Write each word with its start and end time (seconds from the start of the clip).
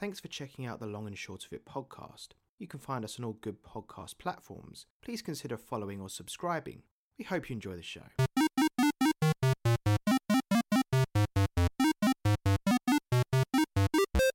Thanks 0.00 0.18
for 0.18 0.28
checking 0.28 0.64
out 0.64 0.80
the 0.80 0.86
Long 0.86 1.06
and 1.06 1.18
Short 1.18 1.44
of 1.44 1.52
It 1.52 1.66
podcast. 1.66 2.28
You 2.58 2.66
can 2.66 2.80
find 2.80 3.04
us 3.04 3.18
on 3.18 3.24
all 3.26 3.36
good 3.42 3.62
podcast 3.62 4.16
platforms. 4.16 4.86
Please 5.02 5.20
consider 5.20 5.58
following 5.58 6.00
or 6.00 6.08
subscribing. 6.08 6.84
We 7.18 7.26
hope 7.26 7.50
you 7.50 7.54
enjoy 7.54 7.76
the 7.76 7.82
show. 7.82 8.29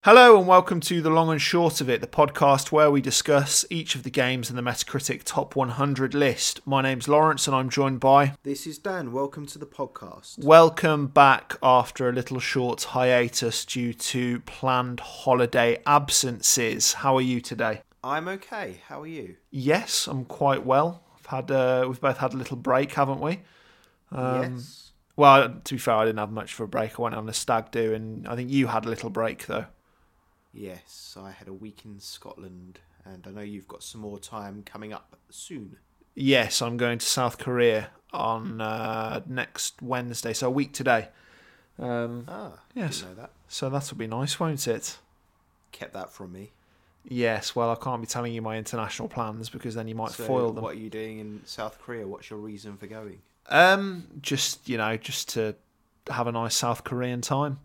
Hello 0.05 0.37
and 0.37 0.45
welcome 0.45 0.81
to 0.81 1.01
the 1.01 1.09
long 1.09 1.31
and 1.31 1.41
short 1.41 1.81
of 1.81 1.89
it, 1.89 1.99
the 1.99 2.05
podcast 2.05 2.71
where 2.71 2.91
we 2.91 3.01
discuss 3.01 3.65
each 3.71 3.95
of 3.95 4.03
the 4.03 4.11
games 4.11 4.51
in 4.51 4.55
the 4.55 4.61
Metacritic 4.61 5.23
Top 5.23 5.55
100 5.55 6.13
list. 6.13 6.61
My 6.63 6.83
name's 6.83 7.07
Lawrence 7.07 7.47
and 7.47 7.55
I'm 7.55 7.71
joined 7.71 8.01
by. 8.01 8.33
This 8.43 8.67
is 8.67 8.77
Dan. 8.77 9.11
Welcome 9.11 9.47
to 9.47 9.57
the 9.57 9.65
podcast. 9.65 10.43
Welcome 10.43 11.07
back 11.07 11.57
after 11.63 12.07
a 12.07 12.11
little 12.11 12.39
short 12.39 12.83
hiatus 12.83 13.65
due 13.65 13.93
to 13.93 14.41
planned 14.41 14.99
holiday 14.99 15.81
absences. 15.87 16.93
How 16.93 17.17
are 17.17 17.21
you 17.21 17.41
today? 17.41 17.81
I'm 18.03 18.27
okay. 18.27 18.81
How 18.87 19.01
are 19.01 19.07
you? 19.07 19.37
Yes, 19.49 20.05
I'm 20.05 20.25
quite 20.25 20.67
well. 20.67 21.01
I've 21.17 21.25
had 21.25 21.49
uh, 21.49 21.85
we've 21.87 21.99
both 21.99 22.19
had 22.19 22.35
a 22.35 22.37
little 22.37 22.57
break, 22.57 22.93
haven't 22.93 23.21
we? 23.21 23.39
Um, 24.11 24.53
yes. 24.53 24.91
Well, 25.15 25.61
to 25.63 25.73
be 25.73 25.79
fair, 25.79 25.95
I 25.95 26.05
didn't 26.05 26.19
have 26.19 26.31
much 26.31 26.53
for 26.53 26.63
a 26.63 26.67
break. 26.67 26.99
I 26.99 27.01
went 27.01 27.15
on 27.15 27.27
a 27.27 27.33
stag 27.33 27.71
do, 27.71 27.95
and 27.95 28.27
I 28.27 28.35
think 28.35 28.51
you 28.51 28.67
had 28.67 28.85
a 28.85 28.89
little 28.89 29.09
break 29.09 29.47
though. 29.47 29.65
Yes, 30.57 31.17
I 31.21 31.31
had 31.31 31.47
a 31.49 31.53
week 31.53 31.81
in 31.83 31.99
Scotland, 31.99 32.79
and 33.03 33.25
I 33.27 33.31
know 33.31 33.41
you've 33.41 33.67
got 33.67 33.83
some 33.83 33.99
more 34.01 34.19
time 34.19 34.63
coming 34.65 34.93
up 34.93 35.17
soon. 35.29 35.75
Yes, 36.15 36.61
I'm 36.61 36.77
going 36.77 36.97
to 36.99 37.05
South 37.05 37.37
Korea 37.37 37.89
on 38.13 38.61
uh, 38.61 39.19
next 39.27 39.81
Wednesday, 39.81 40.31
so 40.31 40.47
a 40.47 40.51
week 40.51 40.71
today. 40.71 41.09
Um, 41.77 42.23
Ah, 42.29 42.53
Yes. 42.73 43.03
know 43.03 43.13
that. 43.15 43.31
so 43.49 43.69
that'll 43.69 43.97
be 43.97 44.07
nice, 44.07 44.39
won't 44.39 44.65
it? 44.65 44.97
Kept 45.73 45.91
that 45.93 46.09
from 46.13 46.31
me. 46.31 46.53
Yes. 47.03 47.53
Well, 47.53 47.69
I 47.69 47.75
can't 47.75 48.01
be 48.01 48.07
telling 48.07 48.33
you 48.33 48.41
my 48.41 48.57
international 48.57 49.09
plans 49.09 49.49
because 49.49 49.75
then 49.75 49.89
you 49.89 49.93
might 49.95 50.11
so 50.11 50.23
foil 50.23 50.53
them. 50.53 50.63
What 50.63 50.75
are 50.75 50.79
you 50.79 50.89
doing 50.89 51.19
in 51.19 51.41
South 51.45 51.77
Korea? 51.79 52.07
What's 52.07 52.29
your 52.29 52.39
reason 52.39 52.77
for 52.77 52.87
going? 52.87 53.21
Um, 53.49 54.07
just 54.21 54.69
you 54.69 54.77
know, 54.77 54.95
just 54.95 55.29
to 55.33 55.55
have 56.09 56.27
a 56.27 56.31
nice 56.31 56.55
South 56.55 56.85
Korean 56.85 57.19
time. 57.19 57.59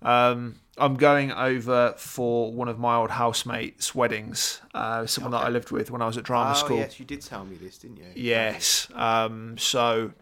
Um, 0.00 0.56
I'm 0.78 0.94
going 0.96 1.30
over 1.32 1.94
for 1.98 2.50
one 2.52 2.68
of 2.68 2.78
my 2.78 2.96
old 2.96 3.10
housemates' 3.10 3.94
weddings. 3.94 4.60
Uh, 4.72 5.06
someone 5.06 5.32
that 5.32 5.44
I 5.44 5.48
lived 5.50 5.70
with 5.70 5.90
when 5.90 6.00
I 6.00 6.06
was 6.06 6.16
at 6.16 6.24
drama 6.24 6.52
oh, 6.52 6.58
school. 6.58 6.76
yes, 6.78 6.98
you 6.98 7.04
did 7.04 7.20
tell 7.20 7.44
me 7.44 7.56
this, 7.56 7.78
didn't 7.78 7.98
you? 7.98 8.06
Yes. 8.14 8.88
Um, 8.94 9.58
so, 9.58 10.12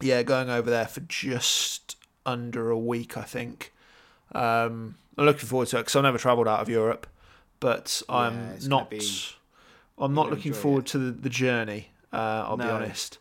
yeah, 0.00 0.22
going 0.24 0.50
over 0.50 0.68
there 0.70 0.86
for 0.86 1.00
just 1.00 1.96
under 2.26 2.70
a 2.70 2.78
week, 2.78 3.16
I 3.16 3.22
think. 3.22 3.72
Um, 4.34 4.96
I'm 5.16 5.26
looking 5.26 5.46
forward 5.48 5.68
to 5.68 5.76
it 5.78 5.82
because 5.82 5.94
I've 5.96 6.02
never 6.02 6.18
travelled 6.18 6.48
out 6.48 6.60
of 6.60 6.68
Europe, 6.68 7.06
but 7.60 8.02
I'm 8.08 8.34
it's 8.56 8.66
gonna 8.66 8.82
not. 8.82 8.90
be- 8.90 9.08
I'm 9.96 10.12
not 10.14 10.28
looking 10.30 10.52
forward 10.52 10.86
it. 10.86 10.90
to 10.90 10.98
the, 10.98 11.10
the 11.12 11.28
journey. 11.30 11.90
Uh, 12.12 12.44
I'll 12.48 12.56
be 12.56 12.64
No. 12.64 12.74
honest. 12.74 13.18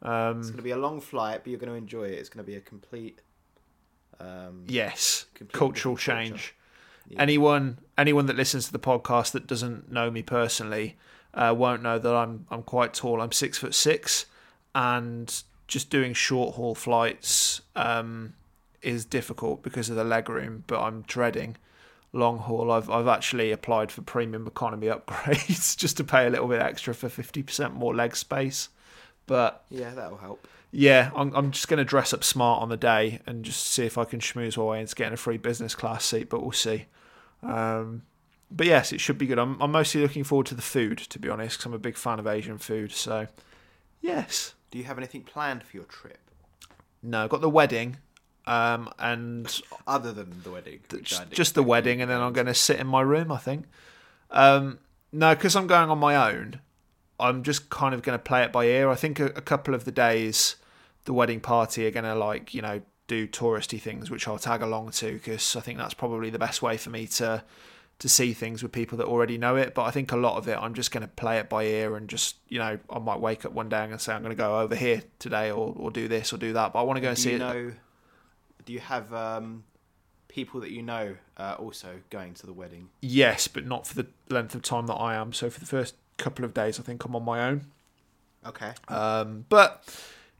It's 0.00 0.08
Um, 0.08 0.40
going 0.42 0.56
to 0.56 0.62
be 0.62 0.70
a 0.70 0.76
long 0.76 1.00
flight, 1.00 1.40
but 1.42 1.50
you're 1.50 1.58
going 1.58 1.70
to 1.72 1.76
enjoy 1.76 2.04
it. 2.04 2.12
It's 2.20 2.28
going 2.28 2.44
to 2.44 2.48
be 2.48 2.56
a 2.56 2.60
complete. 2.60 3.22
Um, 4.22 4.64
yes, 4.68 5.26
cultural 5.52 5.96
change. 5.96 6.54
Yeah. 7.08 7.22
Anyone, 7.22 7.78
anyone 7.98 8.26
that 8.26 8.36
listens 8.36 8.66
to 8.66 8.72
the 8.72 8.78
podcast 8.78 9.32
that 9.32 9.46
doesn't 9.46 9.90
know 9.90 10.10
me 10.10 10.22
personally, 10.22 10.96
uh, 11.34 11.54
won't 11.56 11.82
know 11.82 11.98
that 11.98 12.14
I'm 12.14 12.46
I'm 12.50 12.62
quite 12.62 12.94
tall. 12.94 13.20
I'm 13.20 13.32
six 13.32 13.58
foot 13.58 13.74
six, 13.74 14.26
and 14.74 15.42
just 15.66 15.90
doing 15.90 16.12
short 16.12 16.54
haul 16.54 16.74
flights 16.74 17.62
um, 17.74 18.34
is 18.82 19.04
difficult 19.04 19.62
because 19.62 19.90
of 19.90 19.96
the 19.96 20.04
leg 20.04 20.28
room. 20.28 20.64
But 20.66 20.80
I'm 20.80 21.02
dreading 21.02 21.56
long 22.12 22.38
haul. 22.38 22.70
I've 22.70 22.88
I've 22.90 23.08
actually 23.08 23.50
applied 23.50 23.90
for 23.90 24.02
premium 24.02 24.46
economy 24.46 24.86
upgrades 24.88 25.76
just 25.76 25.96
to 25.96 26.04
pay 26.04 26.26
a 26.26 26.30
little 26.30 26.48
bit 26.48 26.60
extra 26.62 26.94
for 26.94 27.08
fifty 27.08 27.42
percent 27.42 27.74
more 27.74 27.94
leg 27.94 28.14
space. 28.14 28.68
But 29.26 29.64
Yeah, 29.70 29.90
that'll 29.94 30.18
help. 30.18 30.46
Yeah, 30.72 31.10
I'm, 31.14 31.34
I'm 31.36 31.50
just 31.50 31.68
going 31.68 31.78
to 31.78 31.84
dress 31.84 32.14
up 32.14 32.24
smart 32.24 32.62
on 32.62 32.70
the 32.70 32.76
day 32.78 33.20
and 33.26 33.44
just 33.44 33.66
see 33.66 33.84
if 33.84 33.98
I 33.98 34.04
can 34.04 34.20
schmooze 34.20 34.56
my 34.56 34.64
way 34.64 34.80
into 34.80 34.94
getting 34.94 35.12
a 35.12 35.18
free 35.18 35.36
business 35.36 35.74
class 35.74 36.04
seat, 36.04 36.30
but 36.30 36.40
we'll 36.40 36.52
see. 36.52 36.86
Um, 37.42 38.02
but 38.50 38.66
yes, 38.66 38.92
it 38.92 39.00
should 39.00 39.18
be 39.18 39.26
good. 39.26 39.38
I'm, 39.38 39.60
I'm 39.60 39.70
mostly 39.70 40.00
looking 40.00 40.24
forward 40.24 40.46
to 40.46 40.54
the 40.54 40.62
food, 40.62 40.98
to 40.98 41.18
be 41.18 41.28
honest, 41.28 41.58
because 41.58 41.66
I'm 41.66 41.74
a 41.74 41.78
big 41.78 41.96
fan 41.96 42.18
of 42.18 42.26
Asian 42.26 42.56
food. 42.56 42.92
So, 42.92 43.26
yes. 44.00 44.54
Do 44.70 44.78
you 44.78 44.84
have 44.84 44.96
anything 44.96 45.22
planned 45.22 45.62
for 45.62 45.76
your 45.76 45.84
trip 45.84 46.18
No, 47.02 47.24
I've 47.24 47.30
got 47.30 47.42
the 47.42 47.50
wedding 47.50 47.98
um, 48.46 48.90
and 48.98 49.60
other 49.86 50.12
than 50.12 50.42
the 50.42 50.50
wedding? 50.50 50.80
which 50.90 51.10
just, 51.10 51.30
just 51.30 51.54
the 51.54 51.62
wedding, 51.62 52.00
and 52.00 52.10
then 52.10 52.20
I'm 52.20 52.32
going 52.32 52.46
to 52.46 52.54
sit 52.54 52.80
in 52.80 52.86
my 52.86 53.02
room, 53.02 53.30
I 53.30 53.36
think. 53.36 53.66
Um, 54.30 54.78
no, 55.12 55.34
because 55.34 55.54
I'm 55.54 55.66
going 55.66 55.90
on 55.90 55.98
my 55.98 56.32
own, 56.32 56.60
I'm 57.20 57.42
just 57.42 57.68
kind 57.68 57.94
of 57.94 58.00
going 58.02 58.18
to 58.18 58.22
play 58.22 58.42
it 58.42 58.52
by 58.52 58.64
ear. 58.64 58.88
I 58.88 58.94
think 58.94 59.20
a, 59.20 59.26
a 59.26 59.42
couple 59.42 59.74
of 59.74 59.84
the 59.84 59.92
days, 59.92 60.56
the 61.04 61.12
wedding 61.12 61.40
party 61.40 61.86
are 61.86 61.90
going 61.90 62.04
to, 62.04 62.14
like, 62.14 62.54
you 62.54 62.62
know, 62.62 62.82
do 63.06 63.26
touristy 63.26 63.80
things, 63.80 64.10
which 64.10 64.26
I'll 64.28 64.38
tag 64.38 64.62
along 64.62 64.92
to, 64.92 65.12
because 65.12 65.56
I 65.56 65.60
think 65.60 65.78
that's 65.78 65.94
probably 65.94 66.30
the 66.30 66.38
best 66.38 66.62
way 66.62 66.76
for 66.76 66.90
me 66.90 67.06
to 67.08 67.44
to 67.98 68.08
see 68.08 68.32
things 68.32 68.64
with 68.64 68.72
people 68.72 68.98
that 68.98 69.06
already 69.06 69.38
know 69.38 69.54
it. 69.54 69.74
But 69.74 69.84
I 69.84 69.92
think 69.92 70.10
a 70.10 70.16
lot 70.16 70.36
of 70.36 70.48
it, 70.48 70.58
I'm 70.60 70.74
just 70.74 70.90
going 70.90 71.02
to 71.02 71.08
play 71.08 71.38
it 71.38 71.48
by 71.48 71.64
ear 71.64 71.94
and 71.94 72.08
just, 72.08 72.34
you 72.48 72.58
know, 72.58 72.76
I 72.90 72.98
might 72.98 73.20
wake 73.20 73.44
up 73.44 73.52
one 73.52 73.68
day 73.68 73.84
and 73.84 74.00
say 74.00 74.12
I'm 74.12 74.22
going 74.22 74.34
to 74.34 74.36
go 74.36 74.58
over 74.58 74.74
here 74.74 75.02
today 75.20 75.52
or, 75.52 75.72
or 75.76 75.92
do 75.92 76.08
this 76.08 76.32
or 76.32 76.36
do 76.36 76.52
that. 76.54 76.72
But 76.72 76.80
I 76.80 76.82
want 76.82 76.96
to 76.96 77.00
go 77.00 77.08
and 77.10 77.16
do 77.16 77.22
see 77.22 77.32
you 77.34 77.44
it. 77.44 77.74
Do 78.64 78.72
you 78.72 78.80
have 78.80 79.14
um, 79.14 79.62
people 80.26 80.60
that 80.60 80.72
you 80.72 80.82
know 80.82 81.16
uh, 81.36 81.54
also 81.60 82.00
going 82.10 82.34
to 82.34 82.46
the 82.46 82.52
wedding? 82.52 82.88
Yes, 83.02 83.46
but 83.46 83.66
not 83.66 83.86
for 83.86 83.94
the 83.94 84.06
length 84.30 84.56
of 84.56 84.62
time 84.62 84.88
that 84.88 84.94
I 84.94 85.14
am. 85.14 85.32
So 85.32 85.48
for 85.48 85.60
the 85.60 85.66
first 85.66 85.94
couple 86.16 86.44
of 86.44 86.52
days, 86.52 86.80
I 86.80 86.82
think 86.82 87.04
I'm 87.04 87.14
on 87.14 87.24
my 87.24 87.46
own. 87.46 87.66
Okay. 88.44 88.72
Um, 88.88 89.44
but 89.48 89.84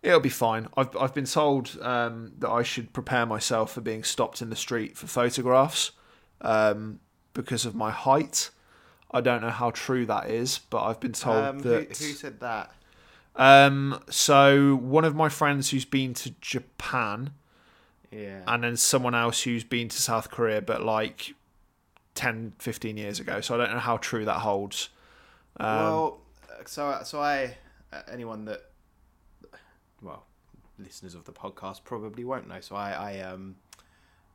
it'll 0.03 0.21
be 0.21 0.29
fine. 0.29 0.69
I've 0.77 0.97
I've 0.97 1.15
been 1.15 1.27
told 1.27 1.79
um, 1.83 2.33
that 2.39 2.51
I 2.51 2.63
should 2.63 2.93
prepare 2.93 3.27
myself 3.27 3.73
for 3.73 3.81
being 3.81 4.05
stopped 4.05 4.43
in 4.43 4.51
the 4.51 4.57
street 4.57 4.97
for 4.97 5.07
photographs 5.07 5.93
um, 6.41 7.01
because 7.35 7.65
of 7.65 7.75
my 7.75 7.91
height. 7.91 8.51
I 9.11 9.21
don't 9.21 9.43
know 9.43 9.51
how 9.51 9.71
true 9.71 10.07
that 10.07 10.31
is, 10.31 10.61
but 10.71 10.83
I've 10.85 10.99
been 11.01 11.13
told 11.13 11.45
Um, 11.45 11.59
that. 11.61 11.89
who 11.89 12.13
said 12.13 12.41
that? 12.41 12.73
Um, 13.37 14.03
so 14.11 14.75
one 14.77 15.05
of 15.05 15.15
my 15.15 15.29
friends 15.29 15.71
who's 15.71 15.85
been 15.85 16.15
to 16.15 16.31
Japan, 16.41 17.31
Yeah. 18.11 18.41
and 18.47 18.65
then 18.65 18.77
someone 18.77 19.15
else 19.15 19.43
who's 19.43 19.65
been 19.65 19.89
to 19.89 20.01
South 20.01 20.31
Korea, 20.31 20.61
but 20.63 20.83
like 20.83 21.35
10, 22.15 22.55
15 22.59 22.97
years 22.97 23.21
ago. 23.21 23.41
So 23.41 23.55
I 23.55 23.59
don't 23.59 23.73
know 23.73 23.81
how 23.81 23.99
true 23.99 24.25
that 24.25 24.39
holds. 24.41 24.89
Um, 25.59 25.67
well, 25.77 26.21
uh, 26.51 26.63
so 26.67 27.01
so 27.05 27.21
I 27.21 27.57
uh, 27.93 28.01
anyone 28.11 28.47
that 28.47 28.61
well 30.03 30.25
listeners 30.79 31.15
of 31.15 31.25
the 31.25 31.33
podcast 31.33 31.85
probably 31.85 32.25
won't 32.25 32.49
know. 32.49 32.61
So 32.61 32.77
I 32.77 32.91
I 32.91 33.21
um 33.21 33.57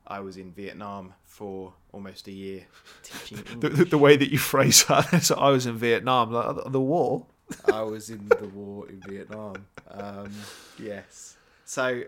I 0.05 0.19
was 0.22 0.38
in 0.38 0.51
Vietnam 0.51 1.13
for 1.25 1.73
almost 1.91 2.28
a 2.28 2.31
year 2.31 2.66
teaching 3.03 3.59
the, 3.59 3.69
the, 3.69 3.85
the 3.85 3.97
way 3.97 4.16
that 4.16 4.31
you 4.31 4.38
phrase 4.38 4.85
that, 4.85 5.19
so 5.23 5.35
I 5.35 5.50
was 5.50 5.66
in 5.66 5.75
Vietnam, 5.78 6.31
like, 6.31 6.72
the 6.72 6.79
war. 6.79 7.25
I 7.72 7.81
was 7.81 8.09
in 8.09 8.28
the 8.28 8.47
war 8.47 8.88
in 8.89 9.01
Vietnam. 9.01 9.67
Um, 9.89 10.31
yes. 10.81 11.35
So 11.66 12.03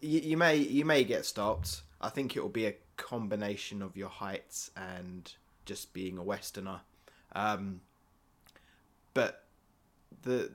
you, 0.00 0.20
you 0.20 0.36
may 0.36 0.56
you 0.56 0.84
may 0.84 1.04
get 1.04 1.24
stopped. 1.26 1.82
I 2.00 2.08
think 2.08 2.36
it 2.36 2.40
will 2.40 2.48
be 2.48 2.66
a 2.66 2.74
combination 2.96 3.82
of 3.82 3.96
your 3.96 4.08
heights 4.08 4.70
and 4.76 5.32
just 5.64 5.92
being 5.92 6.18
a 6.18 6.22
Westerner. 6.22 6.80
Um, 7.34 7.80
but 9.14 9.44
the 10.22 10.50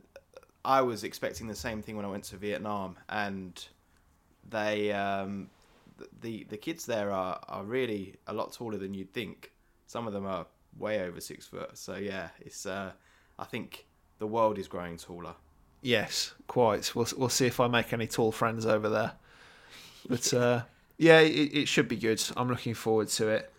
I 0.65 0.81
was 0.81 1.03
expecting 1.03 1.47
the 1.47 1.55
same 1.55 1.81
thing 1.81 1.95
when 1.95 2.05
I 2.05 2.09
went 2.09 2.25
to 2.25 2.37
Vietnam, 2.37 2.97
and 3.09 3.63
they 4.49 4.91
um, 4.91 5.49
the 6.21 6.45
the 6.49 6.57
kids 6.57 6.85
there 6.85 7.11
are, 7.11 7.39
are 7.47 7.63
really 7.63 8.15
a 8.27 8.33
lot 8.33 8.53
taller 8.53 8.77
than 8.77 8.93
you'd 8.93 9.13
think. 9.13 9.51
Some 9.87 10.07
of 10.07 10.13
them 10.13 10.25
are 10.25 10.45
way 10.77 11.01
over 11.01 11.21
six 11.21 11.47
foot. 11.47 11.77
So 11.77 11.95
yeah, 11.95 12.29
it's 12.39 12.65
uh, 12.65 12.91
I 13.39 13.45
think 13.45 13.85
the 14.19 14.27
world 14.27 14.57
is 14.57 14.67
growing 14.67 14.97
taller. 14.97 15.35
Yes, 15.81 16.33
quite. 16.47 16.93
We'll 16.95 17.07
we'll 17.17 17.29
see 17.29 17.47
if 17.47 17.59
I 17.59 17.67
make 17.67 17.93
any 17.93 18.07
tall 18.07 18.31
friends 18.31 18.65
over 18.65 18.89
there. 18.89 19.13
But 20.07 20.33
uh, 20.33 20.61
yeah, 20.97 21.19
it, 21.19 21.53
it 21.53 21.67
should 21.67 21.87
be 21.87 21.97
good. 21.97 22.21
I'm 22.35 22.49
looking 22.49 22.73
forward 22.73 23.09
to 23.09 23.27
it. 23.29 23.51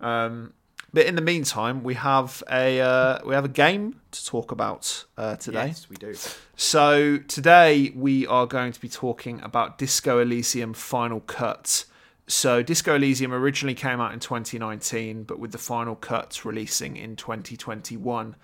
Um, 0.00 0.52
but 0.96 1.04
in 1.04 1.14
the 1.14 1.20
meantime, 1.20 1.84
we 1.84 1.92
have 1.92 2.42
a 2.50 2.80
uh, 2.80 3.18
we 3.22 3.34
have 3.34 3.44
a 3.44 3.50
game 3.50 4.00
to 4.12 4.24
talk 4.24 4.50
about 4.50 5.04
uh, 5.18 5.36
today. 5.36 5.66
Yes, 5.66 5.90
we 5.90 5.96
do. 5.96 6.14
So 6.56 7.18
today 7.18 7.92
we 7.94 8.26
are 8.26 8.46
going 8.46 8.72
to 8.72 8.80
be 8.80 8.88
talking 8.88 9.38
about 9.42 9.76
Disco 9.76 10.20
Elysium 10.20 10.72
Final 10.72 11.20
Cut. 11.20 11.84
So 12.28 12.62
Disco 12.62 12.94
Elysium 12.94 13.34
originally 13.34 13.74
came 13.74 14.00
out 14.00 14.14
in 14.14 14.20
2019, 14.20 15.24
but 15.24 15.38
with 15.38 15.52
the 15.52 15.58
final 15.58 15.96
cut 15.96 16.46
releasing 16.46 16.96
in 16.96 17.14
2021. 17.14 18.34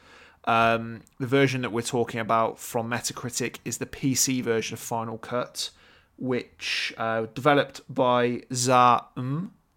Um, 0.45 1.01
the 1.19 1.27
version 1.27 1.63
that 1.63 1.73
we're 1.73 1.81
talking 1.81 2.21
about 2.21 2.59
from 2.59 2.91
Metacritic 2.91 3.61
is 3.65 3.79
the 3.79 3.87
PC 3.87 4.43
version 4.45 4.75
of 4.75 4.81
Final 4.81 5.17
Cut, 5.17 5.71
which 6.19 6.93
uh, 6.99 7.29
developed 7.33 7.81
by 7.89 8.43
Za 8.53 9.07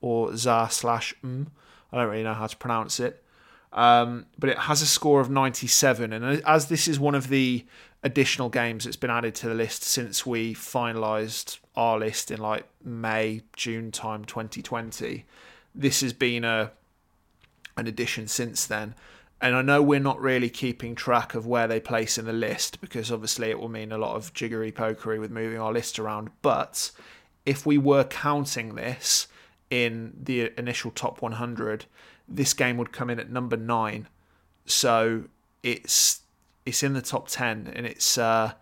or 0.01 0.36
ZA 0.36 0.68
slash 0.69 1.16
M. 1.24 1.51
I 1.91 1.97
don't 1.97 2.09
really 2.09 2.23
know 2.23 2.33
how 2.33 2.47
to 2.47 2.57
pronounce 2.57 2.99
it. 2.99 3.23
Um, 3.73 4.25
but 4.39 4.49
it 4.49 4.57
has 4.57 4.81
a 4.81 4.85
score 4.85 5.19
of 5.19 5.29
97. 5.29 6.13
And 6.13 6.41
as 6.45 6.67
this 6.67 6.87
is 6.87 6.99
one 6.99 7.13
of 7.15 7.27
the 7.27 7.65
additional 8.03 8.49
games 8.49 8.85
that's 8.85 8.95
been 8.95 9.09
added 9.09 9.35
to 9.35 9.49
the 9.49 9.53
list 9.53 9.83
since 9.83 10.25
we 10.25 10.53
finalised 10.53 11.59
our 11.75 11.99
list 11.99 12.31
in 12.31 12.39
like 12.39 12.65
May, 12.83 13.41
June 13.55 13.91
time 13.91 14.23
2020, 14.23 15.25
this 15.73 16.01
has 16.01 16.13
been 16.13 16.45
a 16.45 16.71
an 17.77 17.87
addition 17.87 18.27
since 18.27 18.65
then. 18.65 18.95
And 19.41 19.53
I 19.53 19.61
know 19.61 19.81
we're 19.81 19.99
not 19.99 20.21
really 20.21 20.49
keeping 20.49 20.95
track 20.95 21.35
of 21.35 21.45
where 21.45 21.67
they 21.67 21.81
place 21.81 22.17
in 22.17 22.25
the 22.25 22.33
list 22.33 22.79
because 22.79 23.11
obviously 23.11 23.49
it 23.49 23.59
will 23.59 23.67
mean 23.67 23.91
a 23.91 23.97
lot 23.97 24.15
of 24.15 24.33
jiggery 24.33 24.71
pokery 24.71 25.19
with 25.19 25.29
moving 25.29 25.59
our 25.59 25.73
list 25.73 25.99
around. 25.99 26.29
But 26.41 26.91
if 27.45 27.65
we 27.65 27.77
were 27.77 28.05
counting 28.05 28.75
this 28.75 29.27
in 29.69 30.13
the 30.21 30.51
initial 30.57 30.91
top 30.91 31.21
100, 31.21 31.85
this 32.27 32.53
game 32.53 32.77
would 32.77 32.91
come 32.91 33.09
in 33.09 33.19
at 33.19 33.29
number 33.29 33.57
nine. 33.57 34.07
So 34.65 35.25
it's 35.63 36.21
it's 36.65 36.81
in 36.81 36.94
the 36.94 37.01
top 37.01 37.27
10 37.27 37.71
and 37.75 37.85
it's 37.85 38.17
uh, 38.17 38.53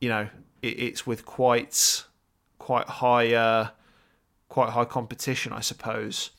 you 0.00 0.08
know 0.08 0.28
it, 0.62 0.78
it's 0.78 1.06
with 1.06 1.26
quite 1.26 2.04
quite 2.58 2.86
high 2.88 3.34
uh, 3.34 3.68
quite 4.48 4.70
high 4.70 4.84
competition, 4.84 5.52
I 5.52 5.60
suppose. 5.60 6.30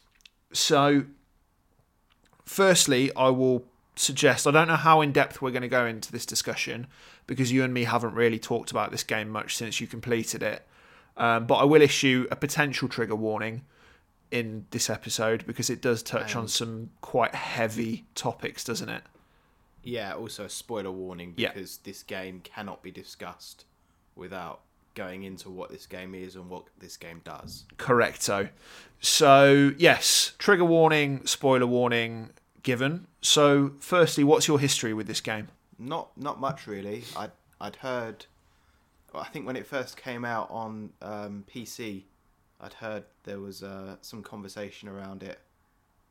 So 0.51 1.05
firstly, 2.45 3.11
I 3.15 3.29
will 3.29 3.65
suggest 3.95 4.47
I 4.47 4.51
don't 4.51 4.67
know 4.67 4.75
how 4.75 5.01
in 5.01 5.11
depth 5.11 5.41
we're 5.41 5.51
going 5.51 5.61
to 5.61 5.67
go 5.67 5.85
into 5.85 6.11
this 6.11 6.25
discussion 6.25 6.87
because 7.27 7.51
you 7.51 7.63
and 7.63 7.73
me 7.73 7.83
haven't 7.83 8.15
really 8.15 8.39
talked 8.39 8.71
about 8.71 8.91
this 8.91 9.03
game 9.03 9.29
much 9.29 9.55
since 9.55 9.79
you 9.79 9.87
completed 9.87 10.41
it. 10.41 10.67
Um, 11.17 11.45
but 11.45 11.55
I 11.55 11.63
will 11.63 11.81
issue 11.81 12.27
a 12.31 12.35
potential 12.35 12.87
trigger 12.87 13.15
warning 13.15 13.63
in 14.31 14.65
this 14.71 14.89
episode 14.89 15.45
because 15.45 15.69
it 15.69 15.81
does 15.81 16.01
touch 16.01 16.35
on 16.35 16.47
some 16.47 16.89
quite 17.01 17.35
heavy 17.35 18.05
topics, 18.15 18.63
doesn't 18.63 18.89
it? 18.89 19.03
Yeah, 19.83 20.15
also 20.15 20.45
a 20.45 20.49
spoiler 20.49 20.91
warning 20.91 21.33
Yeah. 21.37 21.51
because 21.53 21.77
this 21.79 22.01
game 22.03 22.39
cannot 22.43 22.81
be 22.81 22.89
discussed 22.89 23.65
without 24.15 24.61
going 24.95 25.23
into 25.23 25.49
what 25.49 25.69
this 25.69 25.85
game 25.85 26.15
is 26.15 26.35
and 26.35 26.49
what 26.49 26.63
this 26.79 26.97
game 26.97 27.21
does. 27.23 27.65
Correcto. 27.77 28.49
So, 29.01 29.73
yes, 29.77 30.33
trigger 30.37 30.65
warning, 30.65 31.25
spoiler 31.25 31.67
warning 31.67 32.29
given. 32.63 33.07
So, 33.21 33.73
firstly, 33.79 34.23
what's 34.23 34.47
your 34.47 34.59
history 34.59 34.93
with 34.93 35.07
this 35.07 35.21
game? 35.21 35.49
Not 35.77 36.15
not 36.17 36.39
much 36.39 36.65
really. 36.67 37.03
I'd 37.15 37.31
I'd 37.59 37.77
heard. 37.77 38.25
I 39.21 39.27
think 39.27 39.45
when 39.45 39.55
it 39.55 39.67
first 39.67 39.97
came 39.97 40.25
out 40.25 40.49
on 40.49 40.91
um, 41.01 41.45
PC, 41.53 42.03
I'd 42.59 42.73
heard 42.73 43.03
there 43.23 43.39
was 43.39 43.61
uh, 43.63 43.97
some 44.01 44.23
conversation 44.23 44.89
around 44.89 45.23
it, 45.23 45.39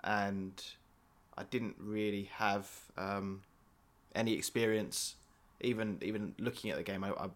and 0.04 0.62
I 1.36 1.44
didn't 1.44 1.76
really 1.78 2.30
have 2.34 2.68
um, 2.96 3.42
any 4.14 4.34
experience. 4.34 5.16
Even 5.60 5.98
even 6.02 6.34
looking 6.38 6.70
at 6.70 6.76
the 6.76 6.82
game, 6.82 7.04
I, 7.04 7.10
I 7.10 7.28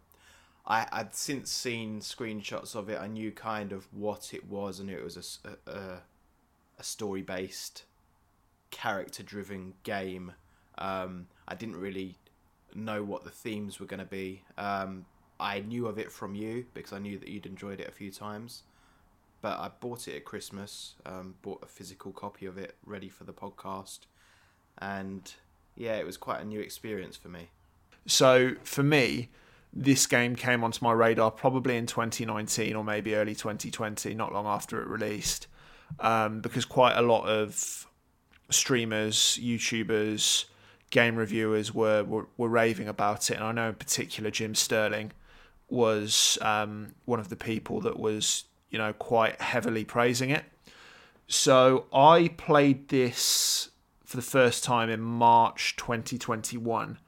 I 0.67 0.87
I'd 0.93 1.15
since 1.15 1.51
seen 1.51 2.01
screenshots 2.01 2.75
of 2.75 2.89
it. 2.89 3.01
I 3.01 3.07
knew 3.07 3.31
kind 3.33 3.73
of 3.73 3.93
what 3.93 4.35
it 4.35 4.49
was. 4.49 4.81
I 4.81 4.85
knew 4.85 4.97
it 4.97 5.05
was 5.05 5.39
a 6.79 6.83
story 6.83 7.23
based, 7.23 7.85
character 8.71 9.23
driven 9.23 9.75
game. 9.83 10.33
Um, 10.79 11.29
I 11.49 11.55
didn't 11.55 11.77
really 11.77 12.17
know 12.75 13.03
what 13.03 13.25
the 13.25 13.31
themes 13.31 13.81
were 13.81 13.87
going 13.87 14.01
to 14.01 14.05
be. 14.05 14.43
Um, 14.59 15.07
I 15.39 15.61
knew 15.61 15.87
of 15.87 15.99
it 15.99 16.11
from 16.11 16.35
you 16.35 16.67
because 16.75 16.93
I 16.93 16.99
knew 16.99 17.19
that 17.19 17.29
you'd 17.29 17.47
enjoyed 17.47 17.81
it 17.81 17.89
a 17.89 17.93
few 17.93 18.11
times. 18.11 18.63
But 19.43 19.59
I 19.59 19.71
bought 19.81 20.09
it 20.09 20.17
at 20.17 20.25
Christmas, 20.25 20.95
um, 21.05 21.35
bought 21.43 21.63
a 21.63 21.67
physical 21.67 22.11
copy 22.11 22.47
of 22.47 22.57
it 22.57 22.75
ready 22.85 23.09
for 23.09 23.25
the 23.25 23.33
podcast. 23.33 24.01
And 24.79 25.33
yeah, 25.77 25.97
it 25.97 26.07
was 26.07 26.17
quite 26.17 26.41
a 26.41 26.45
new 26.45 26.61
experience 26.61 27.17
for 27.17 27.29
me. 27.29 27.51
So, 28.07 28.55
for 28.65 28.83
me, 28.83 29.29
this 29.73 30.07
game 30.07 30.37
came 30.37 30.65
onto 30.65 30.83
my 30.83 30.93
radar 30.93 31.31
probably 31.31 31.77
in 31.77 31.87
2019 31.87 32.75
or 32.75 32.83
maybe 32.83 33.15
early 33.15 33.35
2020, 33.35 34.15
not 34.15 34.33
long 34.33 34.47
after 34.47 34.81
it 34.81 34.89
released, 34.89 35.49
um, 36.01 36.41
because 36.41 36.65
quite 36.65 36.97
a 36.97 37.03
lot 37.03 37.27
of 37.27 37.87
streamers, 38.49 39.39
YouTubers, 39.43 40.47
game 40.91 41.17
reviewers 41.17 41.75
were, 41.75 42.05
were, 42.05 42.27
were 42.37 42.49
raving 42.49 42.89
about 42.89 43.31
it. 43.31 43.35
And 43.35 43.45
I 43.45 43.53
know 43.53 43.69
in 43.69 43.75
particular 43.75 44.31
Jim 44.31 44.55
Sterling 44.55 45.13
was 45.69 46.39
um, 46.41 46.95
one 47.05 47.21
of 47.21 47.29
the 47.29 47.37
people 47.37 47.81
that 47.81 47.99
was, 47.99 48.45
you 48.71 48.79
know, 48.79 48.93
quite 48.93 49.41
heavily 49.41 49.85
praising 49.85 50.31
it. 50.31 50.45
So 51.29 51.87
I 51.93 52.31
played 52.37 52.89
this 52.89 53.71
for 54.05 54.17
the 54.17 54.23
first 54.23 54.63
time 54.63 54.89
in 54.89 55.01
March 55.01 55.75
2021 55.77 56.99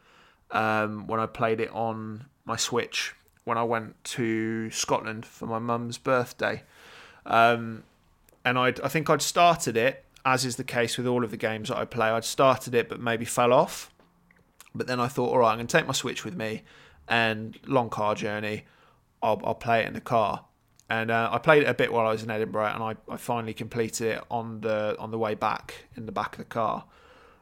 um, 0.51 1.07
when 1.07 1.21
I 1.21 1.27
played 1.27 1.61
it 1.61 1.71
on 1.71 2.27
my 2.45 2.57
Switch 2.57 3.15
when 3.49 3.57
I 3.57 3.63
went 3.63 4.03
to 4.05 4.71
Scotland 4.71 5.25
for 5.25 5.47
my 5.47 5.59
mum's 5.59 5.97
birthday. 5.97 6.65
Um, 7.25 7.85
and 8.45 8.59
I'd, 8.59 8.79
I 8.83 8.89
think 8.89 9.09
I'd 9.09 9.23
started 9.23 9.77
it, 9.77 10.05
as 10.25 10.45
is 10.45 10.57
the 10.57 10.65
case 10.65 10.99
with 10.99 11.07
all 11.07 11.25
of 11.25 11.31
the 11.31 11.39
games 11.39 11.71
that 11.71 11.79
I 11.79 11.87
play. 11.87 12.09
I'd 12.09 12.25
started 12.25 12.75
it, 12.75 12.91
but 12.91 13.01
maybe 13.01 13.25
fell 13.25 13.53
off. 13.53 13.91
But 14.75 14.87
then 14.87 15.01
I 15.01 15.09
thought, 15.09 15.31
all 15.31 15.39
right, 15.39 15.53
I'm 15.53 15.57
going 15.57 15.67
to 15.67 15.77
take 15.79 15.87
my 15.87 15.95
Switch 15.95 16.27
with 16.27 16.37
me, 16.37 16.63
and 17.09 17.59
long 17.67 17.91
car 17.91 18.15
journey, 18.15 18.65
I'll, 19.23 19.41
I'll 19.45 19.55
play 19.55 19.81
it 19.81 19.87
in 19.87 19.95
the 19.95 20.01
car. 20.01 20.45
And 20.91 21.11
uh, 21.11 21.29
I 21.31 21.39
played 21.39 21.65
it 21.65 21.69
a 21.69 21.75
bit 21.75 21.93
while 21.93 22.07
I 22.07 22.13
was 22.13 22.23
in 22.23 22.31
Edinburgh, 22.31 22.73
and 22.75 22.83
I, 22.83 22.97
I 23.11 23.17
finally 23.19 23.53
completed 23.53 24.07
it 24.07 24.25
on 24.31 24.63
the 24.63 24.97
on 24.99 25.11
the 25.11 25.19
way 25.19 25.35
back 25.35 25.87
in 25.97 26.07
the 26.07 26.13
back 26.13 26.33
of 26.33 26.39
the 26.39 26.45
car. 26.45 26.85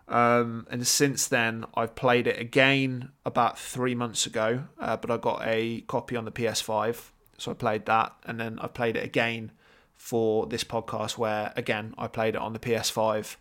Um, 0.08 0.66
and 0.70 0.86
since 0.86 1.26
then, 1.28 1.64
I've 1.74 1.94
played 1.94 2.26
it 2.26 2.40
again 2.40 3.10
about 3.24 3.58
three 3.58 3.94
months 3.94 4.26
ago, 4.26 4.64
uh, 4.80 4.96
but 4.96 5.10
I 5.10 5.16
got 5.16 5.42
a 5.44 5.82
copy 5.82 6.16
on 6.16 6.24
the 6.24 6.30
PS5, 6.30 7.10
so 7.38 7.50
I 7.50 7.54
played 7.54 7.86
that, 7.86 8.14
and 8.24 8.38
then 8.38 8.58
I 8.60 8.68
played 8.68 8.96
it 8.96 9.04
again 9.04 9.52
for 9.96 10.46
this 10.46 10.64
podcast, 10.64 11.18
where 11.18 11.52
again 11.56 11.94
I 11.98 12.06
played 12.06 12.34
it 12.34 12.40
on 12.40 12.52
the 12.52 12.58
PS5. 12.58 13.36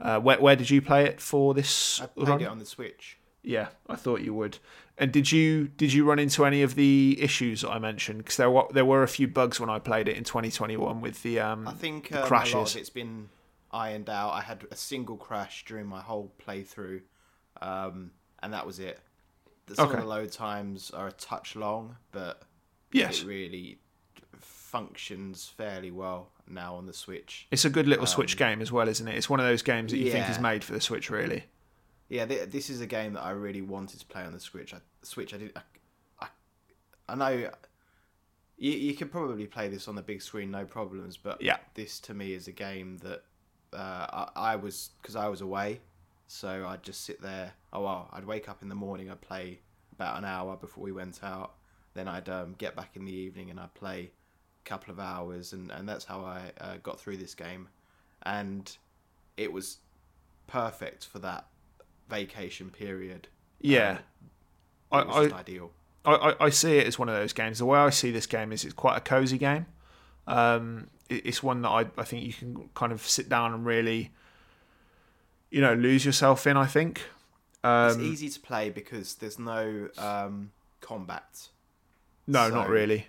Uh, 0.00 0.18
where, 0.18 0.40
where 0.40 0.56
did 0.56 0.70
you 0.70 0.80
play 0.80 1.04
it 1.04 1.20
for 1.20 1.54
this? 1.54 2.00
I 2.00 2.06
played 2.06 2.28
run? 2.28 2.40
it 2.40 2.46
on 2.46 2.58
the 2.58 2.66
Switch. 2.66 3.18
Yeah, 3.42 3.68
I 3.88 3.96
thought 3.96 4.20
you 4.20 4.34
would. 4.34 4.58
And 4.98 5.10
did 5.12 5.32
you 5.32 5.68
did 5.68 5.92
you 5.94 6.04
run 6.04 6.18
into 6.18 6.44
any 6.44 6.60
of 6.62 6.74
the 6.74 7.16
issues 7.20 7.62
that 7.62 7.70
I 7.70 7.78
mentioned? 7.78 8.18
Because 8.18 8.36
there 8.36 8.50
were 8.50 8.66
there 8.70 8.84
were 8.84 9.02
a 9.02 9.08
few 9.08 9.26
bugs 9.28 9.58
when 9.58 9.70
I 9.70 9.78
played 9.78 10.08
it 10.08 10.16
in 10.16 10.24
2021 10.24 11.00
with 11.00 11.22
the 11.22 11.40
um 11.40 11.66
I 11.66 11.72
think 11.72 12.12
um, 12.12 12.18
a 12.18 12.20
lot 12.20 12.28
crashes. 12.28 12.74
of 12.74 12.80
it's 12.80 12.90
been 12.90 13.30
ironed 13.72 14.10
out. 14.10 14.32
I 14.32 14.42
had 14.42 14.66
a 14.70 14.76
single 14.76 15.16
crash 15.16 15.64
during 15.64 15.86
my 15.86 16.00
whole 16.02 16.32
playthrough, 16.46 17.00
um, 17.62 18.10
and 18.42 18.52
that 18.52 18.66
was 18.66 18.78
it. 18.78 19.00
The- 19.66 19.76
Some 19.76 19.88
Okay. 19.88 19.96
of 19.98 20.02
the 20.02 20.08
load 20.08 20.32
times 20.32 20.90
are 20.90 21.06
a 21.08 21.12
touch 21.12 21.56
long, 21.56 21.96
but 22.12 22.42
yes, 22.92 23.22
it 23.22 23.26
really 23.26 23.78
functions 24.38 25.52
fairly 25.56 25.90
well 25.90 26.28
now 26.48 26.74
on 26.74 26.86
the 26.86 26.92
Switch. 26.92 27.46
it's 27.50 27.64
a 27.64 27.70
good 27.70 27.86
little 27.86 28.06
Switch 28.06 28.36
game 28.36 28.60
as 28.60 28.70
well, 28.72 28.88
isn't 28.88 29.06
it? 29.06 29.14
It's 29.16 29.30
one 29.30 29.40
of 29.40 29.46
those 29.46 29.62
games 29.62 29.92
that 29.92 29.98
you 29.98 30.10
think 30.10 30.28
is 30.28 30.36
Um, 30.36 30.42
made 30.42 30.64
for 30.64 30.72
the 30.72 30.80
Switch, 30.80 31.10
really. 31.10 31.44
Yeah, 32.10 32.26
th- 32.26 32.50
this 32.50 32.68
is 32.68 32.80
a 32.80 32.86
game 32.86 33.14
that 33.14 33.22
I 33.22 33.30
really 33.30 33.62
wanted 33.62 34.00
to 34.00 34.06
play 34.06 34.22
on 34.24 34.32
the 34.32 34.40
Switch. 34.40 34.74
I, 34.74 34.78
Switch, 35.02 35.32
I 35.32 35.38
did. 35.38 35.52
I, 35.56 35.62
I, 36.20 36.28
I 37.08 37.14
know 37.14 37.50
you 38.58 38.72
you 38.72 38.94
could 38.94 39.10
probably 39.10 39.46
play 39.46 39.68
this 39.68 39.88
on 39.88 39.94
the 39.94 40.02
big 40.02 40.20
screen, 40.20 40.50
no 40.50 40.64
problems. 40.66 41.16
But 41.16 41.40
Yeah. 41.40 41.58
this 41.74 42.00
to 42.00 42.12
me 42.14 42.34
is 42.34 42.48
a 42.48 42.52
game 42.52 42.98
that 42.98 43.22
uh, 43.72 44.26
I, 44.36 44.52
I 44.52 44.56
was 44.56 44.90
because 45.00 45.14
I 45.16 45.28
was 45.28 45.40
away, 45.40 45.80
so 46.26 46.66
I'd 46.68 46.82
just 46.82 47.04
sit 47.04 47.22
there. 47.22 47.52
Oh 47.72 47.84
well, 47.84 48.08
I'd 48.12 48.26
wake 48.26 48.48
up 48.48 48.60
in 48.60 48.68
the 48.68 48.74
morning. 48.74 49.08
I'd 49.10 49.20
play 49.20 49.60
about 49.92 50.18
an 50.18 50.24
hour 50.24 50.56
before 50.56 50.82
we 50.82 50.92
went 50.92 51.22
out. 51.22 51.54
Then 51.94 52.08
I'd 52.08 52.28
um, 52.28 52.54
get 52.58 52.74
back 52.76 52.96
in 52.96 53.04
the 53.04 53.12
evening 53.14 53.50
and 53.50 53.58
I'd 53.60 53.74
play 53.74 54.10
a 54.64 54.68
couple 54.68 54.92
of 54.92 54.98
hours, 54.98 55.52
and, 55.52 55.70
and 55.70 55.88
that's 55.88 56.04
how 56.04 56.24
I 56.24 56.50
uh, 56.60 56.76
got 56.82 56.98
through 57.00 57.18
this 57.18 57.34
game. 57.34 57.68
And 58.24 58.76
it 59.36 59.52
was 59.52 59.78
perfect 60.48 61.06
for 61.06 61.20
that 61.20 61.46
vacation 62.10 62.70
period. 62.70 63.28
Yeah, 63.60 63.98
Um, 64.92 65.08
was 65.08 65.32
I- 65.32 65.38
ideal. 65.38 65.70
I, 66.04 66.12
I, 66.14 66.44
I 66.46 66.50
see 66.50 66.78
it 66.78 66.86
as 66.86 66.98
one 66.98 67.08
of 67.10 67.14
those 67.14 67.32
games. 67.34 67.58
The 67.58 67.66
way 67.66 67.78
I 67.78 67.90
see 67.90 68.10
this 68.10 68.26
game 68.26 68.52
is 68.52 68.64
it's 68.64 68.72
quite 68.74 68.96
a 68.96 69.00
cozy 69.00 69.36
game. 69.38 69.66
Um, 70.26 70.88
it, 71.10 71.26
it's 71.26 71.42
one 71.42 71.60
that 71.62 71.68
I, 71.68 71.80
I 71.98 72.04
think 72.04 72.24
you 72.26 72.32
can 72.32 72.70
kind 72.74 72.90
of 72.92 73.06
sit 73.06 73.28
down 73.28 73.52
and 73.52 73.66
really, 73.66 74.10
you 75.50 75.60
know, 75.60 75.74
lose 75.74 76.04
yourself 76.06 76.46
in. 76.46 76.56
I 76.56 76.66
think. 76.66 77.02
It's 77.62 77.96
Um, 77.96 78.00
easy 78.02 78.30
to 78.30 78.40
play 78.40 78.70
because 78.70 79.16
there's 79.16 79.38
no 79.38 79.88
um, 79.98 80.52
combat. 80.80 81.48
No, 82.26 82.48
So- 82.48 82.54
not 82.54 82.68
really. 82.70 83.06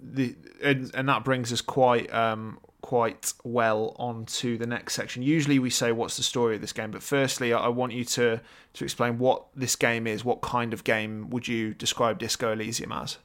The 0.00 0.36
and, 0.62 0.92
and 0.94 1.08
that 1.08 1.24
brings 1.24 1.52
us 1.52 1.60
quite 1.60 2.12
um 2.14 2.60
quite 2.88 3.34
well 3.44 3.94
onto 3.98 4.56
the 4.56 4.66
next 4.66 4.94
section. 4.94 5.22
Usually 5.22 5.58
we 5.58 5.68
say 5.68 5.92
what's 5.92 6.16
the 6.16 6.22
story 6.22 6.54
of 6.54 6.62
this 6.62 6.72
game, 6.72 6.90
but 6.90 7.02
firstly 7.02 7.52
I 7.52 7.68
want 7.68 7.92
you 7.92 8.02
to 8.16 8.40
to 8.72 8.84
explain 8.84 9.18
what 9.18 9.44
this 9.54 9.76
game 9.76 10.06
is. 10.06 10.24
What 10.24 10.40
kind 10.40 10.72
of 10.72 10.84
game 10.84 11.28
would 11.28 11.46
you 11.46 11.74
describe 11.74 12.18
Disco 12.18 12.50
Elysium 12.52 12.92
as? 12.92 13.18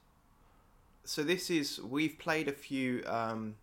So 1.06 1.24
this 1.24 1.50
is 1.50 1.80
we've 1.82 2.20
played 2.20 2.50
a 2.50 2.52
few 2.52 3.04
um, 3.06 3.56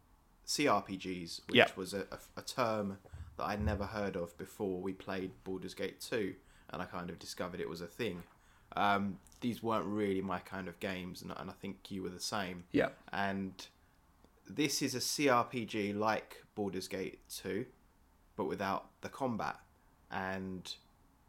CRPGs, 0.47 1.43
which 1.49 1.57
Yep. 1.57 1.77
was 1.77 1.93
a, 1.93 2.07
a, 2.11 2.19
a 2.39 2.43
term 2.43 2.97
that 3.37 3.45
I'd 3.45 3.63
never 3.63 3.85
heard 3.85 4.17
of 4.17 4.37
before 4.39 4.81
we 4.81 4.95
played 4.95 5.33
Baldur's 5.45 5.75
Gate 5.75 6.01
2, 6.01 6.35
and 6.71 6.81
I 6.81 6.87
kind 6.87 7.11
of 7.11 7.19
discovered 7.19 7.61
it 7.61 7.69
was 7.69 7.83
a 7.83 7.87
thing. 7.87 8.23
Um, 8.75 9.19
these 9.43 9.63
weren't 9.63 9.85
really 9.85 10.23
my 10.23 10.39
kind 10.39 10.67
of 10.67 10.81
games, 10.81 11.21
and, 11.21 11.31
and 11.37 11.51
I 11.51 11.55
think 11.61 11.91
you 11.91 12.03
were 12.03 12.09
the 12.09 12.21
same. 12.21 12.65
Yeah. 12.73 12.89
And 13.13 13.53
this 14.55 14.83
is 14.83 14.95
a 14.95 14.99
CRPG 14.99 15.97
like 15.97 16.45
Baldur's 16.55 16.89
Gate 16.89 17.21
2, 17.29 17.67
but 18.37 18.47
without 18.47 18.91
the 19.01 19.09
combat. 19.09 19.57
And 20.11 20.73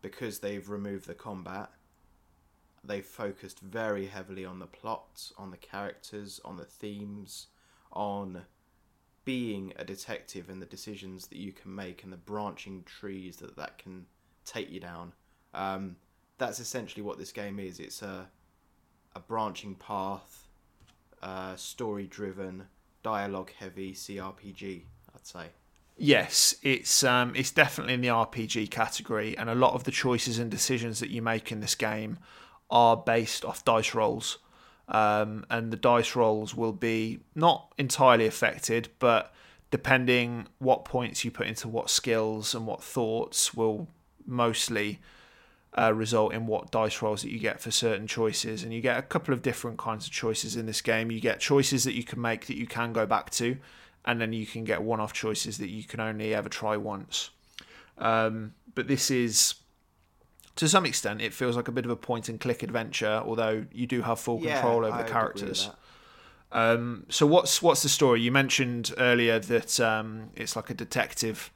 because 0.01 0.39
they've 0.39 0.67
removed 0.67 1.07
the 1.07 1.13
combat, 1.13 1.69
they've 2.83 3.05
focused 3.05 3.59
very 3.59 4.07
heavily 4.07 4.43
on 4.45 4.59
the 4.59 4.65
plot, 4.65 5.31
on 5.37 5.51
the 5.51 5.57
characters, 5.57 6.41
on 6.43 6.57
the 6.57 6.65
themes, 6.65 7.47
on 7.93 8.43
being 9.23 9.71
a 9.77 9.85
detective 9.85 10.49
and 10.49 10.61
the 10.61 10.65
decisions 10.65 11.27
that 11.27 11.37
you 11.37 11.51
can 11.51 11.75
make 11.75 12.03
and 12.03 12.11
the 12.11 12.17
branching 12.17 12.83
trees 12.83 13.37
that 13.37 13.55
that 13.55 13.77
can 13.77 14.05
take 14.45 14.71
you 14.71 14.79
down. 14.79 15.13
Um, 15.53 15.97
that's 16.39 16.59
essentially 16.59 17.03
what 17.03 17.19
this 17.19 17.31
game 17.31 17.59
is. 17.59 17.79
It's 17.79 18.01
a 18.01 18.27
a 19.15 19.19
branching 19.19 19.75
path, 19.75 20.47
uh, 21.21 21.55
story 21.57 22.07
driven, 22.07 22.65
dialogue 23.03 23.51
heavy 23.60 23.93
CRPG. 23.93 24.84
I'd 25.13 25.27
say. 25.27 25.46
Yes, 25.98 26.55
it's 26.63 27.03
um, 27.03 27.34
it's 27.36 27.51
definitely 27.51 27.93
in 27.93 28.01
the 28.01 28.08
RPG 28.08 28.72
category, 28.72 29.38
and 29.38 29.50
a 29.50 29.55
lot 29.55 29.74
of 29.74 29.84
the 29.84 29.91
choices 29.91 30.39
and 30.39 30.50
decisions 30.50 31.00
that 31.00 31.10
you 31.10 31.22
make 31.22 31.51
in 31.51 31.60
this 31.60 31.75
game 31.75 32.17
are 32.70 32.98
based 32.98 33.46
off 33.46 33.63
dice 33.65 33.93
rolls, 33.93 34.39
um, 34.88 35.46
and 35.50 35.72
the 35.72 35.77
dice 35.77 36.15
rolls 36.15 36.55
will 36.55 36.74
be 36.74 37.20
not 37.36 37.74
entirely 37.77 38.25
affected, 38.25 38.89
but 39.00 39.34
depending 39.70 40.48
what 40.60 40.86
points 40.86 41.24
you 41.24 41.31
put 41.31 41.48
into 41.48 41.67
what 41.67 41.89
skills 41.89 42.55
and 42.55 42.65
what 42.65 42.84
thoughts 42.84 43.53
will 43.53 43.88
mostly 44.25 45.00
uh, 45.77 45.93
result 45.93 46.33
in 46.33 46.47
what 46.47 46.71
dice 46.71 47.01
rolls 47.01 47.21
that 47.21 47.31
you 47.31 47.39
get 47.39 47.61
for 47.61 47.71
certain 47.71 48.07
choices. 48.07 48.63
And 48.63 48.73
you 48.73 48.81
get 48.81 48.97
a 48.97 49.01
couple 49.01 49.33
of 49.33 49.41
different 49.41 49.77
kinds 49.77 50.05
of 50.05 50.11
choices 50.11 50.55
in 50.55 50.65
this 50.65 50.81
game. 50.81 51.11
You 51.11 51.21
get 51.21 51.39
choices 51.39 51.83
that 51.85 51.93
you 51.93 52.03
can 52.03 52.19
make 52.19 52.47
that 52.47 52.57
you 52.57 52.67
can 52.67 52.93
go 52.93 53.05
back 53.05 53.29
to, 53.31 53.57
and 54.05 54.19
then 54.19 54.33
you 54.33 54.45
can 54.45 54.63
get 54.63 54.81
one 54.81 54.99
off 54.99 55.13
choices 55.13 55.57
that 55.59 55.69
you 55.69 55.83
can 55.83 55.99
only 55.99 56.33
ever 56.33 56.49
try 56.49 56.75
once. 56.75 57.29
Um, 57.97 58.53
but 58.73 58.87
this 58.87 59.11
is, 59.11 59.55
to 60.55 60.67
some 60.67 60.85
extent, 60.85 61.21
it 61.21 61.33
feels 61.33 61.55
like 61.55 61.67
a 61.67 61.71
bit 61.71 61.85
of 61.85 61.91
a 61.91 61.95
point 61.95 62.27
and 62.27 62.39
click 62.39 62.63
adventure, 62.63 63.21
although 63.25 63.65
you 63.71 63.87
do 63.87 64.01
have 64.01 64.19
full 64.19 64.39
control 64.39 64.85
over 64.85 64.87
I 64.87 64.89
the 64.89 64.91
would 64.91 64.91
agree 64.91 65.03
with 65.03 65.11
characters. 65.11 65.69
Um, 66.51 67.05
so 67.09 67.25
what's 67.25 67.61
what's 67.61 67.81
the 67.81 67.89
story? 67.89 68.21
You 68.21 68.31
mentioned 68.31 68.93
earlier 68.97 69.39
that 69.39 69.79
um, 69.79 70.31
it's 70.35 70.55
like 70.55 70.69
a 70.69 70.73
detective 70.73 71.49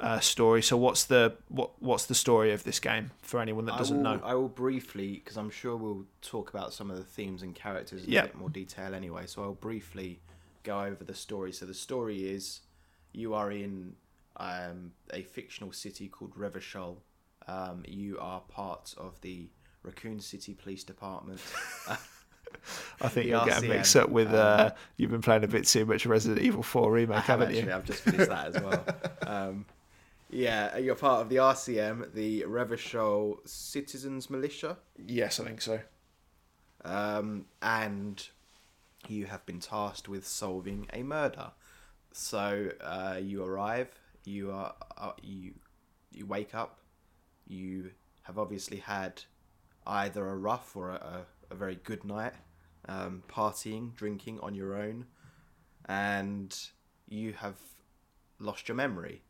uh, 0.00 0.20
story. 0.20 0.62
So 0.62 0.76
what's 0.76 1.04
the 1.04 1.34
what 1.48 1.70
what's 1.80 2.06
the 2.06 2.14
story 2.14 2.52
of 2.52 2.64
this 2.64 2.80
game 2.80 3.10
for 3.22 3.40
anyone 3.40 3.64
that 3.66 3.78
doesn't 3.78 4.04
I 4.06 4.10
will, 4.12 4.18
know? 4.18 4.24
I 4.24 4.34
will 4.34 4.48
briefly, 4.48 5.14
because 5.14 5.36
I'm 5.36 5.50
sure 5.50 5.76
we'll 5.76 6.04
talk 6.22 6.50
about 6.50 6.72
some 6.72 6.90
of 6.90 6.96
the 6.96 7.04
themes 7.04 7.42
and 7.42 7.54
characters 7.54 8.04
in 8.04 8.10
Yeah. 8.10 8.20
a 8.24 8.26
bit 8.26 8.36
more 8.38 8.50
detail 8.50 8.94
anyway. 8.94 9.26
So 9.26 9.42
I'll 9.42 9.52
briefly 9.54 10.20
go 10.64 10.80
over 10.80 11.04
the 11.04 11.14
story. 11.14 11.52
So 11.52 11.66
the 11.66 11.74
story 11.74 12.28
is 12.30 12.60
you 13.12 13.34
are 13.34 13.50
in 13.52 13.94
um, 14.38 14.92
a 15.12 15.22
fictional 15.22 15.72
city 15.72 16.08
called 16.08 16.34
Revachol. 16.36 16.96
Um, 17.48 17.82
you 17.86 18.18
are 18.20 18.40
part 18.40 18.94
of 18.96 19.20
the 19.20 19.48
Raccoon 19.82 20.20
City 20.20 20.54
Police 20.54 20.84
Department. 20.84 21.40
I 23.00 23.08
think 23.08 23.26
you're 23.26 23.44
getting 23.44 23.70
mixed 23.70 23.96
up 23.96 24.10
with 24.10 24.32
uh, 24.32 24.70
you've 24.96 25.10
been 25.10 25.22
playing 25.22 25.42
a 25.42 25.48
bit 25.48 25.66
too 25.66 25.84
much 25.86 26.06
Resident 26.06 26.40
Evil 26.42 26.62
4 26.62 26.84
I 26.84 26.92
remake, 26.94 27.16
have 27.16 27.24
haven't 27.40 27.48
actually. 27.48 27.62
you? 27.68 27.74
I've 27.74 27.84
just 27.84 28.00
finished 28.02 28.28
that 28.30 28.54
as 28.56 28.62
well. 28.62 28.84
Um, 29.26 29.64
yeah, 30.32 30.76
you're 30.78 30.94
part 30.96 31.20
of 31.22 31.28
the 31.28 31.36
RCM, 31.36 32.12
the 32.14 32.42
Revachol 32.48 33.46
Citizens 33.48 34.30
Militia. 34.30 34.78
Yes, 34.96 35.38
I 35.38 35.44
think 35.44 35.60
so. 35.60 35.80
um, 36.84 37.46
and 37.60 38.28
you 39.08 39.26
have 39.26 39.44
been 39.46 39.60
tasked 39.60 40.08
with 40.08 40.26
solving 40.26 40.86
a 40.92 41.02
murder. 41.02 41.52
So 42.12 42.70
uh, 42.80 43.18
you 43.22 43.44
arrive, 43.44 43.88
you 44.24 44.52
are 44.52 44.74
uh, 44.98 45.12
you 45.22 45.54
you 46.12 46.26
wake 46.26 46.54
up, 46.54 46.78
you 47.46 47.92
have 48.22 48.38
obviously 48.38 48.78
had 48.78 49.22
either 49.86 50.28
a 50.28 50.36
rough 50.36 50.76
or 50.76 50.90
a, 50.90 50.94
a, 51.50 51.54
a 51.54 51.54
very 51.56 51.76
good 51.84 52.04
night, 52.04 52.34
um, 52.88 53.22
partying, 53.28 53.94
drinking 53.96 54.40
on 54.40 54.54
your 54.54 54.76
own, 54.76 55.06
and 55.86 56.56
you 57.08 57.32
have 57.34 57.56
lost 58.38 58.68
your 58.68 58.76
memory, 58.76 59.22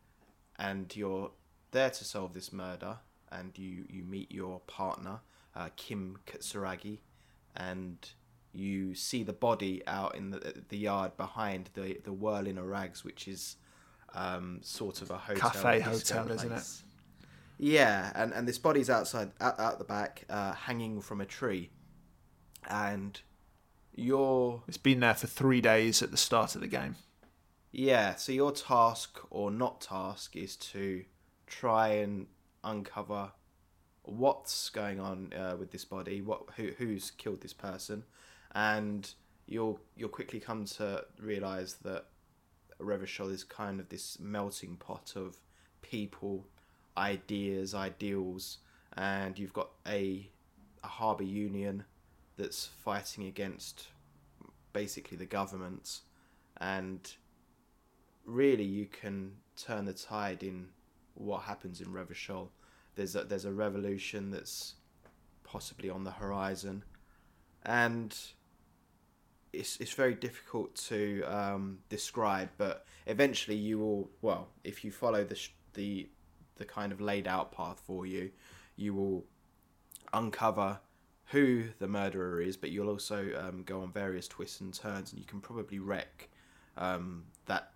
and 0.57 0.95
you're 0.95 1.31
there 1.71 1.89
to 1.89 2.05
solve 2.05 2.33
this 2.33 2.53
murder, 2.53 2.97
and 3.31 3.57
you 3.57 3.85
you 3.89 4.03
meet 4.03 4.31
your 4.31 4.59
partner, 4.61 5.19
uh, 5.55 5.69
Kim 5.75 6.17
Kitsuragi, 6.25 6.99
and 7.55 7.97
you 8.53 8.93
see 8.93 9.23
the 9.23 9.33
body 9.33 9.81
out 9.87 10.15
in 10.15 10.29
the 10.29 10.63
the 10.69 10.77
yard 10.77 11.17
behind 11.17 11.69
the 11.73 11.99
the 12.03 12.13
whirling 12.13 12.59
rags, 12.59 13.03
which 13.03 13.27
is 13.27 13.57
um, 14.13 14.59
sort 14.61 15.01
of 15.01 15.09
a 15.09 15.17
hotel, 15.17 15.49
Cafe 15.49 15.79
hotel, 15.79 16.31
isn't 16.31 16.51
it? 16.51 16.67
Yeah, 17.57 18.11
and 18.15 18.33
and 18.33 18.47
this 18.47 18.57
body's 18.57 18.89
outside 18.89 19.31
out, 19.41 19.59
out 19.59 19.79
the 19.79 19.85
back, 19.85 20.25
uh, 20.29 20.53
hanging 20.53 21.01
from 21.01 21.21
a 21.21 21.25
tree, 21.25 21.71
and 22.69 23.19
you're 23.95 24.63
It's 24.67 24.77
been 24.77 24.99
there 24.99 25.13
for 25.13 25.27
three 25.27 25.61
days 25.61 26.01
at 26.01 26.11
the 26.11 26.17
start 26.17 26.55
of 26.55 26.61
the 26.61 26.67
game. 26.67 26.95
Yeah. 27.73 28.15
So 28.15 28.31
your 28.31 28.51
task 28.51 29.19
or 29.31 29.51
not 29.51 29.81
task 29.81 30.35
is 30.35 30.55
to 30.57 31.03
try 31.47 31.87
and 31.89 32.27
uncover 32.63 33.31
what's 34.03 34.69
going 34.69 34.99
on 34.99 35.33
uh, 35.33 35.55
with 35.57 35.71
this 35.71 35.83
body, 35.83 36.21
what 36.21 36.43
who 36.55 36.69
who's 36.77 37.11
killed 37.11 37.41
this 37.41 37.53
person, 37.53 38.03
and 38.53 39.11
you'll 39.47 39.79
you'll 39.97 40.09
quickly 40.09 40.39
come 40.39 40.65
to 40.65 41.03
realize 41.19 41.75
that 41.83 42.05
Revachol 42.79 43.31
is 43.31 43.43
kind 43.43 43.79
of 43.79 43.89
this 43.89 44.19
melting 44.19 44.75
pot 44.77 45.13
of 45.15 45.37
people, 45.81 46.45
ideas, 46.95 47.73
ideals, 47.73 48.59
and 48.95 49.37
you've 49.39 49.53
got 49.53 49.69
a 49.87 50.29
a 50.83 50.87
harbour 50.87 51.23
union 51.23 51.85
that's 52.37 52.65
fighting 52.65 53.25
against 53.25 53.87
basically 54.73 55.17
the 55.17 55.25
government, 55.25 56.01
and 56.57 57.15
really 58.25 58.63
you 58.63 58.85
can 58.85 59.33
turn 59.55 59.85
the 59.85 59.93
tide 59.93 60.43
in 60.43 60.67
what 61.15 61.43
happens 61.43 61.81
in 61.81 61.87
Revachol. 61.87 62.49
There's 62.95 63.15
a, 63.15 63.23
there's 63.23 63.45
a 63.45 63.51
revolution 63.51 64.31
that's 64.31 64.75
possibly 65.43 65.89
on 65.89 66.03
the 66.03 66.11
horizon, 66.11 66.83
and 67.65 68.15
it's 69.51 69.77
it's 69.77 69.93
very 69.93 70.13
difficult 70.13 70.75
to 70.75 71.23
um, 71.23 71.79
describe. 71.89 72.49
But 72.57 72.85
eventually, 73.07 73.57
you 73.57 73.79
will 73.79 74.09
well, 74.21 74.49
if 74.63 74.83
you 74.83 74.91
follow 74.91 75.23
the 75.23 75.39
the 75.73 76.09
the 76.55 76.65
kind 76.65 76.91
of 76.91 77.01
laid 77.01 77.27
out 77.27 77.51
path 77.51 77.81
for 77.85 78.05
you, 78.05 78.31
you 78.75 78.93
will 78.93 79.25
uncover 80.13 80.79
who 81.27 81.65
the 81.79 81.87
murderer 81.87 82.41
is, 82.41 82.55
but 82.55 82.69
you'll 82.69 82.89
also 82.89 83.29
um, 83.39 83.63
go 83.63 83.81
on 83.81 83.91
various 83.91 84.27
twists 84.27 84.61
and 84.61 84.73
turns, 84.73 85.11
and 85.11 85.19
you 85.19 85.25
can 85.25 85.41
probably 85.41 85.79
wreck 85.79 86.29
um, 86.77 87.23
that 87.47 87.72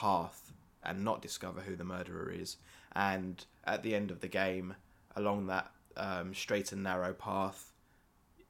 path 0.00 0.52
and 0.82 1.04
not 1.04 1.22
discover 1.22 1.60
who 1.62 1.74
the 1.76 1.84
murderer 1.84 2.30
is. 2.30 2.56
And 2.94 3.44
at 3.64 3.82
the 3.82 3.94
end 3.94 4.10
of 4.10 4.20
the 4.20 4.28
game, 4.28 4.74
along 5.16 5.46
that 5.46 5.70
um, 5.96 6.34
straight 6.34 6.72
and 6.72 6.82
narrow 6.82 7.12
path, 7.12 7.72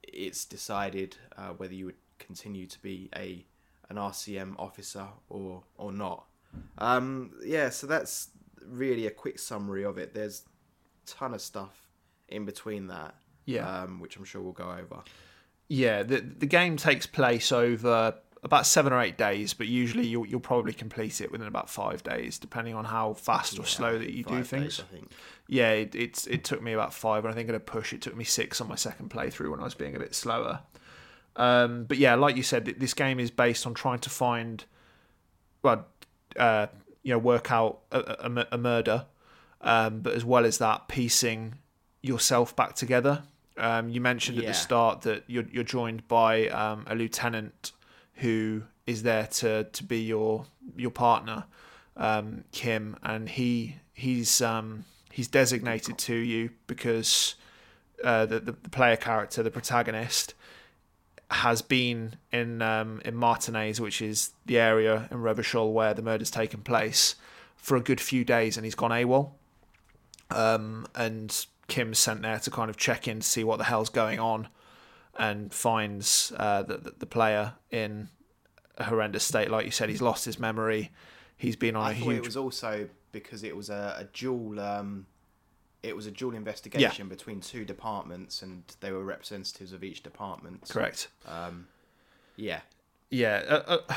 it's 0.03 0.45
decided 0.45 1.17
uh, 1.37 1.49
whether 1.49 1.73
you 1.73 1.85
would 1.85 1.95
continue 2.19 2.65
to 2.67 2.81
be 2.81 3.09
a 3.15 3.45
an 3.89 3.95
RCM 3.95 4.55
officer 4.59 5.07
or 5.29 5.63
or 5.77 5.91
not. 5.91 6.25
Um, 6.77 7.31
yeah, 7.45 7.69
so 7.69 7.87
that's 7.87 8.29
really 8.65 9.05
a 9.07 9.11
quick 9.11 9.39
summary 9.39 9.83
of 9.85 9.97
it. 9.97 10.13
There's 10.13 10.43
a 11.05 11.09
ton 11.09 11.33
of 11.33 11.41
stuff 11.41 11.87
in 12.27 12.45
between 12.45 12.87
that, 12.87 13.15
Yeah. 13.45 13.83
um, 13.83 13.99
which 14.01 14.17
I'm 14.17 14.25
sure 14.25 14.41
we'll 14.41 14.51
go 14.53 14.71
over. 14.71 15.03
Yeah, 15.69 16.03
the 16.03 16.19
the 16.21 16.45
game 16.45 16.75
takes 16.77 17.05
place 17.05 17.51
over 17.51 18.15
about 18.43 18.65
seven 18.65 18.93
or 18.93 19.01
eight 19.01 19.17
days, 19.17 19.53
but 19.53 19.67
usually 19.67 20.05
you'll 20.07 20.25
you'll 20.25 20.39
probably 20.39 20.73
complete 20.73 21.21
it 21.21 21.31
within 21.31 21.47
about 21.47 21.69
five 21.69 22.03
days, 22.03 22.37
depending 22.37 22.75
on 22.75 22.85
how 22.85 23.13
fast 23.13 23.57
or 23.57 23.61
Yeah, 23.63 23.67
slow 23.67 23.97
that 23.99 24.11
you 24.11 24.23
do 24.23 24.43
things. 24.43 24.77
days. 24.77 25.01
Yeah, 25.47 25.71
it, 25.71 25.95
it's 25.95 26.27
it 26.27 26.43
took 26.43 26.61
me 26.61 26.73
about 26.73 26.93
five, 26.93 27.25
and 27.25 27.33
I 27.33 27.35
think 27.35 27.49
at 27.49 27.55
a 27.55 27.59
push 27.59 27.93
it 27.93 28.01
took 28.01 28.15
me 28.15 28.23
six 28.23 28.59
on 28.61 28.67
my 28.67 28.75
second 28.75 29.09
playthrough 29.09 29.49
when 29.51 29.59
I 29.59 29.63
was 29.63 29.75
being 29.75 29.95
a 29.95 29.99
bit 29.99 30.13
slower. 30.15 30.61
Um, 31.35 31.83
but 31.85 31.97
yeah, 31.97 32.15
like 32.15 32.35
you 32.35 32.43
said, 32.43 32.65
this 32.65 32.93
game 32.93 33.19
is 33.19 33.29
based 33.31 33.65
on 33.67 33.73
trying 33.75 33.99
to 33.99 34.09
find, 34.09 34.65
well, 35.61 35.85
uh, 36.35 36.67
you 37.03 37.11
know, 37.13 37.19
work 37.19 37.51
out 37.51 37.79
a, 37.91 37.99
a- 38.29 38.47
a 38.53 38.57
murder, 38.57 39.05
um, 39.61 39.99
but 40.01 40.13
as 40.13 40.25
well 40.25 40.45
as 40.45 40.57
that, 40.57 40.87
piecing 40.87 41.55
yourself 42.01 42.55
back 42.55 42.73
together. 42.75 43.23
Um, 43.57 43.89
you 43.89 44.01
mentioned 44.01 44.37
at 44.37 44.45
the 44.45 44.53
start 44.53 45.01
that 45.01 45.23
you're 45.27 45.45
you're 45.51 45.63
joined 45.63 46.07
by 46.07 46.47
um, 46.49 46.85
a 46.87 46.93
lieutenant 46.95 47.71
who 48.17 48.63
is 48.85 49.03
there 49.03 49.27
to 49.27 49.65
to 49.65 49.83
be 49.83 50.01
your 50.01 50.45
your 50.75 50.91
partner, 50.91 51.45
um, 51.95 52.43
Kim, 52.51 52.97
and 53.03 53.29
he 53.29 53.77
he's 53.93 54.41
um, 54.41 54.85
he's 55.11 55.27
designated 55.27 55.97
to 55.97 56.15
you 56.15 56.51
because 56.67 57.35
uh, 58.03 58.25
the, 58.25 58.39
the 58.39 58.53
player 58.53 58.95
character, 58.95 59.41
the 59.41 59.51
protagonist, 59.51 60.33
has 61.31 61.61
been 61.61 62.15
in 62.31 62.61
um, 62.61 63.01
in 63.03 63.15
Martinez, 63.15 63.81
which 63.81 64.01
is 64.01 64.31
the 64.45 64.59
area 64.59 65.07
in 65.11 65.17
Revachol 65.17 65.73
where 65.73 65.93
the 65.93 66.01
murder's 66.01 66.31
taken 66.31 66.61
place, 66.61 67.15
for 67.55 67.75
a 67.75 67.81
good 67.81 67.99
few 67.99 68.23
days, 68.23 68.57
and 68.57 68.65
he's 68.65 68.75
gone 68.75 68.91
AWOL. 68.91 69.31
Um, 70.29 70.87
and 70.95 71.45
Kim's 71.67 71.99
sent 71.99 72.21
there 72.21 72.39
to 72.39 72.51
kind 72.51 72.69
of 72.69 72.77
check 72.77 73.07
in 73.07 73.19
to 73.19 73.27
see 73.27 73.43
what 73.43 73.57
the 73.57 73.65
hell's 73.65 73.89
going 73.89 74.19
on, 74.19 74.47
and 75.17 75.53
finds 75.53 76.31
uh, 76.37 76.63
that 76.63 76.99
the 76.99 77.05
player 77.05 77.53
in 77.71 78.09
a 78.77 78.83
horrendous 78.83 79.23
state. 79.23 79.49
Like 79.49 79.65
you 79.65 79.71
said, 79.71 79.89
he's 79.89 80.01
lost 80.01 80.25
his 80.25 80.39
memory. 80.39 80.91
He's 81.35 81.55
been 81.55 81.75
on 81.75 81.83
I 81.85 81.91
a 81.91 81.93
huge. 81.93 82.17
it 82.17 82.25
was 82.25 82.37
also 82.37 82.87
because 83.11 83.43
it 83.43 83.55
was 83.55 83.69
a, 83.69 83.95
a 83.99 84.03
dual. 84.05 84.59
Um, 84.59 85.05
it 85.83 85.95
was 85.95 86.07
a 86.07 86.11
dual 86.11 86.33
investigation 86.33 87.07
between 87.07 87.39
two 87.39 87.63
departments, 87.63 88.41
and 88.41 88.63
they 88.79 88.91
were 88.91 89.03
representatives 89.03 89.73
of 89.73 89.83
each 89.83 90.03
department. 90.03 90.67
Correct. 90.67 91.07
Um, 91.27 91.67
yeah, 92.35 92.61
yeah, 93.09 93.43
uh, 93.47 93.77
uh, 93.89 93.95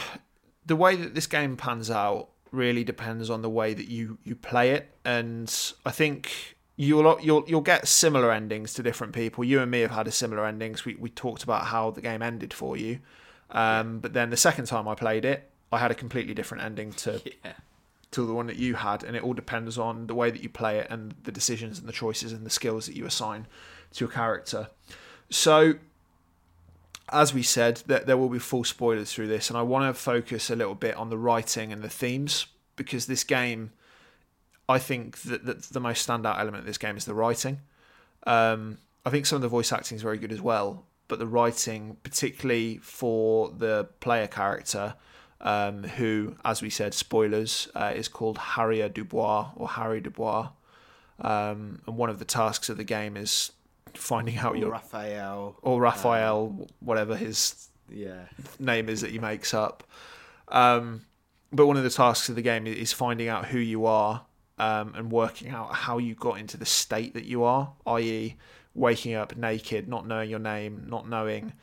the 0.67 0.77
way 0.77 0.97
that 0.97 1.15
this 1.15 1.27
game 1.27 1.57
pans 1.57 1.91
out 1.91 2.29
really 2.53 2.85
depends 2.85 3.31
on 3.31 3.43
the 3.43 3.51
way 3.51 3.75
that 3.75 3.89
you 3.89 4.19
you 4.25 4.37
play 4.37 4.71
it, 4.71 4.95
and 5.05 5.73
I 5.85 5.91
think 5.91 6.57
you'll 6.81 7.21
you'll 7.21 7.45
you'll 7.47 7.61
get 7.61 7.87
similar 7.87 8.33
endings 8.33 8.73
to 8.75 8.83
different 8.83 9.13
people. 9.13 9.45
You 9.45 9.61
and 9.61 9.71
me 9.71 9.81
have 9.81 9.91
had 9.91 10.09
a 10.09 10.11
similar 10.11 10.47
endings. 10.47 10.85
We 10.85 10.95
we 10.95 11.11
talked 11.11 11.43
about 11.43 11.67
how 11.67 11.91
the 11.91 12.01
game 12.01 12.23
ended 12.23 12.55
for 12.55 12.77
you, 12.77 13.01
um, 13.51 13.99
but 14.01 14.15
then 14.15 14.31
the 14.31 14.37
second 14.37 14.65
time 14.65 14.89
I 14.89 14.95
played 14.95 15.27
it, 15.27 15.51
I 15.71 15.79
had 15.79 15.91
a 15.91 15.95
completely 15.95 16.33
different 16.33 16.65
ending 16.65 16.93
to 16.93 17.21
yeah. 17.45 17.53
to 18.13 18.27
the 18.27 18.33
one 18.33 18.47
that 18.47 18.57
you 18.57 18.75
had, 18.75 19.05
and 19.05 19.15
it 19.15 19.23
all 19.23 19.35
depends 19.35 19.77
on 19.77 20.07
the 20.07 20.15
way 20.15 20.31
that 20.31 20.43
you 20.43 20.49
play 20.49 20.79
it 20.79 20.87
and 20.89 21.15
the 21.25 21.33
decisions 21.33 21.79
and 21.79 21.87
the 21.87 21.93
choices 21.93 22.33
and 22.33 22.47
the 22.47 22.51
skills 22.51 22.87
that 22.87 22.97
you 22.97 23.05
assign 23.05 23.47
to 23.93 24.05
your 24.05 24.11
character. 24.11 24.71
So, 25.29 25.75
as 27.11 27.35
we 27.35 27.43
said, 27.43 27.83
that 27.89 28.07
there 28.07 28.17
will 28.17 28.31
be 28.31 28.39
full 28.39 28.65
spoilers 28.65 29.13
through 29.13 29.29
this, 29.29 29.51
and 29.51 29.59
I 29.59 29.63
want 29.63 29.95
to 29.95 30.01
focus 30.01 30.49
a 30.49 30.57
little 30.57 30.75
bit 30.75 30.97
on 30.97 31.11
the 31.11 31.19
writing 31.19 31.75
and 31.75 31.83
the 31.83 31.91
themes 31.91 32.47
because 32.75 33.05
this 33.05 33.23
game, 33.23 33.73
I 34.71 34.79
think 34.79 35.19
that, 35.23 35.45
that 35.47 35.63
the 35.65 35.81
most 35.81 36.07
standout 36.07 36.39
element 36.39 36.61
of 36.63 36.67
this 36.67 36.79
game 36.79 36.97
is 36.97 37.05
the 37.05 37.15
writing. 37.15 37.61
Um, 38.27 38.79
I 39.05 39.11
think 39.11 39.27
some 39.27 39.37
of 39.37 39.43
the 39.43 39.49
voice 39.49 39.73
acting 39.73 39.97
is 39.97 40.03
very 40.03 40.19
good 40.19 40.33
as 40.33 40.41
well, 40.41 40.85
but 41.09 41.19
the 41.19 41.27
writing, 41.27 41.97
particularly 42.03 42.79
for 42.83 43.51
the 43.51 43.89
player 44.01 44.27
character, 44.27 44.95
um, 45.41 45.85
who, 45.85 46.37
as 46.45 46.61
we 46.63 46.71
said, 46.71 46.93
spoilers, 46.95 47.69
uh, 47.75 47.93
is 47.95 48.09
called 48.09 48.37
Harrier 48.39 48.89
Dubois 48.89 49.51
or 49.57 49.69
Harry 49.69 50.01
Dubois. 50.01 50.51
Um, 51.21 51.81
and 51.87 51.97
one 51.97 52.11
of 52.11 52.19
the 52.19 52.25
tasks 52.25 52.69
of 52.69 52.77
the 52.77 52.85
game 52.85 53.17
is 53.17 53.53
finding 53.95 54.37
out 54.39 54.53
Or 54.55 54.57
your 54.59 54.71
Raphael. 54.71 55.57
or 55.63 55.81
Raphael, 55.81 56.69
whatever 56.81 57.17
his 57.17 57.69
Yeah. 57.91 58.27
name 58.59 58.89
is 58.89 59.01
that 59.01 59.11
he 59.11 59.19
makes 59.19 59.53
up. 59.53 59.83
Um, 60.49 61.03
but 61.53 61.67
one 61.67 61.77
of 61.77 61.83
the 61.83 61.91
tasks 61.91 62.29
of 62.29 62.37
the 62.37 62.43
game 62.43 62.67
is 62.67 62.93
finding 62.93 63.29
out 63.29 63.47
who 63.47 63.59
you 63.59 63.85
are 63.87 64.25
um, 64.61 64.93
and 64.95 65.11
working 65.11 65.49
out 65.49 65.75
how 65.75 65.97
you 65.97 66.15
got 66.15 66.39
into 66.39 66.59
the 66.59 66.67
state 66.67 67.15
that 67.15 67.25
you 67.25 67.43
are, 67.45 67.73
i.e., 67.87 68.37
waking 68.75 69.15
up 69.15 69.35
naked, 69.35 69.89
not 69.89 70.07
knowing 70.07 70.29
your 70.29 70.39
name, 70.39 70.85
not 70.87 71.09
knowing 71.09 71.55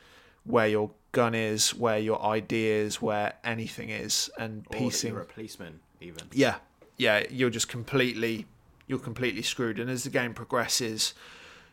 where 0.42 0.66
your 0.66 0.90
gun 1.12 1.32
is, 1.32 1.72
where 1.74 1.98
your 1.98 2.20
ID 2.26 2.66
is, 2.66 3.00
where 3.00 3.34
anything 3.44 3.90
is, 3.90 4.28
and 4.36 4.66
Or 4.70 4.78
piecing. 4.78 5.12
you're 5.12 5.22
a 5.22 5.26
policeman, 5.26 5.78
even. 6.00 6.24
Yeah, 6.32 6.56
yeah, 6.96 7.22
you're 7.30 7.50
just 7.50 7.68
completely, 7.68 8.46
you're 8.88 8.98
completely 8.98 9.42
screwed. 9.42 9.78
And 9.78 9.88
as 9.88 10.02
the 10.02 10.10
game 10.10 10.34
progresses, 10.34 11.14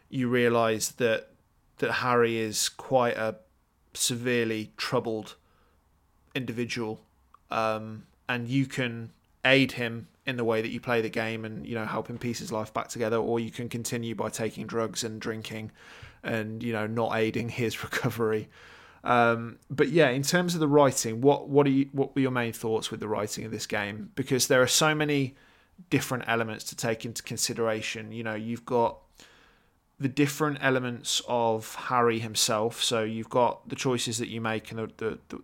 you 0.10 0.30
realise 0.30 0.90
that 0.90 1.30
that 1.80 1.92
Harry 1.92 2.38
is 2.38 2.70
quite 2.70 3.18
a 3.18 3.36
severely 3.96 4.72
troubled 4.78 5.36
individual, 6.36 7.02
um, 7.50 8.04
and 8.30 8.48
you 8.48 8.68
can 8.68 9.12
aid 9.44 9.74
him 9.74 10.08
in 10.26 10.38
the 10.38 10.44
way 10.44 10.62
that 10.62 10.70
you 10.70 10.80
play 10.80 11.02
the 11.02 11.10
game, 11.10 11.46
and 11.46 11.66
you 11.66 11.76
know 11.76 11.86
helping 11.86 12.18
piece 12.18 12.40
his 12.40 12.52
life 12.52 12.74
back 12.74 12.88
together, 12.88 13.18
or 13.18 13.40
you 13.40 13.52
can 13.52 13.70
continue 13.70 14.16
by 14.16 14.30
taking 14.30 14.68
drugs 14.68 15.04
and 15.04 15.20
drinking, 15.20 15.72
and 16.24 16.64
you 16.64 16.74
know 16.74 16.88
not 16.88 17.16
aiding 17.16 17.50
his 17.50 17.84
recovery. 17.84 18.50
Um, 19.04 19.60
but 19.70 19.90
yeah, 19.90 20.10
in 20.10 20.24
terms 20.24 20.56
of 20.56 20.60
the 20.60 20.68
writing, 20.68 21.22
what 21.22 21.48
what 21.48 21.68
are 21.68 21.72
you, 21.72 21.90
what 21.92 22.16
were 22.16 22.22
your 22.22 22.32
main 22.32 22.54
thoughts 22.54 22.90
with 22.90 23.00
the 23.00 23.08
writing 23.08 23.46
of 23.46 23.52
this 23.52 23.68
game? 23.68 24.12
Because 24.16 24.48
there 24.48 24.62
are 24.62 24.68
so 24.68 24.96
many 24.96 25.36
different 25.90 26.24
elements 26.28 26.64
to 26.66 26.76
take 26.76 27.06
into 27.06 27.22
consideration. 27.22 28.12
You 28.12 28.24
know, 28.24 28.36
you've 28.36 28.66
got 28.66 28.98
the 30.00 30.10
different 30.10 30.58
elements 30.62 31.22
of 31.28 31.76
Harry 31.76 32.20
himself. 32.20 32.84
So 32.84 33.04
you've 33.04 33.30
got 33.30 33.70
the 33.70 33.76
choices 33.76 34.18
that 34.18 34.30
you 34.30 34.42
make 34.42 34.72
and 34.72 34.80
the 34.80 34.92
the 34.98 35.20
the, 35.30 35.44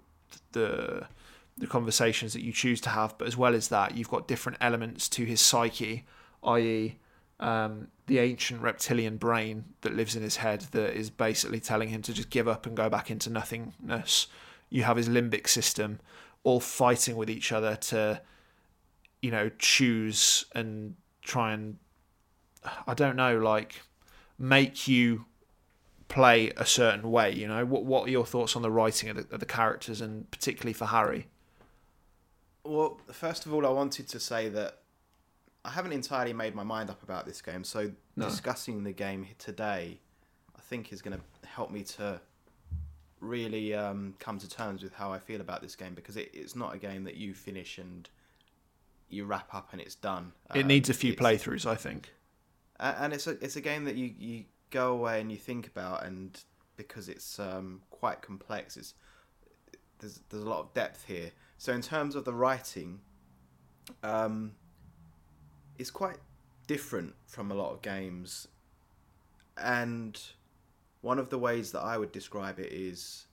the 0.52 1.08
the 1.57 1.67
conversations 1.67 2.33
that 2.33 2.41
you 2.41 2.51
choose 2.51 2.81
to 2.81 2.89
have, 2.89 3.17
but 3.17 3.27
as 3.27 3.37
well 3.37 3.53
as 3.53 3.67
that, 3.69 3.95
you've 3.95 4.09
got 4.09 4.27
different 4.27 4.57
elements 4.61 5.07
to 5.09 5.25
his 5.25 5.41
psyche, 5.41 6.05
i.e., 6.43 6.97
um, 7.39 7.87
the 8.05 8.19
ancient 8.19 8.61
reptilian 8.61 9.17
brain 9.17 9.65
that 9.81 9.95
lives 9.95 10.15
in 10.15 10.21
his 10.21 10.37
head 10.37 10.61
that 10.71 10.95
is 10.95 11.09
basically 11.09 11.59
telling 11.59 11.89
him 11.89 12.01
to 12.03 12.13
just 12.13 12.29
give 12.29 12.47
up 12.47 12.65
and 12.65 12.77
go 12.77 12.89
back 12.89 13.09
into 13.09 13.29
nothingness. 13.29 14.27
You 14.69 14.83
have 14.83 14.97
his 14.97 15.09
limbic 15.09 15.47
system 15.47 15.99
all 16.43 16.59
fighting 16.59 17.15
with 17.15 17.29
each 17.29 17.51
other 17.51 17.75
to, 17.75 18.21
you 19.21 19.31
know, 19.31 19.49
choose 19.57 20.45
and 20.53 20.95
try 21.21 21.53
and, 21.53 21.77
I 22.85 22.93
don't 22.93 23.15
know, 23.15 23.39
like 23.39 23.81
make 24.37 24.87
you 24.87 25.25
play 26.07 26.51
a 26.57 26.65
certain 26.65 27.09
way. 27.11 27.31
You 27.31 27.47
know, 27.47 27.65
what 27.65 27.85
what 27.85 28.07
are 28.07 28.11
your 28.11 28.25
thoughts 28.25 28.55
on 28.55 28.61
the 28.61 28.71
writing 28.71 29.09
of 29.09 29.15
the, 29.15 29.33
of 29.33 29.39
the 29.39 29.45
characters 29.45 30.01
and 30.01 30.29
particularly 30.29 30.73
for 30.73 30.85
Harry? 30.85 31.27
Well, 32.63 33.00
first 33.12 33.45
of 33.45 33.54
all, 33.54 33.65
I 33.65 33.69
wanted 33.69 34.08
to 34.10 34.19
say 34.19 34.50
that 34.50 34.80
I 35.65 35.71
haven't 35.71 35.93
entirely 35.93 36.34
made 36.34 36.56
my 36.56 36.63
mind 36.63 36.89
up 36.89 37.04
about 37.04 37.26
this 37.26 37.41
game, 37.41 37.63
so 37.63 37.91
No. 38.15 38.26
discussing 38.26 38.84
the 38.84 38.91
game 38.91 39.28
today, 39.38 40.00
I 40.56 40.62
think, 40.62 40.91
is 40.93 41.02
going 41.02 41.17
to 41.17 41.47
help 41.47 41.71
me 41.71 41.84
to 41.84 42.21
really 43.19 43.74
um, 43.76 44.15
come 44.19 44.39
to 44.39 44.50
terms 44.50 44.82
with 44.84 44.93
how 44.93 45.12
I 45.12 45.19
feel 45.19 45.41
about 45.41 45.62
this 45.62 45.76
game 45.76 45.93
because 45.93 46.17
it, 46.17 46.32
it's 46.34 46.56
not 46.56 46.74
a 46.74 46.78
game 46.78 47.04
that 47.04 47.15
you 47.15 47.34
finish 47.34 47.78
and 47.78 48.10
you 49.10 49.26
wrap 49.26 49.54
up 49.54 49.69
and 49.71 49.82
it's 49.82 49.95
done. 49.95 50.32
It 50.56 50.62
Um, 50.62 50.67
needs 50.67 50.89
a 50.89 50.93
few 50.93 51.13
playthroughs, 51.13 51.65
I 51.65 51.76
think. 51.76 52.13
and 52.80 53.13
it's 53.13 53.28
a 53.28 53.32
it's 53.43 53.56
a 53.56 53.62
game 53.62 53.86
that 53.86 53.95
you, 53.95 54.13
you 54.17 54.45
go 54.71 54.93
away 54.93 55.21
and 55.21 55.32
you 55.32 55.38
think 55.38 55.67
about, 55.67 56.04
and 56.06 56.39
because 56.78 57.10
it's 57.10 57.38
um, 57.38 57.82
quite 57.91 58.21
complex, 58.24 58.78
it's 58.78 58.95
there's 60.00 60.21
there's 60.30 60.43
a 60.43 60.50
lot 60.50 60.60
of 60.62 60.74
depth 60.74 61.06
here. 61.06 61.32
So 61.62 61.71
in 61.74 61.84
terms 61.84 62.15
of 62.15 62.26
the 62.26 62.34
writing, 62.34 63.02
um, 64.02 64.54
it's 65.78 65.91
quite 65.91 66.17
different 66.65 67.13
from 67.28 67.52
a 67.52 67.54
lot 67.54 67.71
of 67.71 67.84
games, 67.84 68.47
and 69.56 70.19
one 71.02 71.19
of 71.19 71.30
the 71.30 71.38
ways 71.38 71.71
that 71.74 71.82
I 71.82 72.00
would 72.00 72.12
describe 72.12 72.58
it 72.60 72.74
is 72.74 73.28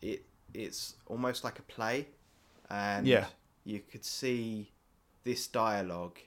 it 0.00 0.26
it's 0.54 0.94
almost 1.06 1.42
like 1.42 1.58
a 1.58 1.62
play, 1.62 2.06
and 2.70 3.04
Yeah. 3.04 3.26
you 3.64 3.80
could 3.80 4.04
see 4.04 4.70
this 5.24 5.48
dialogue 5.48 6.20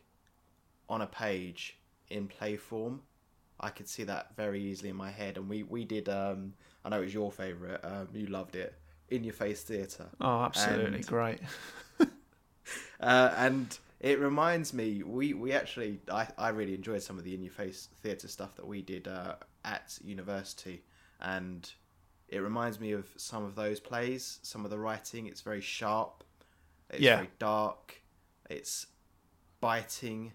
on 0.89 0.99
a 0.99 1.07
page 1.07 1.77
in 2.09 2.27
play 2.27 2.57
form. 2.57 3.03
I 3.61 3.69
could 3.69 3.87
see 3.87 4.03
that 4.03 4.35
very 4.35 4.61
easily 4.61 4.89
in 4.89 4.97
my 4.97 5.11
head, 5.11 5.37
and 5.37 5.47
we 5.47 5.63
we 5.63 5.85
did. 5.85 6.09
Um, 6.09 6.55
I 6.83 6.89
know 6.89 6.97
it 6.97 7.05
was 7.05 7.13
your 7.13 7.31
favorite. 7.31 7.79
Um, 7.81 8.09
you 8.13 8.27
loved 8.27 8.57
it. 8.57 8.80
In 9.11 9.23
your 9.23 9.33
face 9.33 9.61
theatre. 9.63 10.07
Oh, 10.19 10.41
absolutely 10.41 10.95
And- 10.95 11.07
great. 11.07 11.39
Uh, 12.99 13.33
and 13.35 13.77
it 13.99 14.19
reminds 14.19 14.73
me, 14.73 15.01
we, 15.03 15.33
we 15.33 15.51
actually, 15.53 15.99
I, 16.11 16.27
I 16.37 16.49
really 16.49 16.75
enjoyed 16.75 17.01
some 17.01 17.17
of 17.17 17.23
the 17.23 17.33
in 17.33 17.41
your 17.41 17.51
face 17.51 17.89
theatre 18.03 18.27
stuff 18.27 18.55
that 18.57 18.67
we 18.67 18.81
did 18.83 19.07
uh, 19.07 19.35
at 19.65 19.97
university. 20.03 20.83
And 21.19 21.69
it 22.27 22.39
reminds 22.39 22.79
me 22.79 22.91
of 22.91 23.07
some 23.17 23.43
of 23.43 23.55
those 23.55 23.79
plays, 23.79 24.39
some 24.43 24.65
of 24.65 24.71
the 24.71 24.77
writing. 24.77 25.25
It's 25.25 25.41
very 25.41 25.61
sharp, 25.61 26.23
it's 26.91 27.01
Yeah. 27.01 27.17
very 27.17 27.29
dark, 27.39 28.01
it's 28.49 28.85
biting. 29.59 30.33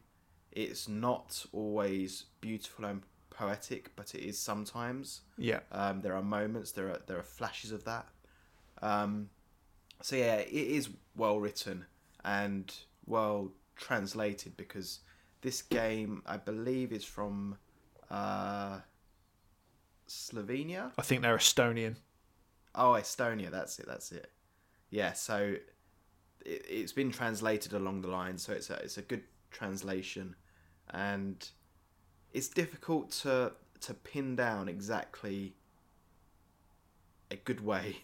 It's 0.53 0.89
not 0.89 1.47
always 1.53 2.25
beautiful 2.41 2.85
and 2.87 3.03
poetic, 3.31 3.95
but 3.95 4.15
it 4.15 4.23
is 4.27 4.39
sometimes. 4.39 5.21
Yeah, 5.39 5.61
Um, 5.71 6.01
there 6.01 6.15
are 6.17 6.23
moments, 6.23 6.73
there 6.73 6.89
are 6.89 7.01
there 7.07 7.19
are 7.19 7.23
flashes 7.23 7.71
of 7.73 7.85
that. 7.85 8.09
Um, 8.83 9.31
so 10.03 10.17
yeah, 10.17 10.37
it 10.37 10.53
is 10.53 10.91
well 11.17 11.41
written 11.41 11.85
and 12.25 12.73
well 13.07 13.53
translated 13.77 14.57
because 14.57 15.01
this 15.43 15.63
game, 15.63 16.23
I 16.27 16.37
believe, 16.37 16.93
is 16.93 17.05
from 17.05 17.57
uh, 18.11 18.81
Slovenia. 20.09 20.93
I 20.99 21.03
think 21.03 21.23
they're 21.23 21.37
Estonian. 21.37 21.97
Oh, 22.75 22.93
Estonia. 22.93 23.51
That's 23.51 23.79
it. 23.79 23.87
That's 23.87 24.13
it. 24.13 24.31
Yeah. 24.91 25.13
So 25.13 25.57
it, 26.45 26.67
it's 26.69 26.93
been 26.93 27.11
translated 27.11 27.73
along 27.73 28.03
the 28.03 28.09
line, 28.09 28.39
so 28.39 28.53
it's 28.53 28.71
a 28.71 28.75
it's 28.75 28.99
a 28.99 29.03
good 29.03 29.23
translation, 29.51 30.35
and 30.91 31.49
it's 32.33 32.49
difficult 32.49 33.11
to 33.23 33.53
to 33.81 33.95
pin 33.95 34.37
down 34.37 34.69
exactly 34.69 35.55
a 37.31 37.37
good 37.37 37.61
way 37.61 37.97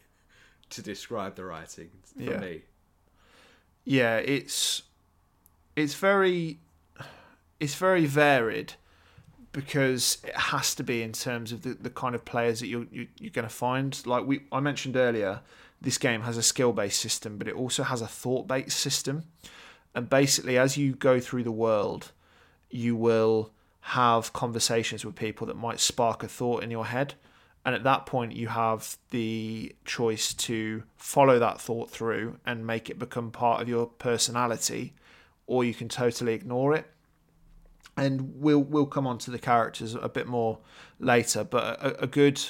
to 0.73 0.83
describe 0.83 1.35
the 1.37 1.45
writing 1.45 1.91
for 2.05 2.23
Yeah. 2.23 2.39
me. 2.41 2.63
yeah, 3.85 4.17
it's 4.17 4.83
it's 5.77 5.95
very 5.95 6.59
it's 7.61 7.75
very 7.77 8.07
varied 8.07 8.75
because 9.53 10.19
it 10.25 10.35
has 10.37 10.75
to 10.75 10.83
be 10.83 11.03
in 11.03 11.13
terms 11.13 11.53
of 11.53 11.63
the, 11.63 11.75
the 11.75 11.91
kind 11.91 12.15
of 12.15 12.25
players 12.25 12.61
that 12.61 12.67
you're 12.69 12.87
you, 12.91 13.07
you're 13.19 13.31
going 13.31 13.49
to 13.49 13.55
find. 13.55 14.05
Like 14.07 14.27
we 14.27 14.41
I 14.51 14.61
mentioned 14.61 14.97
earlier, 14.97 15.41
this 15.81 15.99
game 15.99 16.23
has 16.23 16.37
a 16.37 16.43
skill 16.43 16.73
based 16.73 17.01
system, 17.01 17.39
but 17.39 17.49
it 17.49 17.55
also 17.55 17.83
has 17.83 18.01
a 18.03 18.07
thought 18.07 18.47
based 18.49 18.79
system. 18.79 19.25
And 19.95 20.09
basically, 20.09 20.57
as 20.59 20.77
you 20.79 20.95
go 20.95 21.21
through 21.21 21.43
the 21.45 21.53
world, 21.53 22.13
you 22.71 22.97
will 22.97 23.51
have 23.87 24.33
conversations 24.33 25.05
with 25.05 25.15
people 25.17 25.47
that 25.49 25.57
might 25.57 25.81
spark 25.81 26.23
a 26.23 26.29
thought 26.29 26.63
in 26.63 26.71
your 26.71 26.87
head. 26.87 27.15
And 27.65 27.75
at 27.75 27.85
that 27.85 28.07
point, 28.07 28.35
you 28.35 28.49
have 28.49 28.97
the 29.11 29.75
choice 29.85 30.35
to 30.35 30.83
follow 30.97 31.39
that 31.39 31.61
thought 31.61 31.91
through 31.91 32.39
and 32.45 32.67
make 32.67 32.91
it 32.91 32.99
become 32.99 33.31
part 33.31 33.63
of 33.63 33.69
your 33.69 33.87
personality, 33.87 34.95
or 35.47 35.65
you 35.65 35.73
can 35.73 35.89
totally 35.89 36.35
ignore 36.35 36.75
it. 36.75 36.87
And 37.97 38.41
we'll 38.41 38.63
we'll 38.63 38.87
come 38.87 39.07
on 39.07 39.19
to 39.19 39.31
the 39.31 39.39
characters 39.39 39.95
a 39.95 40.09
bit 40.09 40.27
more 40.27 40.59
later. 40.99 41.45
But 41.45 41.81
a, 41.81 42.03
a 42.05 42.07
good 42.07 42.43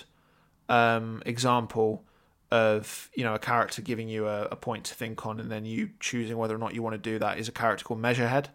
um, 0.68 1.22
example 1.26 2.04
of 2.50 3.10
you 3.14 3.24
know 3.24 3.34
a 3.34 3.38
character 3.38 3.82
giving 3.82 4.08
you 4.08 4.28
a, 4.28 4.44
a 4.44 4.56
point 4.56 4.84
to 4.84 4.94
think 4.94 5.26
on, 5.26 5.40
and 5.40 5.50
then 5.50 5.64
you 5.64 5.90
choosing 6.00 6.36
whether 6.36 6.54
or 6.54 6.58
not 6.58 6.74
you 6.74 6.82
want 6.82 6.94
to 6.94 7.10
do 7.10 7.18
that 7.18 7.38
is 7.38 7.48
a 7.48 7.52
character 7.52 7.84
called 7.84 8.00
Measurehead. 8.00 8.46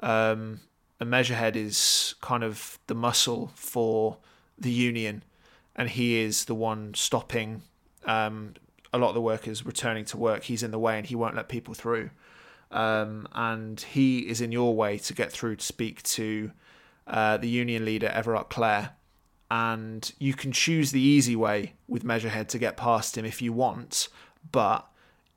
Um, 0.00 0.60
a 1.00 1.04
Measurehead 1.04 1.56
is 1.56 2.14
kind 2.20 2.44
of 2.44 2.78
the 2.86 2.94
muscle 2.94 3.52
for 3.54 4.18
the 4.58 4.70
Union, 4.70 5.22
and 5.76 5.90
he 5.90 6.18
is 6.18 6.44
the 6.44 6.54
one 6.54 6.94
stopping 6.94 7.62
um, 8.04 8.54
a 8.92 8.98
lot 8.98 9.08
of 9.08 9.14
the 9.14 9.20
workers 9.20 9.64
returning 9.64 10.04
to 10.06 10.16
work. 10.16 10.44
He's 10.44 10.62
in 10.62 10.70
the 10.70 10.78
way, 10.78 10.98
and 10.98 11.06
he 11.06 11.14
won't 11.14 11.34
let 11.34 11.48
people 11.48 11.74
through. 11.74 12.10
Um, 12.70 13.28
and 13.32 13.80
he 13.80 14.20
is 14.20 14.40
in 14.40 14.52
your 14.52 14.74
way 14.74 14.98
to 14.98 15.14
get 15.14 15.32
through 15.32 15.56
to 15.56 15.64
speak 15.64 16.02
to 16.04 16.52
uh, 17.06 17.36
the 17.36 17.48
union 17.48 17.84
leader 17.84 18.08
Evrart 18.08 18.48
Claire. 18.48 18.90
And 19.50 20.10
you 20.18 20.32
can 20.32 20.52
choose 20.52 20.92
the 20.92 21.00
easy 21.00 21.36
way 21.36 21.74
with 21.86 22.04
Measurehead 22.04 22.48
to 22.48 22.58
get 22.58 22.78
past 22.78 23.18
him 23.18 23.26
if 23.26 23.42
you 23.42 23.52
want, 23.52 24.08
but 24.50 24.88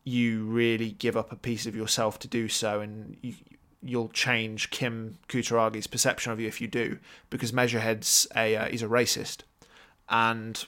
you 0.05 0.45
really 0.45 0.91
give 0.91 1.17
up 1.17 1.31
a 1.31 1.35
piece 1.35 1.65
of 1.65 1.75
yourself 1.75 2.17
to 2.19 2.27
do 2.27 2.47
so, 2.47 2.79
and 2.79 3.17
you, 3.21 3.33
you'll 3.83 4.09
change 4.09 4.69
Kim 4.69 5.17
Kitsuragi's 5.27 5.87
perception 5.87 6.31
of 6.31 6.39
you 6.39 6.47
if 6.47 6.61
you 6.61 6.67
do, 6.67 6.99
because 7.29 7.51
Measurehead's 7.51 8.25
a 8.35 8.55
uh, 8.55 8.65
he's 8.69 8.83
a 8.83 8.87
racist, 8.87 9.39
and 10.09 10.65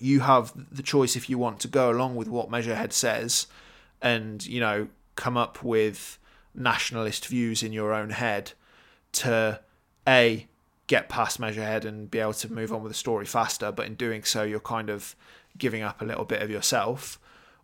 you 0.00 0.20
have 0.20 0.52
the 0.70 0.82
choice 0.82 1.16
if 1.16 1.28
you 1.28 1.38
want 1.38 1.60
to 1.60 1.68
go 1.68 1.90
along 1.90 2.16
with 2.16 2.28
what 2.28 2.50
Measurehead 2.50 2.92
says, 2.92 3.46
and 4.00 4.46
you 4.46 4.60
know 4.60 4.88
come 5.16 5.36
up 5.36 5.62
with 5.64 6.18
nationalist 6.54 7.26
views 7.26 7.62
in 7.62 7.72
your 7.72 7.92
own 7.92 8.10
head 8.10 8.52
to 9.12 9.60
a 10.06 10.46
get 10.86 11.08
past 11.08 11.40
Measurehead 11.40 11.84
and 11.84 12.10
be 12.10 12.18
able 12.18 12.32
to 12.32 12.52
move 12.52 12.72
on 12.72 12.82
with 12.82 12.90
the 12.90 12.98
story 12.98 13.26
faster, 13.26 13.70
but 13.70 13.86
in 13.86 13.94
doing 13.94 14.24
so 14.24 14.42
you're 14.42 14.60
kind 14.60 14.88
of 14.88 15.14
giving 15.56 15.82
up 15.82 16.00
a 16.00 16.04
little 16.04 16.24
bit 16.24 16.40
of 16.40 16.50
yourself, 16.50 17.18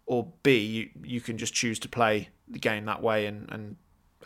or 0.06 0.28
B 0.42 0.58
you, 0.58 0.90
you 1.02 1.20
can 1.20 1.38
just 1.38 1.54
choose 1.54 1.78
to 1.80 1.88
play 1.88 2.28
the 2.48 2.58
game 2.58 2.84
that 2.84 3.02
way 3.02 3.26
and, 3.26 3.48
and 3.50 3.76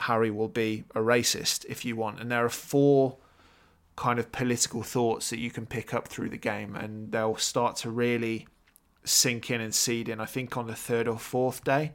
Harry 0.01 0.31
will 0.31 0.49
be 0.49 0.85
a 0.95 1.01
racist 1.01 1.65
if 1.67 1.85
you 1.85 1.97
want. 1.97 2.21
And 2.21 2.31
there 2.31 2.45
are 2.45 2.51
four 2.51 3.17
kind 3.99 4.21
of 4.21 4.31
political 4.31 4.85
thoughts 4.85 5.29
that 5.29 5.41
you 5.41 5.51
can 5.51 5.67
pick 5.67 5.93
up 5.93 6.07
through 6.07 6.29
the 6.29 6.39
game 6.39 6.77
and 6.77 7.11
they'll 7.11 7.35
start 7.35 7.75
to 7.75 7.91
really 7.91 8.47
sink 9.03 9.51
in 9.51 9.61
and 9.61 9.75
seed 9.75 10.09
in, 10.09 10.21
I 10.21 10.25
think, 10.25 10.57
on 10.57 10.69
the 10.69 10.75
third 10.77 11.09
or 11.09 11.19
fourth 11.19 11.65
day. 11.65 11.95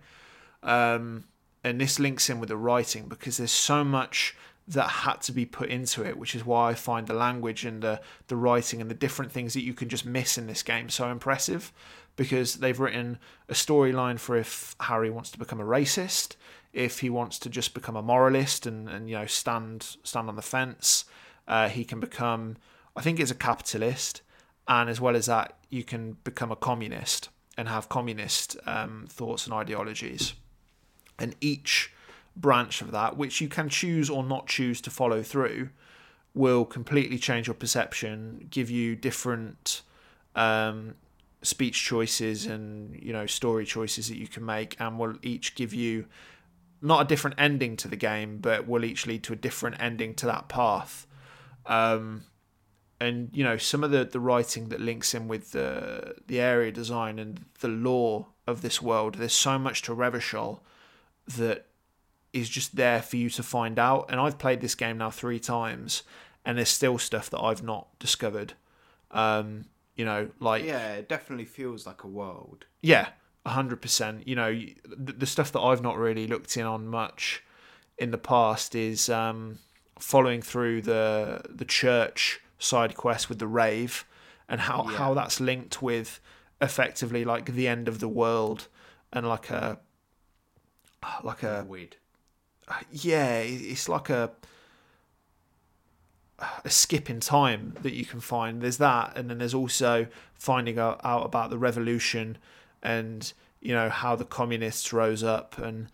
Um, 0.61 1.23
and 1.63 1.79
this 1.79 2.01
links 2.01 2.29
in 2.29 2.41
with 2.41 2.49
the 2.49 2.57
writing 2.57 3.07
because 3.07 3.37
there's 3.37 3.53
so 3.53 3.85
much 3.85 4.35
that 4.67 4.89
had 4.89 5.21
to 5.21 5.31
be 5.31 5.45
put 5.45 5.69
into 5.69 6.03
it, 6.03 6.17
which 6.17 6.35
is 6.35 6.45
why 6.45 6.71
I 6.71 6.73
find 6.73 7.07
the 7.07 7.13
language 7.13 7.63
and 7.63 7.81
the, 7.81 8.01
the 8.27 8.35
writing 8.35 8.81
and 8.81 8.91
the 8.91 8.95
different 8.95 9.31
things 9.31 9.53
that 9.53 9.63
you 9.63 9.73
can 9.73 9.87
just 9.87 10.05
miss 10.05 10.37
in 10.37 10.47
this 10.47 10.61
game 10.61 10.89
so 10.89 11.09
impressive 11.09 11.71
because 12.17 12.55
they've 12.55 12.81
written 12.81 13.17
a 13.47 13.53
storyline 13.53 14.19
for 14.19 14.35
if 14.35 14.75
Harry 14.81 15.09
wants 15.09 15.31
to 15.31 15.39
become 15.39 15.61
a 15.61 15.65
racist, 15.65 16.35
if 16.73 16.99
he 16.99 17.09
wants 17.09 17.39
to 17.39 17.49
just 17.49 17.73
become 17.73 17.95
a 17.95 18.01
moralist 18.01 18.65
and, 18.65 18.89
and 18.89 19.09
you 19.09 19.15
know 19.15 19.25
stand 19.25 19.95
stand 20.03 20.27
on 20.27 20.35
the 20.35 20.41
fence, 20.41 21.05
uh, 21.47 21.69
he 21.69 21.83
can 21.83 21.99
become 21.99 22.57
I 22.95 23.01
think 23.01 23.19
it's 23.19 23.31
a 23.31 23.35
capitalist, 23.35 24.21
and 24.67 24.89
as 24.89 25.01
well 25.01 25.15
as 25.15 25.25
that, 25.25 25.57
you 25.69 25.83
can 25.83 26.17
become 26.23 26.51
a 26.51 26.55
communist 26.55 27.29
and 27.57 27.67
have 27.67 27.89
communist 27.89 28.57
um, 28.65 29.05
thoughts 29.09 29.45
and 29.45 29.53
ideologies. 29.53 30.33
And 31.19 31.35
each 31.41 31.91
branch 32.35 32.81
of 32.81 32.91
that, 32.91 33.17
which 33.17 33.41
you 33.41 33.47
can 33.47 33.69
choose 33.69 34.09
or 34.09 34.23
not 34.23 34.47
choose 34.47 34.81
to 34.81 34.89
follow 34.89 35.21
through, 35.23 35.69
will 36.33 36.65
completely 36.65 37.17
change 37.17 37.47
your 37.47 37.53
perception, 37.53 38.47
give 38.49 38.69
you 38.69 38.95
different 38.95 39.81
um, 40.35 40.95
speech 41.41 41.83
choices 41.83 42.45
and 42.45 42.99
you 43.01 43.13
know 43.13 43.25
story 43.25 43.65
choices 43.65 44.07
that 44.07 44.17
you 44.17 44.27
can 44.27 44.45
make, 44.45 44.75
and 44.79 44.99
will 44.99 45.15
each 45.21 45.55
give 45.55 45.73
you 45.73 46.05
not 46.81 47.01
a 47.01 47.07
different 47.07 47.35
ending 47.39 47.77
to 47.77 47.87
the 47.87 47.95
game, 47.95 48.39
but 48.39 48.67
will 48.67 48.83
each 48.83 49.07
lead 49.07 49.23
to 49.23 49.33
a 49.33 49.35
different 49.35 49.81
ending 49.81 50.13
to 50.15 50.25
that 50.25 50.47
path. 50.47 51.07
Um, 51.65 52.23
and 52.99 53.29
you 53.33 53.43
know 53.43 53.57
some 53.57 53.83
of 53.83 53.91
the, 53.91 54.05
the 54.05 54.19
writing 54.19 54.69
that 54.69 54.79
links 54.79 55.13
in 55.13 55.27
with 55.27 55.51
the 55.51 56.15
the 56.27 56.39
area 56.39 56.71
design 56.71 57.19
and 57.19 57.45
the 57.59 57.67
lore 57.67 58.27
of 58.47 58.61
this 58.61 58.81
world. 58.81 59.15
There's 59.15 59.33
so 59.33 59.57
much 59.57 59.81
to 59.83 59.95
Revachol 59.95 60.59
that 61.27 61.65
is 62.31 62.49
just 62.49 62.75
there 62.75 63.01
for 63.01 63.17
you 63.17 63.29
to 63.29 63.43
find 63.43 63.77
out. 63.77 64.05
And 64.09 64.19
I've 64.19 64.37
played 64.37 64.61
this 64.61 64.75
game 64.75 64.97
now 64.97 65.11
three 65.11 65.39
times, 65.39 66.03
and 66.45 66.57
there's 66.57 66.69
still 66.69 66.97
stuff 66.97 67.29
that 67.29 67.39
I've 67.39 67.63
not 67.63 67.87
discovered. 67.99 68.53
Um, 69.11 69.65
you 69.95 70.05
know, 70.05 70.29
like 70.39 70.63
Yeah, 70.63 70.93
it 70.93 71.07
definitely 71.07 71.45
feels 71.45 71.85
like 71.85 72.03
a 72.03 72.07
world. 72.07 72.65
yeah, 72.81 73.09
hundred 73.45 73.81
percent. 73.81 74.27
You 74.27 74.35
know, 74.35 74.59
the, 74.85 75.13
the 75.13 75.25
stuff 75.25 75.51
that 75.51 75.59
I've 75.59 75.81
not 75.81 75.97
really 75.97 76.25
looked 76.27 76.57
in 76.57 76.65
on 76.65 76.87
much 76.87 77.43
in 77.97 78.11
the 78.11 78.17
past 78.17 78.73
is 78.75 79.09
um, 79.09 79.59
following 79.99 80.41
through 80.41 80.81
the 80.81 81.41
the 81.49 81.65
church 81.65 82.41
side 82.59 82.95
quest 82.95 83.29
with 83.29 83.39
the 83.39 83.47
rave 83.47 84.05
and 84.49 84.61
how 84.61 84.85
Yeah. 84.89 84.97
how 84.97 85.13
that's 85.13 85.39
linked 85.39 85.81
with 85.81 86.19
effectively 86.61 87.23
like 87.25 87.53
the 87.53 87.67
end 87.67 87.87
of 87.87 87.99
the 87.99 88.07
world 88.07 88.67
and 89.11 89.27
like 89.27 89.49
a 89.49 89.79
like 91.23 91.43
a 91.43 91.65
Weird. 91.67 91.97
Uh, 92.67 92.75
yeah, 92.91 93.39
it's 93.39 93.89
like 93.89 94.09
a 94.09 94.31
a 96.65 96.69
skip 96.69 97.09
in 97.09 97.19
time 97.19 97.75
that 97.81 97.93
you 97.93 98.05
can 98.05 98.19
find. 98.19 98.61
There's 98.61 98.77
that, 98.77 99.17
and 99.17 99.29
then 99.29 99.37
there's 99.37 99.53
also 99.53 100.07
finding 100.33 100.77
out, 100.79 100.99
out 101.03 101.25
about 101.25 101.49
the 101.49 101.57
revolution 101.57 102.37
and 102.81 103.31
you 103.61 103.73
know 103.73 103.89
how 103.89 104.15
the 104.15 104.25
communists 104.25 104.91
rose 104.91 105.23
up 105.23 105.57
and 105.57 105.87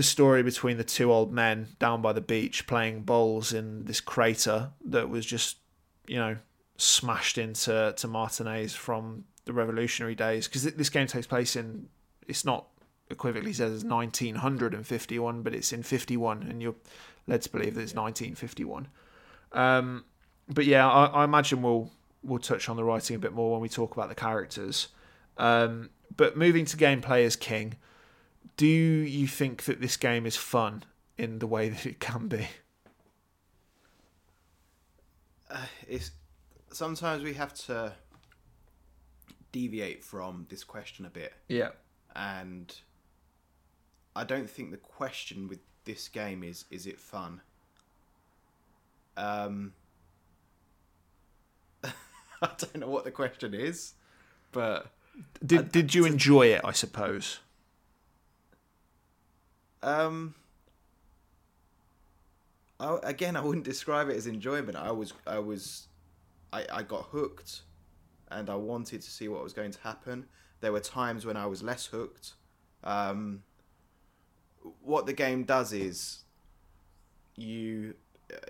the 0.00 0.04
story 0.04 0.42
between 0.42 0.78
the 0.78 0.84
two 0.84 1.12
old 1.12 1.30
men 1.30 1.68
down 1.78 2.00
by 2.00 2.10
the 2.10 2.22
beach 2.22 2.66
playing 2.66 3.02
bowls 3.02 3.52
in 3.52 3.84
this 3.84 4.00
crater 4.00 4.70
that 4.82 5.10
was 5.10 5.26
just 5.26 5.58
you 6.06 6.16
know 6.16 6.34
smashed 6.78 7.36
into 7.36 7.92
to 7.94 8.08
Martinez 8.08 8.74
from 8.74 9.24
the 9.44 9.52
revolutionary 9.52 10.14
days. 10.14 10.48
Because 10.48 10.62
this 10.62 10.88
game 10.88 11.06
takes 11.06 11.26
place 11.26 11.54
in 11.54 11.86
it's 12.26 12.46
not 12.46 12.68
equivocally 13.10 13.52
says 13.52 13.74
it's 13.74 13.84
1951 13.84 15.42
but 15.42 15.54
it's 15.54 15.70
in 15.70 15.82
51 15.82 16.44
and 16.44 16.62
you're 16.62 16.76
led 17.26 17.42
to 17.42 17.50
believe 17.50 17.74
that 17.74 17.82
it's 17.82 17.92
1951 17.92 18.88
um, 19.52 20.04
but 20.48 20.64
yeah 20.64 20.88
I, 20.88 21.06
I 21.06 21.24
imagine 21.24 21.60
we'll 21.60 21.90
we'll 22.22 22.38
touch 22.38 22.70
on 22.70 22.76
the 22.76 22.84
writing 22.84 23.16
a 23.16 23.18
bit 23.18 23.34
more 23.34 23.52
when 23.52 23.60
we 23.60 23.68
talk 23.68 23.92
about 23.92 24.08
the 24.08 24.14
characters. 24.14 24.88
Um, 25.36 25.90
but 26.16 26.38
moving 26.38 26.64
to 26.64 26.76
gameplay 26.78 27.26
as 27.26 27.36
king 27.36 27.74
do 28.60 28.66
you 28.66 29.26
think 29.26 29.64
that 29.64 29.80
this 29.80 29.96
game 29.96 30.26
is 30.26 30.36
fun 30.36 30.84
in 31.16 31.38
the 31.38 31.46
way 31.46 31.70
that 31.70 31.86
it 31.86 31.98
can 31.98 32.28
be 32.28 32.46
It's 35.88 36.10
sometimes 36.70 37.22
we 37.22 37.32
have 37.34 37.54
to 37.66 37.92
deviate 39.50 40.04
from 40.04 40.46
this 40.50 40.62
question 40.62 41.06
a 41.06 41.10
bit, 41.10 41.32
yeah 41.48 41.70
and 42.14 42.74
I 44.14 44.24
don't 44.24 44.48
think 44.48 44.70
the 44.70 44.76
question 44.76 45.48
with 45.48 45.60
this 45.84 46.08
game 46.08 46.42
is 46.42 46.64
is 46.70 46.86
it 46.86 46.98
fun. 46.98 47.40
Um, 49.16 49.72
I 51.84 51.90
don't 52.58 52.76
know 52.80 52.88
what 52.88 53.04
the 53.04 53.10
question 53.10 53.54
is, 53.54 53.94
but 54.52 54.86
Did 55.44 55.72
did 55.72 55.94
you 55.94 56.04
enjoy 56.04 56.48
it? 56.48 56.60
I 56.64 56.72
suppose. 56.72 57.40
Um. 59.82 60.34
I, 62.78 62.98
again, 63.02 63.36
I 63.36 63.42
wouldn't 63.42 63.66
describe 63.66 64.08
it 64.08 64.16
as 64.16 64.26
enjoyment. 64.26 64.74
I 64.74 64.90
was, 64.90 65.12
I 65.26 65.38
was, 65.38 65.88
I, 66.50 66.64
I 66.72 66.82
got 66.82 67.02
hooked, 67.12 67.60
and 68.30 68.48
I 68.48 68.54
wanted 68.54 69.02
to 69.02 69.10
see 69.10 69.28
what 69.28 69.44
was 69.44 69.52
going 69.52 69.70
to 69.72 69.80
happen. 69.80 70.24
There 70.62 70.72
were 70.72 70.80
times 70.80 71.26
when 71.26 71.36
I 71.36 71.44
was 71.44 71.62
less 71.62 71.84
hooked. 71.84 72.32
Um, 72.82 73.42
what 74.80 75.04
the 75.04 75.12
game 75.12 75.44
does 75.44 75.74
is, 75.74 76.20
you, 77.36 77.96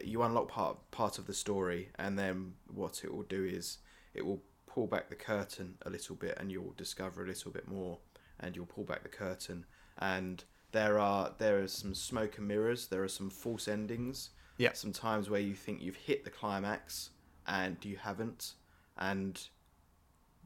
you 0.04 0.22
unlock 0.22 0.46
part 0.46 0.76
part 0.92 1.18
of 1.18 1.26
the 1.26 1.34
story, 1.34 1.88
and 1.98 2.16
then 2.16 2.52
what 2.72 3.02
it 3.02 3.12
will 3.12 3.24
do 3.24 3.44
is 3.44 3.78
it 4.14 4.24
will 4.24 4.42
pull 4.68 4.86
back 4.86 5.08
the 5.08 5.16
curtain 5.16 5.74
a 5.84 5.90
little 5.90 6.14
bit, 6.14 6.36
and 6.38 6.52
you'll 6.52 6.74
discover 6.76 7.24
a 7.24 7.26
little 7.26 7.50
bit 7.50 7.66
more, 7.66 7.98
and 8.38 8.54
you'll 8.54 8.66
pull 8.66 8.84
back 8.84 9.02
the 9.02 9.08
curtain, 9.08 9.66
and 9.98 10.44
there 10.72 10.98
are 10.98 11.33
there 11.38 11.62
are 11.62 11.68
some 11.68 11.94
smoke 11.94 12.38
and 12.38 12.48
mirrors. 12.48 12.87
There 12.87 13.02
are 13.02 13.09
some 13.09 13.30
false 13.30 13.68
endings. 13.68 14.30
Yeah. 14.56 14.72
Some 14.74 14.92
times 14.92 15.30
where 15.30 15.40
you 15.40 15.54
think 15.54 15.80
you've 15.80 15.96
hit 15.96 16.24
the 16.24 16.30
climax 16.30 17.11
and 17.46 17.83
you 17.83 17.96
haven't, 17.96 18.54
and 18.98 19.40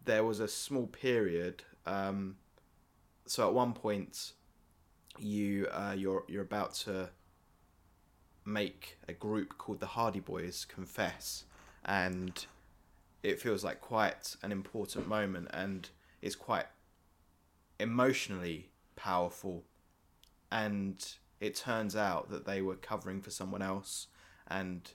there 0.04 0.24
was 0.24 0.40
a 0.40 0.48
small 0.48 0.86
period. 0.86 1.64
Um, 1.84 2.36
so 3.26 3.46
at 3.48 3.54
one 3.54 3.72
point, 3.72 4.32
you 5.18 5.66
uh, 5.72 5.94
you're 5.96 6.24
you're 6.28 6.42
about 6.42 6.74
to 6.74 7.10
make 8.44 8.98
a 9.08 9.12
group 9.12 9.58
called 9.58 9.80
the 9.80 9.86
Hardy 9.86 10.20
Boys 10.20 10.64
confess, 10.64 11.44
and 11.84 12.46
it 13.22 13.40
feels 13.40 13.64
like 13.64 13.80
quite 13.80 14.36
an 14.42 14.52
important 14.52 15.08
moment, 15.08 15.48
and 15.52 15.88
it's 16.22 16.36
quite 16.36 16.66
emotionally 17.80 18.70
powerful 18.96 19.64
and 20.50 21.14
it 21.40 21.54
turns 21.54 21.94
out 21.96 22.30
that 22.30 22.46
they 22.46 22.62
were 22.62 22.76
covering 22.76 23.20
for 23.20 23.30
someone 23.30 23.62
else 23.62 24.06
and 24.48 24.92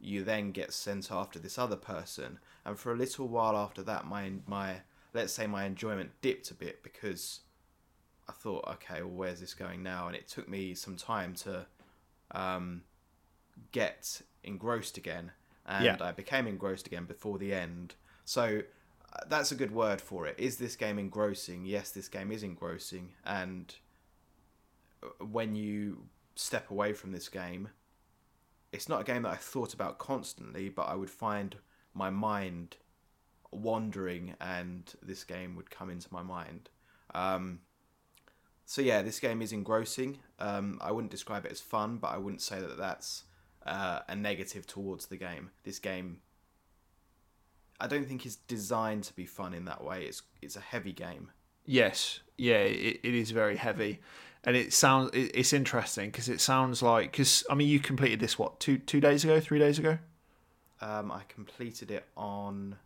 you 0.00 0.24
then 0.24 0.50
get 0.50 0.72
sent 0.72 1.12
after 1.12 1.38
this 1.38 1.58
other 1.58 1.76
person. 1.76 2.38
And 2.64 2.78
for 2.78 2.92
a 2.92 2.96
little 2.96 3.28
while 3.28 3.56
after 3.56 3.82
that 3.84 4.06
my 4.06 4.32
my 4.46 4.76
let's 5.14 5.32
say 5.32 5.46
my 5.46 5.64
enjoyment 5.64 6.10
dipped 6.22 6.50
a 6.50 6.54
bit 6.54 6.82
because 6.82 7.40
I 8.28 8.32
thought 8.32 8.66
okay 8.68 9.02
well 9.02 9.10
where's 9.10 9.40
this 9.40 9.54
going 9.54 9.82
now? 9.82 10.06
And 10.08 10.16
it 10.16 10.28
took 10.28 10.48
me 10.48 10.74
some 10.74 10.96
time 10.96 11.34
to 11.36 11.66
um, 12.32 12.82
get 13.72 14.22
engrossed 14.42 14.96
again 14.96 15.32
and 15.66 15.84
Yeah. 15.84 15.96
I 16.00 16.12
became 16.12 16.46
engrossed 16.46 16.86
again 16.86 17.04
before 17.04 17.38
the 17.38 17.52
end. 17.54 17.94
So 18.24 18.62
uh, 19.12 19.18
that's 19.28 19.52
a 19.52 19.54
good 19.54 19.72
word 19.72 20.00
for 20.00 20.26
it. 20.26 20.34
Is 20.38 20.56
this 20.56 20.74
game 20.74 20.98
engrossing? 20.98 21.64
Yes 21.64 21.90
this 21.90 22.08
game 22.08 22.32
is 22.32 22.42
engrossing 22.42 23.12
and 23.24 23.72
when 25.20 25.54
you 25.54 26.04
step 26.34 26.70
away 26.70 26.92
from 26.92 27.12
this 27.12 27.28
game, 27.28 27.68
it's 28.72 28.88
not 28.88 29.00
a 29.00 29.04
game 29.04 29.22
that 29.22 29.32
I 29.32 29.36
thought 29.36 29.74
about 29.74 29.98
constantly, 29.98 30.68
but 30.68 30.84
I 30.84 30.94
would 30.94 31.10
find 31.10 31.56
my 31.94 32.10
mind 32.10 32.76
wandering 33.50 34.34
and 34.40 34.92
this 35.02 35.24
game 35.24 35.56
would 35.56 35.70
come 35.70 35.90
into 35.90 36.08
my 36.10 36.22
mind. 36.22 36.70
Um, 37.14 37.60
so 38.64 38.80
yeah, 38.80 39.02
this 39.02 39.20
game 39.20 39.42
is 39.42 39.52
engrossing. 39.52 40.18
Um, 40.38 40.78
I 40.80 40.92
wouldn't 40.92 41.10
describe 41.10 41.44
it 41.44 41.52
as 41.52 41.60
fun, 41.60 41.98
but 41.98 42.08
I 42.08 42.18
wouldn't 42.18 42.40
say 42.40 42.60
that 42.60 42.78
that's 42.78 43.24
uh, 43.66 44.00
a 44.08 44.16
negative 44.16 44.66
towards 44.66 45.06
the 45.06 45.16
game. 45.16 45.50
This 45.64 45.78
game, 45.78 46.20
I 47.78 47.86
don't 47.86 48.06
think 48.06 48.24
is 48.24 48.36
designed 48.36 49.04
to 49.04 49.14
be 49.14 49.26
fun 49.26 49.52
in 49.52 49.66
that 49.66 49.84
way. 49.84 50.04
It's 50.04 50.22
it's 50.40 50.56
a 50.56 50.60
heavy 50.60 50.92
game. 50.92 51.30
Yes, 51.64 52.20
yeah, 52.38 52.58
it, 52.58 53.00
it 53.02 53.14
is 53.14 53.30
very 53.30 53.56
heavy, 53.56 54.00
and 54.44 54.56
it 54.56 54.72
sounds 54.72 55.10
it, 55.12 55.30
it's 55.34 55.52
interesting 55.52 56.10
because 56.10 56.28
it 56.28 56.40
sounds 56.40 56.82
like 56.82 57.12
because 57.12 57.44
I 57.48 57.54
mean 57.54 57.68
you 57.68 57.80
completed 57.80 58.20
this 58.20 58.38
what 58.38 58.60
two 58.60 58.78
two 58.78 59.00
days 59.00 59.24
ago, 59.24 59.40
three 59.40 59.58
days 59.58 59.78
ago. 59.78 59.98
Um, 60.80 61.12
I 61.12 61.22
completed 61.28 61.92
it 61.92 62.04
on 62.16 62.76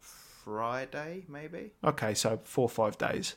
Friday, 0.00 1.24
maybe. 1.28 1.72
Okay, 1.82 2.14
so 2.14 2.40
four 2.44 2.64
or 2.64 2.70
five 2.70 2.96
days. 2.96 3.36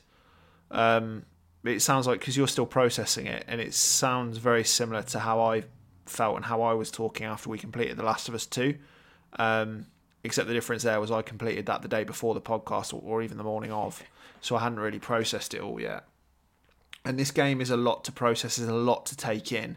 Um, 0.70 1.24
it 1.64 1.80
sounds 1.80 2.06
like 2.06 2.20
because 2.20 2.36
you're 2.36 2.48
still 2.48 2.66
processing 2.66 3.26
it, 3.26 3.44
and 3.46 3.60
it 3.60 3.74
sounds 3.74 4.38
very 4.38 4.64
similar 4.64 5.02
to 5.02 5.18
how 5.18 5.40
I 5.40 5.64
felt 6.06 6.36
and 6.36 6.44
how 6.46 6.62
I 6.62 6.72
was 6.72 6.90
talking 6.90 7.26
after 7.26 7.50
we 7.50 7.58
completed 7.58 7.98
The 7.98 8.04
Last 8.04 8.28
of 8.28 8.34
Us 8.34 8.46
Two. 8.46 8.76
Um, 9.38 9.86
except 10.24 10.48
the 10.48 10.54
difference 10.54 10.82
there 10.82 11.00
was 11.00 11.10
I 11.10 11.22
completed 11.22 11.66
that 11.66 11.82
the 11.82 11.88
day 11.88 12.04
before 12.04 12.32
the 12.32 12.40
podcast, 12.40 12.94
or, 12.94 13.02
or 13.04 13.22
even 13.22 13.36
the 13.36 13.44
morning 13.44 13.70
of, 13.70 14.02
so 14.40 14.56
I 14.56 14.60
hadn't 14.60 14.80
really 14.80 14.98
processed 14.98 15.52
it 15.52 15.60
all 15.60 15.80
yet. 15.80 16.04
And 17.04 17.18
this 17.18 17.30
game 17.30 17.60
is 17.60 17.70
a 17.70 17.76
lot 17.76 18.04
to 18.04 18.12
process, 18.12 18.58
is 18.58 18.68
a 18.68 18.74
lot 18.74 19.06
to 19.06 19.16
take 19.16 19.52
in, 19.52 19.76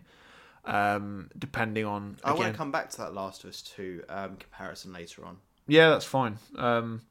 um, 0.66 1.30
depending 1.38 1.86
on. 1.86 2.18
I 2.24 2.34
want 2.34 2.52
to 2.52 2.58
come 2.58 2.72
back 2.72 2.90
to 2.92 2.98
that 2.98 3.14
Last 3.14 3.44
of 3.44 3.52
Us 3.52 3.62
Two 3.62 4.04
um, 4.10 4.36
comparison 4.38 4.92
later 4.92 5.26
on. 5.26 5.38
Yeah, 5.68 5.90
that's 5.90 6.06
fine. 6.06 6.38
Um, 6.58 7.02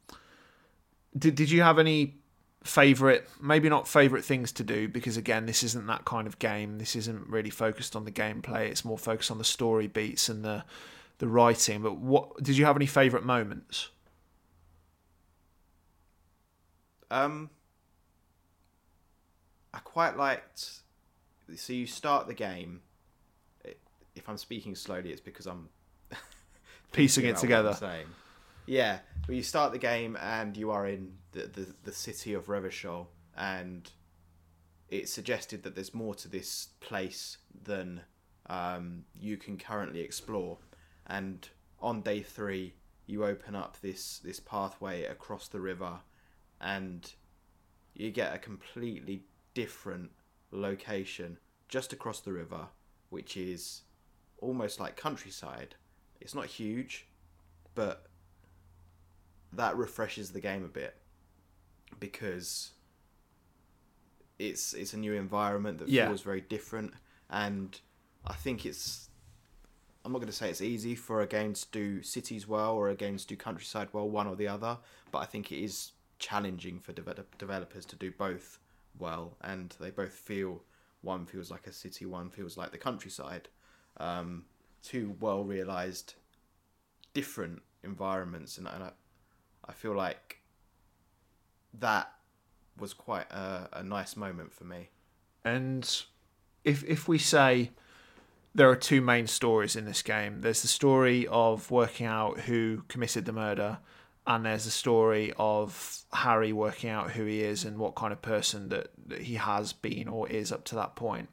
did 1.17 1.35
Did 1.35 1.49
you 1.49 1.61
have 1.61 1.79
any 1.79 2.15
favorite? 2.63 3.27
Maybe 3.41 3.69
not 3.69 3.87
favorite 3.87 4.23
things 4.23 4.51
to 4.53 4.63
do 4.63 4.87
because 4.87 5.17
again, 5.17 5.45
this 5.45 5.63
isn't 5.63 5.87
that 5.87 6.05
kind 6.05 6.27
of 6.27 6.39
game. 6.39 6.77
This 6.77 6.95
isn't 6.95 7.27
really 7.27 7.49
focused 7.49 7.95
on 7.95 8.05
the 8.05 8.11
gameplay. 8.11 8.69
It's 8.69 8.85
more 8.85 8.97
focused 8.97 9.31
on 9.31 9.37
the 9.37 9.43
story 9.43 9.87
beats 9.87 10.29
and 10.29 10.45
the 10.45 10.63
the 11.17 11.27
writing. 11.27 11.81
But 11.81 11.97
what 11.97 12.43
did 12.43 12.57
you 12.57 12.65
have 12.65 12.75
any 12.75 12.85
favorite 12.85 13.23
moments? 13.23 13.89
Um, 17.09 17.49
I 19.73 19.79
quite 19.79 20.17
liked. 20.17 20.81
So 21.55 21.73
you 21.73 21.87
start 21.87 22.27
the 22.27 22.33
game. 22.33 22.81
If 24.15 24.27
I'm 24.27 24.37
speaking 24.37 24.75
slowly, 24.75 25.11
it's 25.11 25.21
because 25.21 25.45
I'm 25.47 25.69
Piecing 26.91 27.25
it 27.25 27.29
about 27.29 27.35
what 27.35 27.37
I'm 27.37 27.41
together. 27.41 27.69
Yeah, 28.65 28.99
but 29.25 29.35
you 29.35 29.43
start 29.43 29.71
the 29.71 29.79
game 29.79 30.17
and 30.21 30.55
you 30.55 30.71
are 30.71 30.87
in 30.87 31.13
the, 31.31 31.41
the, 31.47 31.67
the 31.83 31.91
city 31.91 32.33
of 32.33 32.45
Revachol, 32.45 33.07
and 33.35 33.89
it's 34.89 35.11
suggested 35.11 35.63
that 35.63 35.75
there's 35.75 35.93
more 35.93 36.13
to 36.15 36.27
this 36.27 36.69
place 36.79 37.37
than 37.63 38.01
um, 38.47 39.05
you 39.19 39.37
can 39.37 39.57
currently 39.57 40.01
explore. 40.01 40.57
And 41.07 41.47
on 41.81 42.01
day 42.01 42.21
three, 42.21 42.73
you 43.07 43.25
open 43.25 43.55
up 43.55 43.77
this 43.81 44.19
this 44.19 44.39
pathway 44.39 45.05
across 45.05 45.47
the 45.47 45.59
river, 45.59 45.99
and 46.59 47.11
you 47.93 48.11
get 48.11 48.33
a 48.33 48.37
completely 48.37 49.23
different 49.53 50.11
location 50.51 51.37
just 51.69 51.93
across 51.93 52.19
the 52.19 52.33
river, 52.33 52.67
which 53.09 53.37
is 53.37 53.81
almost 54.39 54.79
like 54.79 54.95
countryside. 54.97 55.75
It's 56.19 56.35
not 56.35 56.45
huge, 56.45 57.07
but 57.75 58.05
that 59.53 59.75
refreshes 59.77 60.31
the 60.31 60.39
game 60.41 60.63
a 60.63 60.67
bit 60.67 60.95
because 61.99 62.71
it's 64.39 64.73
it's 64.73 64.93
a 64.93 64.97
new 64.97 65.13
environment 65.13 65.77
that 65.79 65.89
Yeah. 65.89 66.07
feels 66.07 66.21
very 66.21 66.41
different 66.41 66.93
and 67.29 67.79
I 68.25 68.33
think 68.33 68.65
it's 68.65 69.09
I'm 70.03 70.11
not 70.13 70.17
going 70.19 70.27
to 70.31 70.33
say 70.35 70.49
it's 70.49 70.61
easy 70.61 70.95
for 70.95 71.21
a 71.21 71.27
game 71.27 71.53
to 71.53 71.65
do 71.71 72.01
cities 72.01 72.47
well 72.47 72.73
or 72.75 72.89
a 72.89 72.95
game 72.95 73.17
to 73.17 73.27
do 73.27 73.35
countryside 73.35 73.89
well, 73.93 74.09
one 74.09 74.25
or 74.25 74.35
the 74.35 74.47
other, 74.47 74.79
but 75.11 75.19
I 75.19 75.25
think 75.25 75.51
it 75.51 75.59
is 75.63 75.91
challenging 76.17 76.79
for 76.79 76.91
develop, 76.91 77.37
developers 77.37 77.85
to 77.85 77.95
do 77.95 78.11
both 78.11 78.57
well, 78.97 79.37
and 79.41 79.75
they 79.79 79.89
both 79.89 80.13
feel 80.13 80.63
one 81.01 81.25
feels 81.25 81.49
like 81.49 81.67
a 81.67 81.73
city, 81.73 82.05
one 82.05 82.29
feels 82.29 82.57
like 82.57 82.71
the 82.71 82.77
countryside. 82.77 83.49
Um, 83.97 84.45
two 84.83 85.15
well 85.19 85.43
realized, 85.43 86.15
different 87.13 87.61
environments, 87.83 88.57
and, 88.57 88.67
and 88.67 88.83
I, 88.83 88.91
I 89.67 89.73
feel 89.73 89.95
like 89.95 90.41
that 91.73 92.11
was 92.77 92.93
quite 92.93 93.31
a, 93.31 93.69
a 93.73 93.83
nice 93.83 94.15
moment 94.15 94.53
for 94.53 94.63
me. 94.63 94.89
And 95.43 96.03
if 96.63 96.83
if 96.83 97.07
we 97.07 97.17
say 97.17 97.71
there 98.53 98.69
are 98.69 98.75
two 98.75 99.01
main 99.01 99.27
stories 99.27 99.75
in 99.75 99.85
this 99.85 100.01
game, 100.01 100.41
there's 100.41 100.61
the 100.61 100.67
story 100.67 101.25
of 101.27 101.71
working 101.71 102.05
out 102.05 102.41
who 102.41 102.83
committed 102.87 103.25
the 103.25 103.31
murder, 103.31 103.79
and 104.35 104.45
there's 104.45 104.63
the 104.63 104.71
story 104.71 105.33
of 105.37 105.97
Harry 106.13 106.53
working 106.53 106.89
out 106.89 107.11
who 107.11 107.25
he 107.25 107.41
is 107.41 107.65
and 107.65 107.77
what 107.77 107.95
kind 107.95 108.13
of 108.13 108.21
person 108.21 108.69
that, 108.69 108.87
that 109.07 109.23
he 109.23 109.35
has 109.35 109.73
been 109.73 110.07
or 110.07 110.29
is 110.29 110.53
up 110.53 110.63
to 110.65 110.75
that 110.75 110.95
point. 110.95 111.27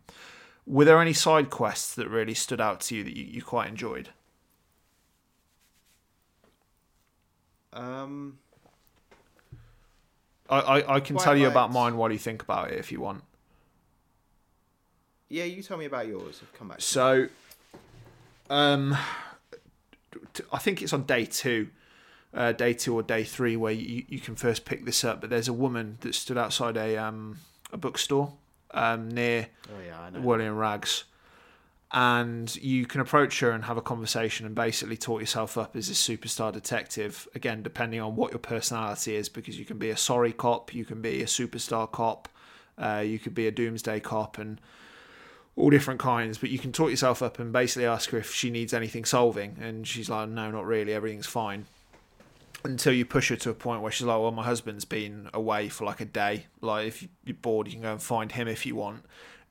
Were 0.66 0.84
there 0.84 1.00
any 1.00 1.12
side 1.12 1.48
quests 1.48 1.94
that 1.94 2.08
really 2.08 2.34
stood 2.34 2.60
out 2.60 2.80
to 2.82 2.96
you 2.96 3.04
that 3.04 3.16
you, 3.16 3.24
you 3.24 3.40
quite 3.40 3.68
enjoyed? 3.68 4.08
Um, 7.72 8.38
I, 10.50 10.58
I, 10.58 10.94
I 10.96 11.00
can 11.00 11.16
tell 11.18 11.36
you 11.36 11.46
about 11.46 11.70
mine 11.70 11.96
while 11.96 12.10
you 12.10 12.18
think 12.18 12.42
about 12.42 12.72
it 12.72 12.78
if 12.78 12.90
you 12.90 13.00
want. 13.00 13.22
yeah, 15.28 15.44
you 15.44 15.62
tell 15.62 15.76
me 15.78 15.84
about 15.84 16.08
yours. 16.08 16.40
I've 16.42 16.52
come 16.58 16.68
back. 16.68 16.80
So, 16.80 17.28
um, 18.50 18.96
I 20.52 20.58
think 20.58 20.82
it's 20.82 20.92
on 20.92 21.04
day 21.04 21.26
two. 21.26 21.68
Uh, 22.34 22.52
day 22.52 22.72
two 22.72 22.94
or 22.94 23.02
day 23.02 23.24
three 23.24 23.56
where 23.56 23.72
you, 23.72 24.04
you 24.08 24.20
can 24.20 24.34
first 24.36 24.64
pick 24.64 24.84
this 24.84 25.04
up. 25.04 25.20
But 25.20 25.30
there's 25.30 25.48
a 25.48 25.52
woman 25.52 25.98
that 26.00 26.14
stood 26.14 26.38
outside 26.38 26.76
a 26.76 26.96
um, 26.96 27.38
a 27.72 27.76
bookstore 27.76 28.32
um, 28.72 29.08
near 29.08 29.48
Oh 29.68 29.80
yeah. 29.84 30.20
Whirling 30.20 30.54
Rags, 30.54 31.04
and 31.92 32.54
you 32.56 32.86
can 32.86 33.00
approach 33.00 33.40
her 33.40 33.50
and 33.50 33.64
have 33.64 33.76
a 33.76 33.82
conversation 33.82 34.46
and 34.46 34.54
basically 34.54 34.96
talk 34.96 35.20
yourself 35.20 35.56
up 35.56 35.74
as 35.74 35.88
a 35.88 35.92
superstar 35.92 36.52
detective. 36.52 37.26
Again, 37.34 37.62
depending 37.62 38.00
on 38.00 38.16
what 38.16 38.32
your 38.32 38.40
personality 38.40 39.16
is, 39.16 39.28
because 39.28 39.58
you 39.58 39.64
can 39.64 39.78
be 39.78 39.90
a 39.90 39.96
sorry 39.96 40.32
cop, 40.32 40.74
you 40.74 40.84
can 40.84 41.00
be 41.00 41.22
a 41.22 41.26
superstar 41.26 41.90
cop, 41.90 42.28
uh, 42.76 43.02
you 43.04 43.18
could 43.18 43.34
be 43.34 43.46
a 43.46 43.50
doomsday 43.50 44.00
cop, 44.00 44.38
and 44.38 44.60
all 45.56 45.70
different 45.70 45.98
kinds. 45.98 46.38
But 46.38 46.50
you 46.50 46.58
can 46.58 46.72
talk 46.72 46.90
yourself 46.90 47.22
up 47.22 47.38
and 47.38 47.52
basically 47.52 47.86
ask 47.86 48.10
her 48.10 48.18
if 48.18 48.34
she 48.34 48.50
needs 48.50 48.74
anything 48.74 49.04
solving, 49.06 49.56
and 49.60 49.86
she's 49.86 50.10
like, 50.10 50.28
"No, 50.28 50.50
not 50.50 50.66
really. 50.66 50.92
Everything's 50.92 51.26
fine." 51.26 51.66
Until 52.64 52.92
you 52.92 53.04
push 53.04 53.28
her 53.30 53.36
to 53.36 53.50
a 53.50 53.54
point 53.54 53.82
where 53.82 53.92
she's 53.92 54.06
like, 54.06 54.18
"Well, 54.18 54.32
my 54.32 54.44
husband's 54.44 54.84
been 54.84 55.30
away 55.32 55.68
for 55.68 55.84
like 55.84 56.00
a 56.00 56.04
day. 56.04 56.46
Like, 56.60 56.88
if 56.88 57.06
you're 57.24 57.36
bored, 57.40 57.68
you 57.68 57.74
can 57.74 57.82
go 57.82 57.92
and 57.92 58.02
find 58.02 58.32
him 58.32 58.48
if 58.48 58.66
you 58.66 58.74
want." 58.74 59.04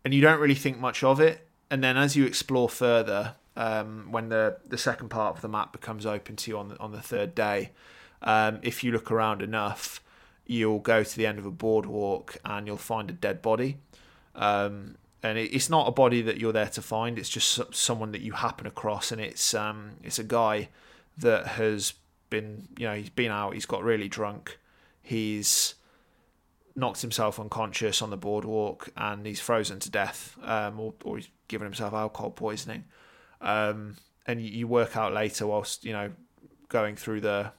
And 0.03 0.13
you 0.13 0.21
don't 0.21 0.39
really 0.39 0.55
think 0.55 0.79
much 0.79 1.03
of 1.03 1.19
it 1.19 1.47
and 1.69 1.83
then 1.83 1.97
as 1.97 2.15
you 2.15 2.25
explore 2.25 2.69
further, 2.69 3.35
um, 3.55 4.07
when 4.11 4.29
the 4.29 4.57
the 4.65 4.77
second 4.77 5.09
part 5.09 5.35
of 5.35 5.41
the 5.41 5.47
map 5.47 5.71
becomes 5.71 6.05
open 6.05 6.35
to 6.37 6.51
you 6.51 6.57
on 6.57 6.69
the, 6.69 6.79
on 6.79 6.91
the 6.91 7.01
third 7.01 7.35
day, 7.35 7.71
um, 8.21 8.59
if 8.61 8.83
you 8.83 8.91
look 8.91 9.11
around 9.11 9.41
enough, 9.41 10.01
you'll 10.45 10.79
go 10.79 11.03
to 11.03 11.17
the 11.17 11.25
end 11.25 11.39
of 11.39 11.45
a 11.45 11.51
boardwalk 11.51 12.37
and 12.45 12.67
you'll 12.67 12.77
find 12.77 13.09
a 13.09 13.13
dead 13.13 13.41
body. 13.41 13.77
Um, 14.35 14.95
and 15.23 15.37
it, 15.37 15.53
it's 15.53 15.69
not 15.69 15.87
a 15.87 15.91
body 15.91 16.21
that 16.21 16.37
you're 16.37 16.53
there 16.53 16.69
to 16.69 16.81
find; 16.81 17.19
it's 17.19 17.29
just 17.29 17.59
someone 17.73 18.11
that 18.11 18.21
you 18.21 18.33
happen 18.33 18.65
across, 18.65 19.11
and 19.11 19.19
it's 19.19 19.53
um, 19.53 19.93
it's 20.03 20.19
a 20.19 20.23
guy 20.23 20.69
that 21.17 21.47
has 21.47 21.93
been 22.29 22.67
you 22.77 22.87
know 22.87 22.95
he's 22.95 23.09
been 23.09 23.31
out, 23.31 23.53
he's 23.53 23.65
got 23.65 23.83
really 23.83 24.07
drunk, 24.07 24.57
he's 25.01 25.75
knocked 26.75 27.01
himself 27.01 27.39
unconscious 27.39 28.01
on 28.01 28.11
the 28.11 28.17
boardwalk 28.17 28.89
and 28.95 29.25
he's 29.25 29.39
frozen 29.39 29.79
to 29.79 29.89
death 29.89 30.37
um, 30.43 30.79
or, 30.79 30.93
or 31.03 31.17
he's 31.17 31.27
given 31.47 31.65
himself 31.65 31.91
alcohol 31.91 32.29
poisoning. 32.29 32.85
Um, 33.41 33.95
and 34.27 34.39
you, 34.39 34.49
you 34.51 34.67
work 34.67 34.95
out 34.95 35.11
later 35.11 35.47
whilst 35.47 35.83
you 35.83 35.93
know 35.93 36.11
going 36.69 36.95
through 36.95 37.21
the, 37.21 37.51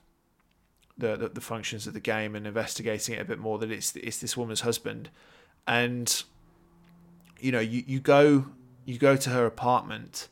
the 0.96 1.30
the 1.32 1.40
functions 1.40 1.86
of 1.86 1.94
the 1.94 2.00
game 2.00 2.34
and 2.34 2.46
investigating 2.46 3.14
it 3.16 3.20
a 3.20 3.24
bit 3.24 3.38
more 3.38 3.58
that 3.58 3.70
it's 3.70 3.94
it's 3.96 4.18
this 4.18 4.36
woman's 4.36 4.60
husband. 4.60 5.10
And 5.66 6.22
you 7.40 7.52
know 7.52 7.60
you, 7.60 7.84
you 7.86 8.00
go 8.00 8.46
you 8.84 8.98
go 8.98 9.16
to 9.16 9.30
her 9.30 9.46
apartment 9.46 10.28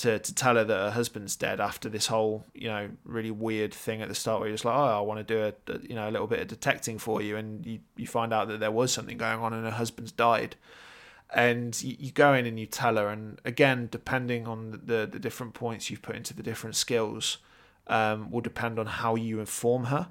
to, 0.00 0.18
to 0.18 0.34
tell 0.34 0.56
her 0.56 0.64
that 0.64 0.74
her 0.74 0.90
husband's 0.90 1.36
dead 1.36 1.60
after 1.60 1.90
this 1.90 2.06
whole 2.06 2.44
you 2.54 2.68
know 2.68 2.88
really 3.04 3.30
weird 3.30 3.72
thing 3.72 4.00
at 4.00 4.08
the 4.08 4.14
start 4.14 4.40
where 4.40 4.48
you're 4.48 4.54
just 4.54 4.64
like 4.64 4.74
oh 4.74 4.98
I 4.98 5.00
want 5.00 5.26
to 5.26 5.34
do 5.34 5.42
a, 5.42 5.72
a 5.72 5.80
you 5.86 5.94
know 5.94 6.08
a 6.08 6.10
little 6.10 6.26
bit 6.26 6.40
of 6.40 6.48
detecting 6.48 6.98
for 6.98 7.20
you 7.20 7.36
and 7.36 7.64
you, 7.66 7.80
you 7.96 8.06
find 8.06 8.32
out 8.32 8.48
that 8.48 8.60
there 8.60 8.70
was 8.70 8.92
something 8.92 9.18
going 9.18 9.40
on 9.40 9.52
and 9.52 9.64
her 9.64 9.70
husband's 9.70 10.12
died. 10.12 10.56
And 11.32 11.80
you, 11.80 11.96
you 11.96 12.10
go 12.10 12.34
in 12.34 12.44
and 12.44 12.58
you 12.58 12.66
tell 12.66 12.96
her 12.96 13.08
and 13.08 13.40
again 13.44 13.88
depending 13.90 14.46
on 14.46 14.80
the, 14.84 15.06
the 15.10 15.18
different 15.18 15.54
points 15.54 15.90
you've 15.90 16.02
put 16.02 16.16
into 16.16 16.34
the 16.34 16.42
different 16.42 16.76
skills 16.76 17.38
um, 17.86 18.30
will 18.30 18.40
depend 18.40 18.78
on 18.78 18.86
how 18.86 19.16
you 19.16 19.38
inform 19.38 19.84
her. 19.84 20.08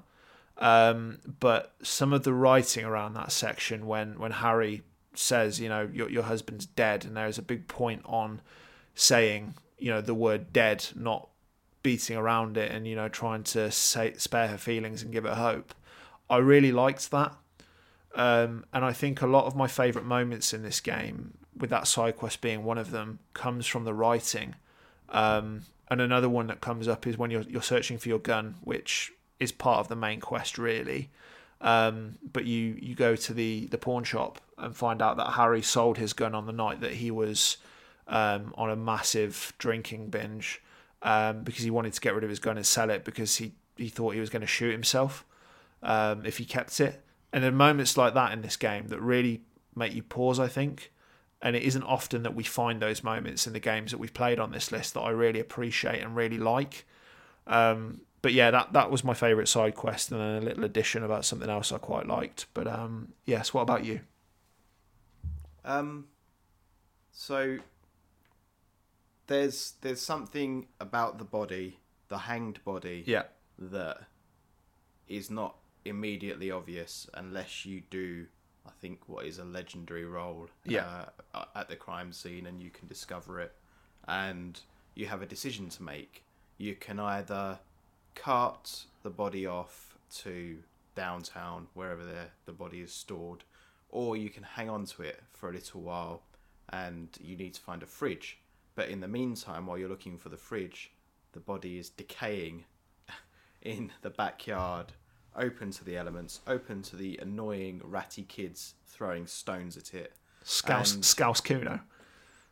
Um, 0.58 1.18
but 1.40 1.74
some 1.82 2.12
of 2.12 2.22
the 2.22 2.32
writing 2.32 2.84
around 2.84 3.14
that 3.14 3.32
section 3.32 3.86
when 3.86 4.18
when 4.18 4.30
Harry 4.30 4.82
says 5.14 5.58
you 5.58 5.68
know 5.68 5.90
your, 5.92 6.08
your 6.08 6.22
husband's 6.22 6.66
dead 6.66 7.04
and 7.04 7.16
there's 7.16 7.38
a 7.38 7.42
big 7.42 7.66
point 7.66 8.02
on 8.04 8.40
saying 8.94 9.54
you 9.80 9.90
know 9.90 10.00
the 10.00 10.14
word 10.14 10.52
dead 10.52 10.86
not 10.94 11.28
beating 11.82 12.16
around 12.16 12.56
it 12.56 12.70
and 12.70 12.86
you 12.86 12.94
know 12.94 13.08
trying 13.08 13.42
to 13.42 13.70
say 13.70 14.12
spare 14.14 14.48
her 14.48 14.58
feelings 14.58 15.02
and 15.02 15.12
give 15.12 15.24
her 15.24 15.34
hope. 15.34 15.74
I 16.28 16.38
really 16.38 16.72
liked 16.72 17.10
that. 17.10 17.36
Um, 18.12 18.64
and 18.72 18.84
i 18.84 18.92
think 18.92 19.22
a 19.22 19.26
lot 19.26 19.44
of 19.44 19.54
my 19.54 19.68
favorite 19.68 20.04
moments 20.04 20.52
in 20.52 20.64
this 20.64 20.80
game 20.80 21.38
with 21.56 21.70
that 21.70 21.86
side 21.86 22.16
quest 22.16 22.40
being 22.40 22.64
one 22.64 22.76
of 22.76 22.90
them 22.90 23.20
comes 23.34 23.66
from 23.66 23.84
the 23.84 23.94
writing. 23.94 24.56
Um, 25.10 25.62
and 25.88 26.00
another 26.00 26.28
one 26.28 26.48
that 26.48 26.60
comes 26.60 26.88
up 26.88 27.06
is 27.06 27.18
when 27.18 27.30
you're 27.30 27.42
you're 27.42 27.62
searching 27.62 27.98
for 27.98 28.08
your 28.08 28.18
gun 28.18 28.56
which 28.62 29.12
is 29.38 29.52
part 29.52 29.78
of 29.78 29.88
the 29.88 29.96
main 29.96 30.20
quest 30.20 30.58
really. 30.58 31.10
Um, 31.60 32.18
but 32.32 32.46
you 32.46 32.76
you 32.80 32.94
go 32.94 33.16
to 33.16 33.34
the 33.34 33.66
the 33.66 33.78
pawn 33.78 34.04
shop 34.04 34.40
and 34.56 34.76
find 34.76 35.02
out 35.02 35.16
that 35.16 35.32
Harry 35.32 35.62
sold 35.62 35.98
his 35.98 36.12
gun 36.12 36.34
on 36.34 36.46
the 36.46 36.52
night 36.52 36.80
that 36.80 36.94
he 36.94 37.10
was 37.10 37.58
um, 38.10 38.52
on 38.58 38.68
a 38.68 38.76
massive 38.76 39.54
drinking 39.56 40.10
binge 40.10 40.60
um, 41.02 41.42
because 41.42 41.64
he 41.64 41.70
wanted 41.70 41.94
to 41.94 42.00
get 42.00 42.14
rid 42.14 42.24
of 42.24 42.28
his 42.28 42.40
gun 42.40 42.56
and 42.56 42.66
sell 42.66 42.90
it 42.90 43.04
because 43.04 43.36
he 43.36 43.52
he 43.76 43.88
thought 43.88 44.12
he 44.12 44.20
was 44.20 44.28
going 44.28 44.42
to 44.42 44.46
shoot 44.46 44.72
himself 44.72 45.24
um, 45.82 46.26
if 46.26 46.36
he 46.36 46.44
kept 46.44 46.78
it. 46.80 47.02
And 47.32 47.42
there 47.42 47.50
are 47.50 47.54
moments 47.54 47.96
like 47.96 48.12
that 48.12 48.32
in 48.32 48.42
this 48.42 48.56
game 48.56 48.88
that 48.88 49.00
really 49.00 49.42
make 49.74 49.94
you 49.94 50.02
pause. 50.02 50.38
I 50.38 50.48
think, 50.48 50.92
and 51.40 51.56
it 51.56 51.62
isn't 51.62 51.84
often 51.84 52.24
that 52.24 52.34
we 52.34 52.44
find 52.44 52.82
those 52.82 53.02
moments 53.02 53.46
in 53.46 53.54
the 53.54 53.60
games 53.60 53.92
that 53.92 53.98
we've 53.98 54.12
played 54.12 54.38
on 54.38 54.50
this 54.50 54.70
list 54.70 54.94
that 54.94 55.00
I 55.00 55.10
really 55.10 55.40
appreciate 55.40 56.02
and 56.02 56.14
really 56.14 56.36
like. 56.36 56.84
Um, 57.46 58.02
but 58.20 58.32
yeah, 58.34 58.50
that 58.50 58.72
that 58.74 58.90
was 58.90 59.04
my 59.04 59.14
favourite 59.14 59.48
side 59.48 59.76
quest, 59.76 60.10
and 60.10 60.20
a 60.20 60.44
little 60.44 60.64
addition 60.64 61.04
about 61.04 61.24
something 61.24 61.48
else 61.48 61.72
I 61.72 61.78
quite 61.78 62.06
liked. 62.06 62.46
But 62.52 62.66
um, 62.66 63.12
yes, 63.24 63.54
what 63.54 63.62
about 63.62 63.84
you? 63.84 64.00
Um, 65.64 66.06
so 67.12 67.58
there's 69.30 69.74
there's 69.80 70.00
something 70.02 70.66
about 70.80 71.18
the 71.18 71.24
body, 71.24 71.78
the 72.08 72.18
hanged 72.18 72.62
body, 72.64 73.04
Yeah, 73.06 73.22
that 73.58 73.98
is 75.08 75.30
not 75.30 75.54
immediately 75.84 76.50
obvious 76.50 77.08
unless 77.14 77.64
you 77.64 77.82
do, 77.90 78.26
I 78.66 78.70
think, 78.80 79.08
what 79.08 79.24
is 79.26 79.38
a 79.38 79.44
legendary 79.44 80.04
roll 80.04 80.48
Yeah. 80.64 81.06
uh, 81.32 81.44
at 81.54 81.68
the 81.68 81.76
crime 81.76 82.12
scene, 82.12 82.46
and 82.46 82.60
you 82.60 82.70
can 82.70 82.88
discover 82.88 83.40
it, 83.40 83.54
and 84.08 84.60
you 84.94 85.06
have 85.06 85.22
a 85.22 85.26
decision 85.26 85.68
to 85.70 85.82
make. 85.84 86.24
You 86.58 86.74
can 86.74 86.98
either 86.98 87.60
cart 88.16 88.84
the 89.04 89.10
body 89.10 89.46
off 89.46 89.96
to 90.22 90.58
downtown, 90.96 91.68
wherever 91.74 92.04
the 92.04 92.26
the 92.46 92.52
body 92.52 92.80
is 92.80 92.92
stored, 92.92 93.44
or 93.90 94.16
you 94.16 94.28
can 94.28 94.42
hang 94.42 94.68
on 94.68 94.86
to 94.86 95.02
it 95.02 95.22
for 95.30 95.50
a 95.50 95.52
little 95.52 95.82
while, 95.82 96.22
and 96.70 97.16
you 97.20 97.36
need 97.36 97.54
to 97.54 97.60
find 97.60 97.84
a 97.84 97.86
fridge. 97.86 98.39
But 98.74 98.88
in 98.88 99.00
the 99.00 99.08
meantime, 99.08 99.66
while 99.66 99.78
you're 99.78 99.88
looking 99.88 100.16
for 100.18 100.28
the 100.28 100.36
fridge, 100.36 100.92
the 101.32 101.40
body 101.40 101.78
is 101.78 101.90
decaying 101.90 102.64
in 103.62 103.92
the 104.02 104.10
backyard, 104.10 104.92
open 105.36 105.70
to 105.72 105.84
the 105.84 105.96
elements, 105.96 106.40
open 106.46 106.82
to 106.82 106.96
the 106.96 107.18
annoying 107.22 107.80
ratty 107.84 108.22
kids 108.22 108.74
throwing 108.86 109.26
stones 109.26 109.76
at 109.76 109.94
it. 109.94 110.14
Scouse 110.44 110.94
And- 110.94 111.04
Scouse 111.04 111.40
Cuno. 111.40 111.80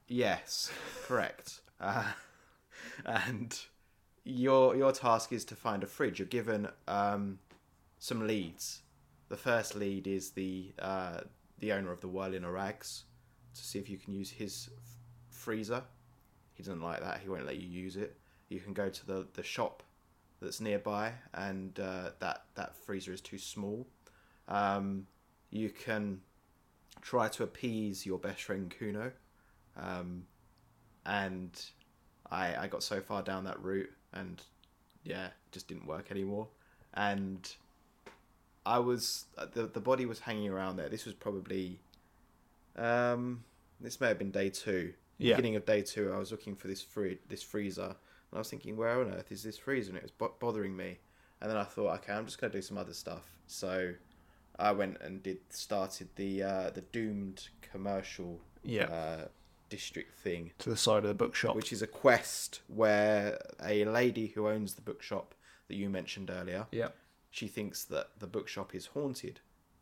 Yes, 0.06 0.70
correct. 1.06 1.60
Uh, 1.80 2.12
and 3.06 3.58
your 4.24 4.76
your 4.76 4.92
task 4.92 5.32
is 5.32 5.44
to 5.46 5.54
find 5.56 5.82
a 5.82 5.86
fridge. 5.86 6.18
You're 6.18 6.28
given 6.28 6.68
um, 6.86 7.38
some 7.98 8.26
leads. 8.26 8.82
The 9.28 9.36
first 9.36 9.74
lead 9.74 10.06
is 10.06 10.30
the 10.30 10.72
uh, 10.78 11.20
the 11.58 11.72
owner 11.72 11.92
of 11.92 12.00
the 12.00 12.08
Whirling 12.08 12.44
Rags 12.46 13.04
to 13.54 13.62
see 13.64 13.78
if 13.78 13.88
you 13.88 13.98
can 13.98 14.12
use 14.14 14.30
his 14.30 14.70
f- 14.76 14.82
freezer. 15.30 15.82
He 16.58 16.64
doesn't 16.64 16.82
like 16.82 17.00
that. 17.00 17.20
He 17.20 17.28
won't 17.28 17.46
let 17.46 17.56
you 17.56 17.68
use 17.68 17.96
it. 17.96 18.18
You 18.48 18.58
can 18.58 18.72
go 18.72 18.88
to 18.88 19.06
the, 19.06 19.26
the 19.34 19.44
shop 19.44 19.84
that's 20.42 20.60
nearby, 20.60 21.12
and 21.32 21.78
uh, 21.78 22.10
that 22.18 22.42
that 22.56 22.74
freezer 22.76 23.12
is 23.12 23.20
too 23.20 23.38
small. 23.38 23.86
Um, 24.48 25.06
you 25.50 25.70
can 25.70 26.20
try 27.00 27.28
to 27.28 27.44
appease 27.44 28.04
your 28.04 28.18
best 28.18 28.42
friend 28.42 28.74
Cuno, 28.76 29.12
um, 29.76 30.24
and 31.06 31.50
I 32.28 32.56
I 32.56 32.66
got 32.66 32.82
so 32.82 33.00
far 33.00 33.22
down 33.22 33.44
that 33.44 33.62
route, 33.62 33.90
and 34.12 34.42
yeah, 35.04 35.28
just 35.52 35.68
didn't 35.68 35.86
work 35.86 36.10
anymore. 36.10 36.48
And 36.94 37.48
I 38.66 38.80
was 38.80 39.26
the 39.52 39.66
the 39.66 39.80
body 39.80 40.06
was 40.06 40.18
hanging 40.18 40.50
around 40.50 40.76
there. 40.76 40.88
This 40.88 41.04
was 41.04 41.14
probably, 41.14 41.78
um, 42.74 43.44
this 43.80 44.00
may 44.00 44.08
have 44.08 44.18
been 44.18 44.32
day 44.32 44.50
two. 44.50 44.94
Yeah. 45.18 45.36
Beginning 45.36 45.56
of 45.56 45.66
day 45.66 45.82
two, 45.82 46.12
I 46.12 46.18
was 46.18 46.30
looking 46.30 46.54
for 46.54 46.68
this 46.68 46.82
free 46.82 47.18
this 47.28 47.42
freezer, 47.42 47.82
and 47.86 47.94
I 48.34 48.38
was 48.38 48.48
thinking, 48.50 48.76
where 48.76 49.00
on 49.00 49.12
earth 49.12 49.30
is 49.32 49.42
this 49.42 49.58
freezer? 49.58 49.90
And 49.90 49.98
it 49.98 50.02
was 50.02 50.12
bo- 50.12 50.34
bothering 50.38 50.76
me. 50.76 50.98
And 51.40 51.50
then 51.50 51.56
I 51.56 51.64
thought, 51.64 51.94
okay, 52.00 52.12
I'm 52.12 52.24
just 52.24 52.40
gonna 52.40 52.52
do 52.52 52.62
some 52.62 52.78
other 52.78 52.94
stuff. 52.94 53.38
So 53.46 53.92
I 54.58 54.72
went 54.72 55.00
and 55.00 55.22
did 55.22 55.38
started 55.50 56.08
the 56.16 56.42
uh, 56.42 56.70
the 56.70 56.82
doomed 56.82 57.48
commercial 57.62 58.40
Yeah. 58.62 58.84
uh, 58.84 59.28
district 59.68 60.14
thing, 60.14 60.52
to 60.58 60.70
the 60.70 60.76
side 60.76 60.98
of 61.04 61.08
the 61.08 61.14
bookshop. 61.14 61.54
which 61.54 61.72
is 61.72 61.82
a 61.82 61.86
quest 61.86 62.60
where 62.68 63.38
a 63.62 63.84
lady 63.84 64.28
who 64.28 64.48
owns 64.48 64.74
the 64.74 64.80
bookshop 64.82 65.34
that 65.68 65.74
you 65.76 65.90
mentioned 65.90 66.30
earlier, 66.30 66.66
yeah. 66.72 66.88
she 67.30 67.46
thinks 67.48 67.84
that 67.84 68.08
the 68.18 68.26
bookshop 68.26 68.74
is 68.74 68.86
haunted, 68.86 69.40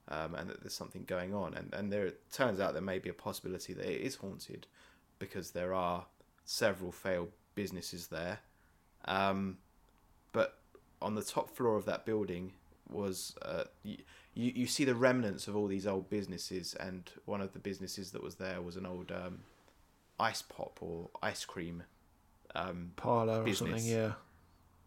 um, 0.08 0.34
and 0.34 0.50
that 0.50 0.60
there's 0.60 0.74
something 0.74 1.04
going 1.04 1.32
on, 1.34 1.54
and 1.54 1.72
and 1.74 1.92
there 1.92 2.06
it 2.06 2.20
turns 2.32 2.58
out 2.60 2.72
there 2.72 2.82
may 2.82 2.98
be 2.98 3.08
a 3.10 3.14
possibility 3.14 3.72
that 3.74 3.86
it 3.86 4.00
is 4.00 4.16
haunted, 4.16 4.66
because 5.18 5.50
there 5.50 5.72
are 5.74 6.06
several 6.44 6.92
failed 6.92 7.30
businesses 7.54 8.08
there, 8.08 8.40
um, 9.06 9.58
but 10.32 10.58
on 11.00 11.14
the 11.14 11.22
top 11.22 11.50
floor 11.50 11.76
of 11.76 11.84
that 11.86 12.04
building 12.04 12.52
was 12.90 13.34
uh, 13.42 13.64
you, 13.82 13.98
you 14.34 14.66
see 14.66 14.84
the 14.84 14.94
remnants 14.94 15.48
of 15.48 15.56
all 15.56 15.66
these 15.66 15.86
old 15.86 16.08
businesses, 16.10 16.74
and 16.74 17.10
one 17.24 17.40
of 17.40 17.52
the 17.52 17.58
businesses 17.58 18.12
that 18.12 18.22
was 18.22 18.36
there 18.36 18.60
was 18.60 18.76
an 18.76 18.86
old 18.86 19.10
um, 19.10 19.40
ice 20.20 20.42
pop 20.42 20.78
or 20.80 21.08
ice 21.22 21.44
cream 21.44 21.82
um, 22.54 22.92
Parlor 22.96 23.40
or 23.40 23.44
Business. 23.44 23.82
something. 23.82 23.86
Yeah. 23.86 24.12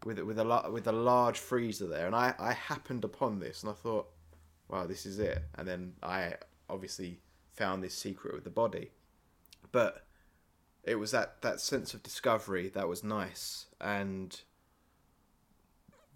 with 0.06 0.20
with 0.20 0.40
a 0.40 0.70
with 0.72 0.88
a 0.88 0.92
large 0.92 1.38
freezer 1.40 1.88
there, 1.88 2.06
and 2.08 2.16
I 2.16 2.34
I 2.40 2.54
happened 2.54 3.04
upon 3.04 3.40
this, 3.40 3.64
and 3.64 3.70
I 3.72 3.74
thought, 3.76 4.08
wow, 4.70 4.86
this 4.86 5.06
is 5.06 5.20
it. 5.20 5.44
And 5.56 5.68
then 5.68 5.94
I 6.02 6.36
obviously 6.70 7.20
found 7.54 7.84
this 7.84 7.94
secret 7.96 8.34
with 8.34 8.44
the 8.44 8.50
body, 8.50 8.92
but 9.72 10.06
it 10.84 10.96
was 10.96 11.12
that 11.12 11.42
that 11.42 11.60
sense 11.60 11.94
of 11.94 12.04
discovery 12.04 12.70
that 12.70 12.88
was 12.88 13.04
nice, 13.04 13.68
and 13.80 14.40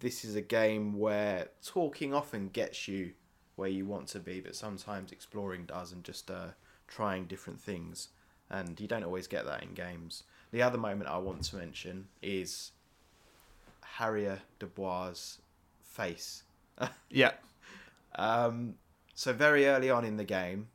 this 0.00 0.24
is 0.24 0.34
a 0.34 0.42
game 0.42 0.98
where 0.98 1.48
talking 1.64 2.12
often 2.12 2.48
gets 2.48 2.88
you 2.88 3.12
where 3.56 3.68
you 3.68 3.86
want 3.86 4.08
to 4.08 4.18
be, 4.18 4.40
but 4.40 4.56
sometimes 4.56 5.12
exploring 5.12 5.64
does, 5.64 5.92
and 5.92 6.02
just 6.04 6.30
uh, 6.30 6.48
trying 6.88 7.24
different 7.26 7.60
things, 7.60 8.08
and 8.50 8.80
you 8.80 8.88
don't 8.88 9.04
always 9.04 9.26
get 9.26 9.46
that 9.46 9.62
in 9.62 9.74
games. 9.74 10.24
The 10.50 10.62
other 10.62 10.78
moment 10.78 11.08
I 11.08 11.18
want 11.18 11.42
to 11.44 11.56
mention 11.56 12.06
is 12.22 12.72
Harrier 13.82 14.40
Du 14.58 14.66
Bois' 14.66 15.38
face. 15.82 16.42
Yeah. 17.08 17.32
Um, 18.16 18.74
so 19.14 19.32
very 19.32 19.66
early 19.66 19.90
on 19.90 20.04
in 20.04 20.16
the 20.16 20.24
game, 20.24 20.68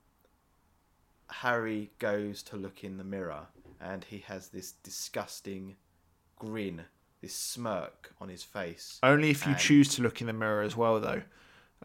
Harry 1.30 1.92
goes 2.00 2.42
to 2.44 2.56
look 2.56 2.84
in 2.84 2.98
the 2.98 3.04
mirror, 3.04 3.48
and 3.82 4.04
he 4.04 4.20
has 4.28 4.50
this 4.50 4.72
disgusting 4.72 5.76
grin, 6.38 6.84
this 7.22 7.34
smirk 7.36 8.14
on 8.22 8.30
his 8.30 8.44
face. 8.44 9.00
Only 9.04 9.30
if 9.30 9.46
you 9.46 9.52
And- 9.54 9.62
choose 9.62 9.90
to 9.96 10.02
look 10.02 10.22
in 10.22 10.28
the 10.28 10.34
mirror 10.34 10.62
as 10.62 10.76
well, 10.76 11.00
though. 11.00 11.24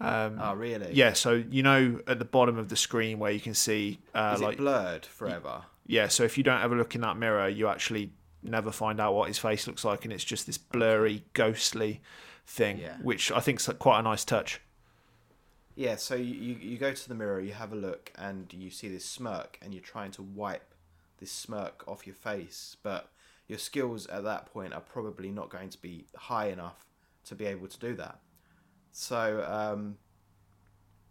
Um, 0.00 0.38
Oh, 0.40 0.54
really? 0.54 0.92
yeah. 0.92 1.12
So 1.12 1.32
you 1.34 1.62
know 1.62 2.00
at 2.08 2.18
the 2.18 2.24
bottom 2.24 2.58
of 2.58 2.68
the 2.68 2.76
screen 2.76 3.18
where 3.20 3.30
you 3.30 3.38
can 3.40 3.54
see 3.54 4.00
uh, 4.14 4.36
like 4.40 4.54
it 4.54 4.58
blurred 4.58 5.06
forever? 5.06 5.64
yeah. 5.86 6.08
So 6.08 6.24
if 6.24 6.36
you 6.36 6.42
don't 6.42 6.60
ever 6.62 6.76
look 6.76 6.96
in 6.96 7.00
that 7.02 7.16
mirror, 7.16 7.48
you 7.48 7.68
actually 7.68 8.12
never 8.42 8.72
find 8.72 9.00
out 9.00 9.14
what 9.14 9.28
his 9.28 9.38
face 9.38 9.66
looks 9.68 9.84
like, 9.84 10.04
and 10.04 10.12
it's 10.12 10.24
just 10.24 10.46
this 10.46 10.58
blurry, 10.58 11.24
ghostly 11.32 12.02
thing, 12.46 12.78
Yeah. 12.78 12.96
which 13.02 13.30
I 13.32 13.38
think 13.40 13.60
is 13.60 13.70
quite 13.78 14.00
a 14.00 14.02
nice 14.02 14.24
touch. 14.24 14.60
Yeah, 15.76 15.96
so 15.96 16.14
you, 16.14 16.34
you, 16.34 16.54
you 16.56 16.78
go 16.78 16.92
to 16.92 17.08
the 17.08 17.14
mirror, 17.14 17.40
you 17.40 17.52
have 17.52 17.72
a 17.72 17.76
look, 17.76 18.12
and 18.16 18.52
you 18.52 18.70
see 18.70 18.88
this 18.88 19.04
smirk, 19.04 19.58
and 19.62 19.72
you're 19.72 19.82
trying 19.82 20.10
to 20.12 20.22
wipe 20.22 20.73
this 21.18 21.32
smirk 21.32 21.84
off 21.86 22.06
your 22.06 22.16
face, 22.16 22.76
but 22.82 23.10
your 23.46 23.58
skills 23.58 24.06
at 24.06 24.24
that 24.24 24.46
point 24.46 24.72
are 24.72 24.80
probably 24.80 25.30
not 25.30 25.50
going 25.50 25.70
to 25.70 25.80
be 25.80 26.06
high 26.16 26.48
enough 26.48 26.86
to 27.26 27.34
be 27.34 27.46
able 27.46 27.68
to 27.68 27.78
do 27.78 27.94
that. 27.94 28.20
So, 28.92 29.44
um, 29.48 29.96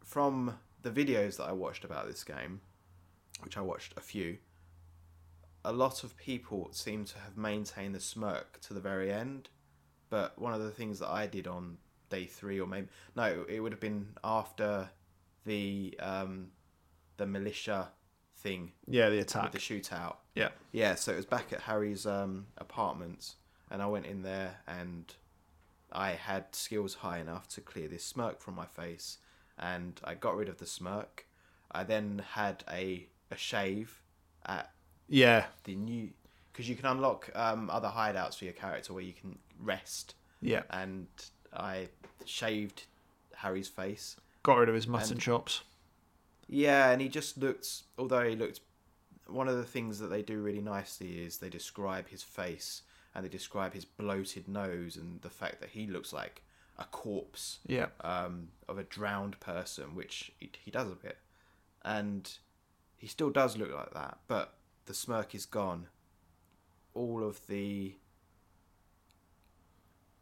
from 0.04 0.58
the 0.82 0.92
videos 0.92 1.38
that 1.38 1.46
I 1.46 1.52
watched 1.52 1.84
about 1.84 2.08
this 2.08 2.24
game, 2.24 2.62
which 3.42 3.58
I 3.58 3.62
watched 3.62 3.94
a 3.98 4.02
few, 4.02 4.38
a 5.66 5.72
lot 5.72 6.04
of 6.04 6.18
people 6.18 6.70
seem 6.72 7.06
to 7.06 7.18
have 7.20 7.38
maintained 7.38 7.96
the 7.96 8.00
smirk 8.00 8.60
to 8.62 8.74
the 8.74 8.80
very 8.80 9.12
end. 9.12 9.50
But 10.10 10.38
one 10.38 10.54
of 10.54 10.62
the 10.62 10.72
things 10.72 11.00
that 11.00 11.10
I 11.10 11.26
did 11.26 11.48
on 11.48 11.78
day 12.10 12.26
three, 12.26 12.60
or 12.60 12.68
maybe 12.68 12.88
no, 13.16 13.46
it 13.50 13.60
would 13.60 13.72
have 13.72 13.80
been 13.80 14.08
after 14.24 14.90
the 15.46 15.98
um, 16.00 16.48
the 17.18 17.26
militia 17.26 17.90
thing 18.44 18.74
Yeah, 18.88 19.10
the 19.10 19.16
with 19.18 19.26
attack. 19.26 19.52
the 19.54 19.58
shootout. 19.58 20.18
Yeah. 20.36 20.50
Yeah, 20.72 20.96
so 20.96 21.14
it 21.14 21.16
was 21.16 21.26
back 21.26 21.52
at 21.54 21.62
Harry's 21.62 22.06
um, 22.06 22.48
apartment, 22.58 23.36
and 23.72 23.82
I 23.82 23.88
went 23.88 24.06
in 24.06 24.22
there 24.22 24.58
and 24.68 25.12
I 25.92 26.12
had 26.12 26.54
skills 26.54 26.96
high 26.96 27.20
enough 27.20 27.48
to 27.50 27.62
clear 27.62 27.88
this 27.88 28.04
smirk 28.04 28.42
from 28.42 28.56
my 28.56 28.66
face, 28.66 29.18
and 29.58 30.00
I 30.04 30.14
got 30.16 30.36
rid 30.36 30.50
of 30.50 30.58
the 30.58 30.66
smirk. 30.66 31.26
I 31.72 31.84
then 31.84 32.24
had 32.34 32.64
a 32.70 33.08
a 33.32 33.38
shave 33.38 34.02
at 34.46 34.72
Yeah. 35.08 35.46
the 35.64 35.76
new 35.76 36.10
because 36.52 36.70
you 36.70 36.76
can 36.76 36.86
unlock 36.86 37.32
um, 37.36 37.70
other 37.72 37.88
hideouts 37.88 38.38
for 38.38 38.44
your 38.46 38.54
character 38.54 38.94
where 38.94 39.02
you 39.04 39.14
can 39.14 39.40
rest, 39.60 40.14
Yeah. 40.42 40.64
and 40.70 41.08
I 41.52 41.90
shaved 42.26 42.86
Harry's 43.36 43.68
face. 43.70 44.18
Got 44.44 44.58
rid 44.58 44.70
of 44.70 44.76
his 44.76 44.88
mutton 44.88 45.14
And- 45.14 45.22
chops. 45.22 45.64
Yeah, 46.54 46.92
and 46.92 47.02
he 47.02 47.10
just 47.10 47.38
looked. 47.38 47.84
Although 47.98 48.28
he 48.30 48.36
looked, 48.36 48.60
one 49.28 49.48
of 49.48 49.58
the 49.58 49.64
things 49.66 50.00
that 50.00 50.08
they 50.08 50.22
do 50.22 50.42
really 50.42 50.62
nicely 50.62 51.24
is 51.24 51.38
they 51.38 51.50
describe 51.50 52.10
his 52.10 52.22
face 52.24 52.84
and 53.16 53.26
they 53.26 53.30
describe 53.30 53.74
his 53.74 53.86
bloated 53.86 54.48
nose 54.48 54.96
and 54.96 55.22
the 55.22 55.30
fact 55.30 55.60
that 55.62 55.70
he 55.70 55.88
looks 55.88 56.12
like 56.14 56.42
a 56.78 56.84
corpse 56.86 57.60
Yeah. 57.68 57.88
um, 58.02 58.50
of 58.68 58.78
a 58.78 58.84
drowned 58.84 59.40
person, 59.40 59.96
which 59.96 60.32
he, 60.40 60.52
he 60.64 60.72
does 60.72 60.92
a 60.92 60.96
bit, 60.96 61.18
and 61.84 62.32
he 62.98 63.08
still 63.08 63.30
does 63.30 63.58
look 63.58 63.72
like 63.74 63.94
that. 63.94 64.20
But 64.28 64.54
the 64.86 64.94
smirk 64.94 65.34
is 65.36 65.46
gone. 65.46 65.88
All 66.96 67.24
of 67.24 67.46
the 67.48 67.96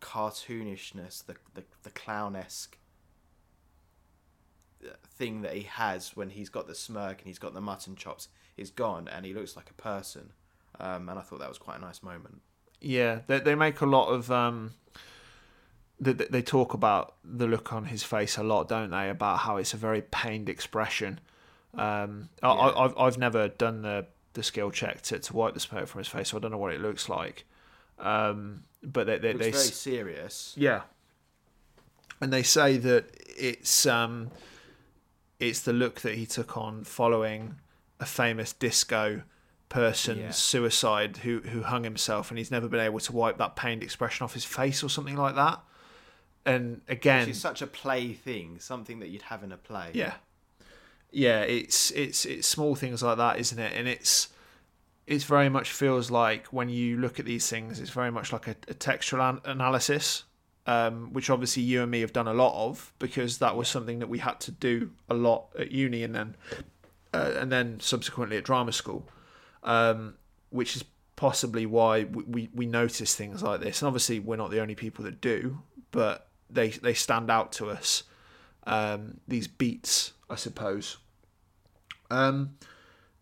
cartoonishness, 0.01 1.25
the 1.25 1.35
the, 1.53 1.63
the 1.83 1.89
clownesque 1.91 2.75
uh, 2.75 2.80
thing 5.07 5.41
that 5.41 5.53
he 5.53 5.63
has 5.63 6.15
when 6.15 6.29
he's 6.29 6.49
got 6.49 6.67
the 6.67 6.75
smirk 6.75 7.19
and 7.19 7.27
he's 7.27 7.39
got 7.39 7.53
the 7.53 7.61
mutton 7.61 7.95
chops 7.95 8.27
is 8.57 8.69
gone, 8.69 9.07
and 9.07 9.25
he 9.25 9.33
looks 9.33 9.55
like 9.55 9.69
a 9.69 9.73
person. 9.73 10.31
Um, 10.79 11.09
and 11.09 11.19
I 11.19 11.21
thought 11.21 11.39
that 11.39 11.49
was 11.49 11.57
quite 11.57 11.77
a 11.77 11.81
nice 11.81 12.01
moment. 12.01 12.41
Yeah, 12.79 13.19
they 13.27 13.39
they 13.39 13.55
make 13.55 13.81
a 13.81 13.85
lot 13.85 14.07
of 14.09 14.31
um. 14.31 14.73
They, 15.99 16.13
they 16.13 16.41
talk 16.41 16.73
about 16.73 17.13
the 17.23 17.45
look 17.45 17.71
on 17.71 17.85
his 17.85 18.01
face 18.01 18.35
a 18.35 18.41
lot, 18.43 18.67
don't 18.67 18.89
they? 18.89 19.09
About 19.09 19.39
how 19.39 19.57
it's 19.57 19.75
a 19.75 19.77
very 19.77 20.01
pained 20.01 20.49
expression. 20.49 21.19
Um, 21.75 22.29
I, 22.41 22.47
Yeah. 22.47 22.53
I, 22.53 22.85
I've 22.85 22.97
I've 22.97 23.17
never 23.19 23.49
done 23.49 23.83
the 23.83 24.07
the 24.33 24.41
skill 24.43 24.71
check 24.71 25.01
to, 25.03 25.19
to 25.19 25.33
wipe 25.35 25.53
the 25.53 25.59
smoke 25.59 25.87
from 25.87 25.99
his 25.99 26.07
face, 26.07 26.29
so 26.29 26.37
I 26.37 26.39
don't 26.39 26.51
know 26.51 26.57
what 26.57 26.73
it 26.73 26.81
looks 26.81 27.07
like. 27.07 27.45
Um, 27.99 28.63
but 28.81 29.05
they 29.05 29.19
they, 29.19 29.33
they 29.33 29.51
very 29.51 29.53
serious. 29.53 30.55
yeah, 30.57 30.81
and 32.19 32.33
they 32.33 32.41
say 32.43 32.77
that 32.77 33.05
it's 33.37 33.85
um, 33.85 34.31
it's 35.41 35.59
the 35.61 35.73
look 35.73 36.01
that 36.01 36.15
he 36.15 36.25
took 36.25 36.55
on 36.57 36.83
following 36.85 37.55
a 37.99 38.05
famous 38.05 38.53
disco 38.53 39.23
person's 39.69 40.19
Yeah. 40.19 40.31
suicide 40.31 41.17
who 41.17 41.39
who 41.41 41.63
hung 41.63 41.83
himself, 41.83 42.29
and 42.31 42.37
he's 42.37 42.51
never 42.51 42.67
been 42.67 42.79
able 42.79 42.99
to 42.99 43.11
wipe 43.11 43.37
that 43.37 43.55
pained 43.55 43.83
expression 43.83 44.23
off 44.23 44.33
his 44.33 44.45
face 44.45 44.83
or 44.83 44.89
something 44.89 45.17
like 45.17 45.35
that. 45.35 45.59
And 46.45 46.81
again, 46.87 47.21
Which 47.27 47.35
is 47.35 47.41
such 47.41 47.61
a 47.61 47.67
play 47.67 48.13
thing, 48.13 48.59
something 48.59 48.99
that 48.99 49.09
you'd 49.09 49.21
have 49.23 49.43
in 49.43 49.51
a 49.51 49.57
play. 49.57 49.91
yeah, 49.93 50.13
yeah, 51.11 51.41
it's 51.41 51.91
it's 51.91 52.25
it's 52.25 52.47
small 52.47 52.75
things 52.75 53.03
like 53.03 53.17
that, 53.17 53.39
isn't 53.39 53.59
it? 53.59 53.73
And 53.75 53.87
it's 53.87 54.29
it's 55.07 55.23
very 55.25 55.49
much 55.49 55.71
feels 55.71 56.09
like 56.09 56.47
when 56.47 56.69
you 56.69 56.97
look 56.97 57.19
at 57.19 57.25
these 57.25 57.47
things, 57.49 57.79
it's 57.79 57.89
very 57.91 58.11
much 58.11 58.31
like 58.33 58.47
a, 58.47 58.55
a 58.67 58.73
textual 58.73 59.21
an- 59.21 59.41
analysis, 59.45 60.23
um, 60.67 61.11
which 61.13 61.29
obviously 61.29 61.63
you 61.63 61.81
and 61.81 61.91
me 61.91 62.01
have 62.01 62.13
done 62.13 62.27
a 62.27 62.33
lot 62.33 62.53
of 62.53 62.93
because 62.99 63.39
that 63.39 63.55
was 63.55 63.67
something 63.67 63.99
that 63.99 64.07
we 64.09 64.19
had 64.19 64.39
to 64.41 64.51
do 64.51 64.91
a 65.09 65.13
lot 65.13 65.47
at 65.57 65.71
uni 65.71 66.03
and 66.03 66.13
then 66.13 66.35
uh, 67.13 67.33
and 67.37 67.51
then 67.51 67.79
subsequently 67.79 68.37
at 68.37 68.43
drama 68.43 68.71
school, 68.71 69.07
um, 69.63 70.15
which 70.49 70.75
is 70.75 70.85
possibly 71.15 71.65
why 71.65 72.03
we, 72.03 72.23
we 72.23 72.49
we 72.53 72.65
notice 72.65 73.15
things 73.15 73.43
like 73.43 73.61
this. 73.61 73.81
And 73.81 73.87
obviously, 73.87 74.19
we're 74.19 74.37
not 74.37 74.51
the 74.51 74.61
only 74.61 74.75
people 74.75 75.03
that 75.05 75.19
do, 75.21 75.59
but 75.91 76.27
they 76.49 76.69
they 76.69 76.93
stand 76.93 77.29
out 77.29 77.51
to 77.53 77.69
us. 77.69 78.03
Um, 78.65 79.19
these 79.27 79.47
beats, 79.47 80.13
I 80.29 80.35
suppose. 80.35 80.97
Um, 82.11 82.57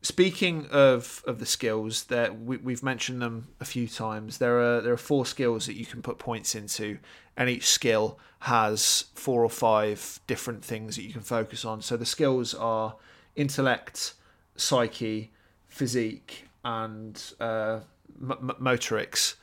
speaking 0.01 0.67
of 0.71 1.23
of 1.25 1.39
the 1.39 1.45
skills, 1.45 2.05
that 2.05 2.41
we, 2.41 2.57
we've 2.57 2.83
mentioned 2.83 3.21
them 3.21 3.49
a 3.59 3.65
few 3.65 3.87
times. 3.87 4.37
There 4.37 4.59
are 4.59 4.81
there 4.81 4.93
are 4.93 4.97
four 4.97 5.25
skills 5.25 5.65
that 5.65 5.75
you 5.75 5.85
can 5.85 6.01
put 6.01 6.17
points 6.17 6.55
into, 6.55 6.99
and 7.35 7.49
each 7.49 7.67
skill 7.67 8.19
has 8.39 9.05
four 9.13 9.43
or 9.43 9.49
five 9.49 10.19
different 10.27 10.63
things 10.63 10.95
that 10.95 11.03
you 11.03 11.11
can 11.11 11.21
focus 11.21 11.65
on. 11.65 11.81
So 11.81 11.97
the 11.97 12.05
skills 12.05 12.53
are 12.53 12.95
intellect, 13.35 14.13
psyche, 14.55 15.31
physique, 15.67 16.47
and 16.63 17.21
uh, 17.39 17.79
m- 18.21 18.55
motorics. 18.61 19.35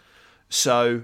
So 0.49 1.03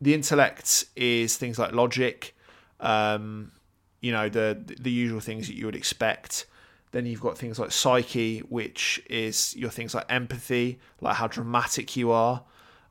the 0.00 0.14
intellect 0.14 0.84
is 0.96 1.36
things 1.36 1.58
like 1.58 1.72
logic, 1.72 2.36
um, 2.80 3.52
you 4.00 4.12
know, 4.12 4.28
the 4.28 4.58
the 4.80 4.90
usual 4.90 5.20
things 5.20 5.46
that 5.46 5.54
you 5.54 5.66
would 5.66 5.76
expect. 5.76 6.46
Then 6.92 7.06
you've 7.06 7.20
got 7.20 7.36
things 7.38 7.58
like 7.58 7.72
psyche, 7.72 8.40
which 8.40 9.02
is 9.08 9.56
your 9.56 9.70
things 9.70 9.94
like 9.94 10.06
empathy, 10.08 10.78
like 11.00 11.16
how 11.16 11.26
dramatic 11.26 11.96
you 11.96 12.10
are. 12.12 12.44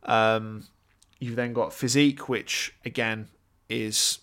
Um, 0.03 0.63
you've 1.19 1.35
then 1.35 1.53
got 1.53 1.71
physique, 1.71 2.27
which 2.27 2.73
again 2.83 3.29
is 3.69 4.19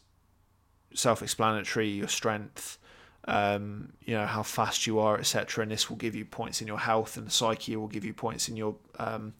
self-explanatory. 0.94 1.88
Your 1.88 2.08
strength, 2.08 2.78
um, 3.26 3.92
you 4.04 4.14
know, 4.14 4.26
how 4.26 4.42
fast 4.42 4.86
you 4.86 4.98
are, 4.98 5.16
etc. 5.16 5.62
And 5.62 5.70
this 5.70 5.88
will 5.88 5.96
give 5.96 6.16
you 6.16 6.24
points 6.24 6.60
in 6.60 6.66
your 6.66 6.80
health, 6.80 7.16
and 7.16 7.30
psyche 7.30 7.76
will 7.76 7.86
give 7.88 8.04
you 8.04 8.12
points 8.12 8.48
in 8.48 8.56
your 8.56 8.74
um, 8.98 9.34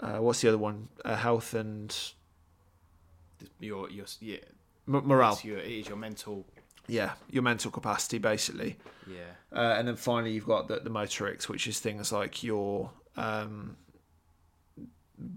uh, 0.00 0.18
what's 0.18 0.40
the 0.40 0.48
other 0.48 0.58
one? 0.58 0.88
Uh, 1.04 1.16
health 1.16 1.54
and 1.54 1.96
your 3.58 3.88
your 3.90 4.06
yeah 4.20 4.36
M- 4.86 5.06
morale. 5.06 5.32
it's 5.32 5.44
your, 5.44 5.58
it 5.58 5.70
is 5.70 5.88
your 5.88 5.96
mental 5.96 6.46
Yeah, 6.86 7.12
your 7.30 7.42
mental 7.42 7.70
capacity, 7.70 8.18
basically. 8.18 8.76
yeah 9.06 9.22
Uh, 9.52 9.76
and 9.78 9.88
then 9.88 9.96
finally, 9.96 10.32
you've 10.32 10.46
got 10.46 10.68
the, 10.68 10.80
the 10.80 10.90
motorics, 10.90 11.48
which 11.48 11.66
is 11.66 11.80
things 11.80 12.12
like 12.12 12.42
your 12.42 12.90
um, 13.16 13.76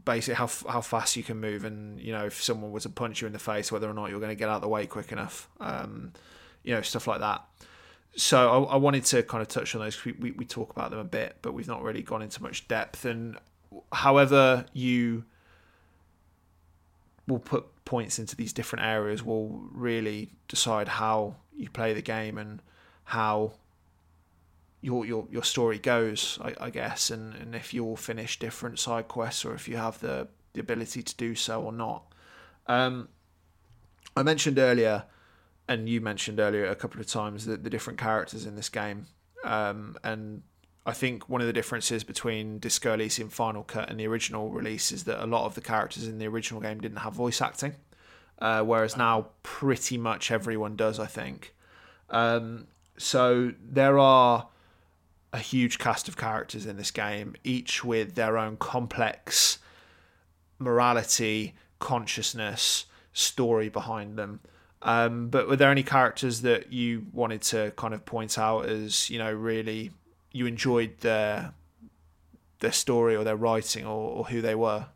basically 0.05 0.35
how 0.35 0.49
how 0.67 0.81
fast 0.81 1.15
you 1.15 1.23
can 1.23 1.39
move, 1.39 1.63
and 1.63 1.99
you 1.99 2.11
know 2.11 2.25
if 2.25 2.41
someone 2.41 2.71
was 2.71 2.83
to 2.83 2.89
punch 2.89 3.21
you 3.21 3.27
in 3.27 3.33
the 3.33 3.39
face, 3.39 3.71
whether 3.71 3.89
or 3.89 3.93
not 3.93 4.09
you're 4.09 4.19
going 4.19 4.31
to 4.31 4.35
get 4.35 4.49
out 4.49 4.55
of 4.55 4.61
the 4.61 4.67
way 4.67 4.85
quick 4.85 5.11
enough, 5.11 5.49
um, 5.59 6.13
you 6.63 6.73
know 6.73 6.81
stuff 6.81 7.07
like 7.07 7.19
that. 7.19 7.43
So 8.15 8.65
I, 8.65 8.73
I 8.73 8.75
wanted 8.77 9.05
to 9.05 9.23
kind 9.23 9.41
of 9.41 9.47
touch 9.47 9.75
on 9.75 9.81
those. 9.81 10.03
We, 10.03 10.13
we 10.13 10.31
we 10.31 10.45
talk 10.45 10.71
about 10.71 10.91
them 10.91 10.99
a 10.99 11.03
bit, 11.05 11.37
but 11.41 11.53
we've 11.53 11.67
not 11.67 11.83
really 11.83 12.01
gone 12.01 12.21
into 12.21 12.41
much 12.41 12.67
depth. 12.67 13.05
And 13.05 13.37
however 13.93 14.65
you 14.73 15.25
will 17.27 17.39
put 17.39 17.65
points 17.87 18.19
into 18.19 18.35
these 18.35 18.51
different 18.51 18.83
areas 18.85 19.23
will 19.23 19.47
really 19.71 20.29
decide 20.49 20.89
how 20.89 21.37
you 21.55 21.69
play 21.69 21.93
the 21.93 22.01
game 22.01 22.37
and 22.37 22.61
how 23.05 23.53
your 24.81 25.05
your 25.05 25.25
your 25.31 25.43
story 25.43 25.79
goes, 25.79 26.37
I, 26.41 26.53
I 26.59 26.69
guess, 26.69 27.09
and, 27.09 27.33
and 27.35 27.55
if 27.55 27.73
you'll 27.73 27.95
finish 27.95 28.39
different 28.39 28.77
side 28.77 29.07
quests 29.07 29.45
or 29.45 29.53
if 29.53 29.69
you 29.69 29.77
have 29.77 29.99
the, 30.01 30.27
the 30.51 30.59
ability 30.59 31.01
to 31.01 31.15
do 31.15 31.33
so 31.33 31.63
or 31.63 31.71
not. 31.71 32.03
Um, 32.67 33.07
I 34.17 34.23
mentioned 34.23 34.59
earlier, 34.59 35.05
and 35.69 35.87
you 35.87 36.01
mentioned 36.01 36.41
earlier 36.41 36.65
a 36.67 36.75
couple 36.75 36.99
of 36.99 37.07
times 37.07 37.45
that 37.45 37.63
the 37.63 37.69
different 37.69 37.97
characters 37.97 38.45
in 38.45 38.57
this 38.57 38.67
game, 38.67 39.05
um, 39.45 39.95
and 40.03 40.43
I 40.87 40.93
think 40.93 41.27
one 41.27 41.41
of 41.41 41.47
the 41.47 41.53
differences 41.53 42.05
between 42.05 42.59
Disco 42.59 42.93
Elysium 42.93 43.27
Final 43.27 43.61
Cut 43.61 43.89
and 43.89 43.99
the 43.99 44.07
original 44.07 44.49
release 44.49 44.93
is 44.93 45.03
that 45.03 45.21
a 45.21 45.27
lot 45.27 45.45
of 45.45 45.53
the 45.53 45.59
characters 45.59 46.07
in 46.07 46.17
the 46.17 46.27
original 46.27 46.61
game 46.61 46.79
didn't 46.79 46.99
have 46.99 47.11
voice 47.11 47.41
acting, 47.41 47.75
uh, 48.39 48.61
whereas 48.61 48.95
now 48.95 49.27
pretty 49.43 49.97
much 49.97 50.31
everyone 50.31 50.77
does. 50.77 50.97
I 50.97 51.05
think. 51.05 51.53
Um, 52.09 52.67
so 52.97 53.51
there 53.61 53.99
are 53.99 54.47
a 55.33 55.39
huge 55.39 55.77
cast 55.77 56.07
of 56.07 56.15
characters 56.15 56.65
in 56.65 56.77
this 56.77 56.89
game, 56.89 57.35
each 57.43 57.83
with 57.83 58.15
their 58.15 58.37
own 58.37 58.55
complex 58.55 59.59
morality, 60.57 61.53
consciousness, 61.79 62.85
story 63.11 63.67
behind 63.67 64.17
them. 64.17 64.39
Um, 64.83 65.27
but 65.27 65.49
were 65.49 65.57
there 65.57 65.69
any 65.69 65.83
characters 65.83 66.43
that 66.43 66.71
you 66.71 67.07
wanted 67.11 67.41
to 67.41 67.73
kind 67.75 67.93
of 67.93 68.05
point 68.05 68.37
out 68.37 68.67
as 68.67 69.09
you 69.09 69.19
know 69.19 69.33
really 69.33 69.91
you 70.37 70.45
enjoyed 70.45 70.99
their 70.99 71.53
their 72.59 72.71
story 72.71 73.15
or 73.15 73.23
their 73.23 73.35
writing 73.35 73.85
or, 73.85 74.11
or 74.11 74.23
who 74.25 74.41
they 74.41 74.55
were? 74.55 74.87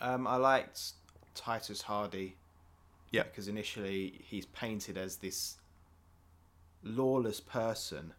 Um, 0.00 0.26
I 0.26 0.36
liked 0.36 0.92
Titus 1.34 1.82
Hardie. 1.82 2.34
Yeah. 3.10 3.22
Because 3.22 3.48
initially 3.48 4.20
he's 4.24 4.46
painted 4.46 4.98
as 4.98 5.16
this 5.16 5.56
lawless 6.82 7.40
person, 7.40 8.12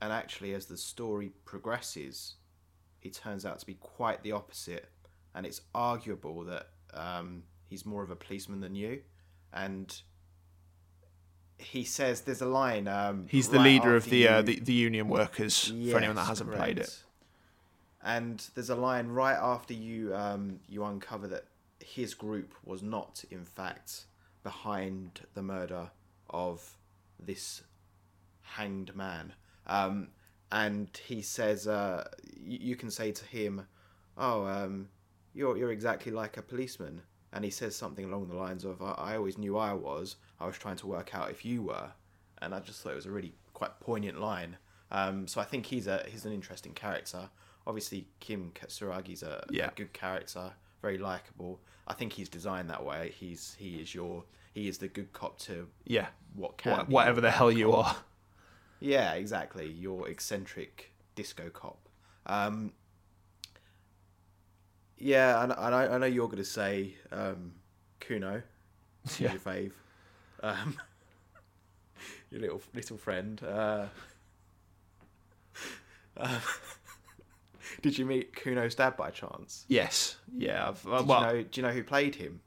and 0.00 0.12
actually, 0.12 0.52
as 0.54 0.66
the 0.66 0.76
story 0.76 1.30
progresses, 1.44 2.34
he 2.98 3.10
turns 3.10 3.46
out 3.46 3.60
to 3.60 3.66
be 3.66 3.74
quite 3.74 4.22
the 4.22 4.32
opposite. 4.32 4.88
And 5.34 5.46
it's 5.46 5.62
arguable 5.74 6.44
that 6.44 6.68
um, 6.92 7.44
he's 7.68 7.86
more 7.86 8.02
of 8.02 8.10
a 8.10 8.16
policeman 8.16 8.60
than 8.60 8.74
you. 8.74 9.00
And 9.52 9.94
he 11.62 11.84
says 11.84 12.22
there's 12.22 12.42
a 12.42 12.46
line. 12.46 12.88
Um, 12.88 13.26
He's 13.28 13.48
the 13.48 13.58
right 13.58 13.64
leader 13.64 13.96
of 13.96 14.04
the, 14.04 14.28
uh, 14.28 14.42
the 14.42 14.58
the 14.60 14.72
union 14.72 15.08
workers. 15.08 15.68
for 15.90 15.96
anyone 15.98 16.16
that 16.16 16.26
hasn't 16.26 16.50
played 16.52 16.78
it. 16.78 17.02
And 18.04 18.44
there's 18.54 18.70
a 18.70 18.74
line 18.76 19.08
right 19.08 19.38
after 19.40 19.74
you 19.74 20.14
um, 20.14 20.60
you 20.68 20.84
uncover 20.84 21.28
that 21.28 21.44
his 21.80 22.14
group 22.14 22.54
was 22.64 22.82
not, 22.82 23.24
in 23.30 23.44
fact, 23.44 24.04
behind 24.42 25.20
the 25.34 25.42
murder 25.42 25.90
of 26.30 26.78
this 27.18 27.62
hanged 28.42 28.94
man. 28.96 29.32
Um, 29.66 30.08
and 30.50 30.88
he 31.06 31.22
says, 31.22 31.66
uh, 31.66 32.08
you, 32.36 32.58
you 32.60 32.76
can 32.76 32.90
say 32.90 33.12
to 33.12 33.24
him, 33.24 33.66
"Oh, 34.18 34.44
um, 34.46 34.88
you're 35.32 35.56
you're 35.56 35.72
exactly 35.72 36.12
like 36.12 36.36
a 36.36 36.42
policeman." 36.42 37.02
And 37.34 37.44
he 37.44 37.50
says 37.50 37.74
something 37.74 38.04
along 38.04 38.28
the 38.28 38.36
lines 38.36 38.64
of, 38.64 38.82
I, 38.82 38.92
"I 38.92 39.16
always 39.16 39.38
knew 39.38 39.56
I 39.56 39.72
was. 39.72 40.16
I 40.42 40.46
was 40.46 40.56
trying 40.58 40.76
to 40.76 40.86
work 40.86 41.14
out 41.14 41.30
if 41.30 41.44
you 41.44 41.62
were." 41.62 41.90
And 42.40 42.54
I 42.54 42.60
just 42.60 42.82
thought 42.82 42.92
it 42.92 42.96
was 42.96 43.06
a 43.06 43.10
really 43.10 43.32
quite 43.54 43.78
poignant 43.80 44.20
line. 44.20 44.56
Um, 44.90 45.26
so 45.28 45.40
I 45.40 45.44
think 45.44 45.66
he's 45.66 45.86
a 45.86 46.04
he's 46.08 46.24
an 46.24 46.32
interesting 46.32 46.72
character. 46.74 47.30
Obviously, 47.66 48.08
Kim 48.20 48.50
Kitsuragi's 48.54 49.22
a, 49.22 49.44
Yeah. 49.50 49.68
a 49.68 49.70
good 49.74 49.92
character, 49.92 50.52
very 50.82 50.98
likable. 50.98 51.60
I 51.86 51.94
think 51.94 52.12
he's 52.14 52.28
designed 52.28 52.68
that 52.70 52.84
way. 52.84 53.12
He's 53.16 53.54
he 53.58 53.80
is 53.80 53.94
your 53.94 54.24
he 54.52 54.66
is 54.68 54.78
the 54.78 54.88
good 54.88 55.12
cop 55.12 55.38
to 55.40 55.68
yeah, 55.84 56.08
what 56.34 56.58
can 56.58 56.72
Wha- 56.78 56.84
be 56.84 56.92
whatever 56.92 57.20
the 57.20 57.30
hell 57.30 57.50
you 57.52 57.70
cop. 57.70 57.86
are. 57.86 57.96
Yeah, 58.80 59.12
exactly. 59.14 59.70
Your 59.70 60.08
eccentric 60.08 60.92
disco 61.14 61.48
cop. 61.50 61.78
Um, 62.26 62.72
yeah, 64.98 65.42
and, 65.42 65.52
and 65.52 65.74
I, 65.74 65.94
I 65.94 65.98
know 65.98 66.06
you're 66.06 66.26
going 66.26 66.38
to 66.38 66.44
say 66.44 66.94
um, 67.10 67.52
Cuno, 68.00 68.42
Yeah. 69.18 69.32
your 69.32 69.40
fave, 69.40 69.72
um, 70.42 70.76
your 72.30 72.40
little 72.40 72.62
little 72.74 72.96
friend. 72.96 73.42
Uh, 73.42 73.86
uh, 76.16 76.40
did 77.82 77.98
you 77.98 78.04
meet 78.04 78.34
Cuno's 78.34 78.74
dad 78.74 78.96
by 78.96 79.10
chance? 79.10 79.64
Yes, 79.68 80.16
yeah. 80.36 80.68
I've, 80.68 80.86
uh, 80.86 81.02
well, 81.06 81.20
you 81.20 81.26
know, 81.26 81.42
do 81.50 81.60
you 81.60 81.66
know 81.66 81.72
who 81.72 81.82
played 81.84 82.16
him? 82.16 82.40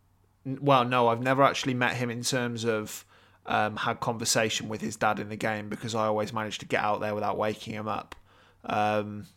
N- 0.45 0.59
Well, 0.61 0.85
no, 0.85 1.07
I've 1.07 1.21
never 1.21 1.43
actually 1.43 1.73
met 1.73 1.95
him 1.95 2.09
in 2.09 2.21
terms 2.23 2.63
of 2.65 3.05
um, 3.45 3.75
had 3.77 3.99
conversation 3.99 4.69
with 4.69 4.81
his 4.81 4.95
dad 4.95 5.19
in 5.19 5.29
the 5.29 5.35
game 5.35 5.69
because 5.69 5.95
I 5.95 6.05
always 6.05 6.33
managed 6.33 6.59
to 6.61 6.65
get 6.65 6.81
out 6.83 6.99
there 6.99 7.15
without 7.15 7.37
waking 7.37 7.73
him 7.73 7.87
up. 7.87 8.15
Um, 8.63 9.27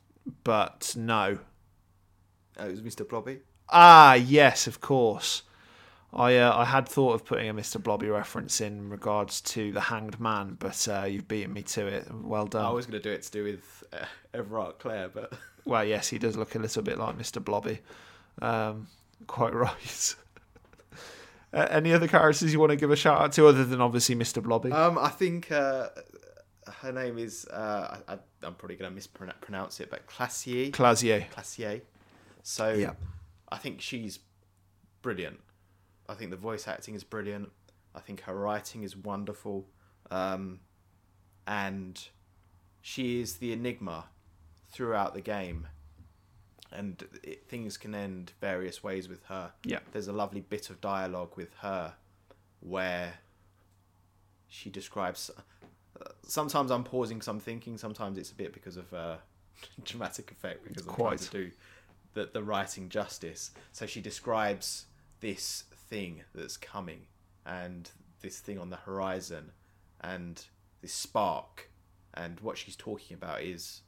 but 0.44 0.94
no. 0.96 1.38
Oh, 2.58 2.66
it 2.66 2.70
was 2.70 2.82
Mr. 2.82 3.08
Blobby. 3.08 3.40
Ah, 3.68 4.14
yes, 4.14 4.66
of 4.66 4.80
course. 4.80 5.42
I 6.12 6.36
uh, 6.38 6.56
I 6.56 6.64
had 6.64 6.88
thought 6.88 7.12
of 7.12 7.24
putting 7.24 7.48
a 7.48 7.54
Mr. 7.54 7.82
Blobby 7.82 8.08
reference 8.08 8.60
in 8.60 8.88
regards 8.88 9.40
to 9.42 9.72
the 9.72 9.80
Hanged 9.80 10.18
Man, 10.18 10.56
but 10.58 10.88
uh, 10.88 11.04
you've 11.04 11.28
beaten 11.28 11.52
me 11.52 11.62
to 11.62 11.86
it. 11.86 12.06
Well 12.12 12.46
done. 12.46 12.64
I 12.64 12.70
was 12.70 12.86
going 12.86 13.00
to 13.00 13.08
do 13.08 13.12
it 13.12 13.22
to 13.24 13.30
do 13.30 13.44
with 13.44 13.84
uh, 13.92 14.04
Evrart 14.34 14.78
Claire, 14.78 15.08
but 15.08 15.32
Well, 15.66 15.84
yes, 15.84 16.08
he 16.08 16.18
does 16.18 16.34
look 16.36 16.54
a 16.54 16.58
little 16.58 16.82
bit 16.82 16.96
like 16.98 17.18
Mr. 17.18 17.44
Blobby. 17.44 17.80
Um, 18.40 18.88
quite 19.26 19.52
right. 19.54 20.14
uh, 21.52 21.66
any 21.70 21.92
other 21.92 22.08
characters 22.08 22.52
you 22.52 22.58
want 22.58 22.70
to 22.70 22.76
give 22.76 22.90
a 22.90 22.96
shout 22.96 23.20
out 23.20 23.32
to 23.32 23.46
other 23.46 23.64
than 23.64 23.82
obviously 23.82 24.14
Mr. 24.14 24.42
Blobby? 24.42 24.72
Um, 24.72 24.96
I 24.96 25.08
think 25.10 25.52
uh, 25.52 25.88
her 26.80 26.90
name 26.90 27.18
is. 27.18 27.46
Uh, 27.46 27.98
I, 28.08 28.14
I, 28.14 28.18
I'm 28.42 28.54
probably 28.54 28.76
going 28.76 28.90
to 28.90 28.94
mispronounce 28.94 29.80
it, 29.80 29.90
but 29.90 30.06
Classier. 30.06 30.70
Clasier. 30.70 31.26
Classier. 31.30 31.82
So 32.42 32.70
Yeah. 32.72 32.92
I 33.50 33.58
think 33.58 33.82
she's 33.82 34.20
brilliant. 35.02 35.40
I 36.08 36.14
think 36.14 36.30
the 36.30 36.36
voice 36.36 36.66
acting 36.66 36.94
is 36.94 37.04
brilliant. 37.04 37.50
I 37.94 38.00
think 38.00 38.22
her 38.22 38.34
writing 38.34 38.82
is 38.82 38.96
wonderful, 38.96 39.66
um, 40.10 40.60
and 41.46 42.08
she 42.80 43.20
is 43.20 43.36
the 43.36 43.52
enigma 43.52 44.06
throughout 44.70 45.14
the 45.14 45.20
game. 45.20 45.68
And 46.70 47.02
it, 47.22 47.48
things 47.48 47.78
can 47.78 47.94
end 47.94 48.32
various 48.40 48.82
ways 48.82 49.08
with 49.08 49.24
her. 49.24 49.52
Yeah. 49.64 49.78
There's 49.92 50.08
a 50.08 50.12
lovely 50.12 50.42
bit 50.42 50.68
of 50.68 50.80
dialogue 50.80 51.32
with 51.36 51.54
her 51.60 51.94
where 52.60 53.14
she 54.48 54.68
describes. 54.70 55.30
Sometimes 56.26 56.70
I'm 56.70 56.84
pausing 56.84 57.18
because 57.18 57.28
I'm 57.28 57.40
thinking. 57.40 57.78
Sometimes 57.78 58.18
it's 58.18 58.30
a 58.30 58.34
bit 58.34 58.52
because 58.52 58.76
of 58.76 58.92
uh, 58.92 59.16
dramatic 59.84 60.30
effect 60.30 60.62
because 60.66 60.86
I'm 60.86 60.94
trying 60.94 61.18
to 61.18 61.30
do 61.30 61.50
the 62.14 62.30
the 62.32 62.42
writing 62.42 62.88
justice. 62.88 63.50
So 63.72 63.86
she 63.86 64.00
describes 64.00 64.86
this 65.20 65.64
thing 65.88 66.22
that's 66.34 66.56
coming 66.56 67.06
and 67.46 67.90
this 68.20 68.40
thing 68.40 68.58
on 68.58 68.70
the 68.70 68.76
horizon 68.76 69.52
and 70.00 70.44
this 70.80 70.92
spark 70.92 71.70
and 72.14 72.40
what 72.40 72.58
she's 72.58 72.76
talking 72.76 73.14
about 73.16 73.42
is 73.42 73.82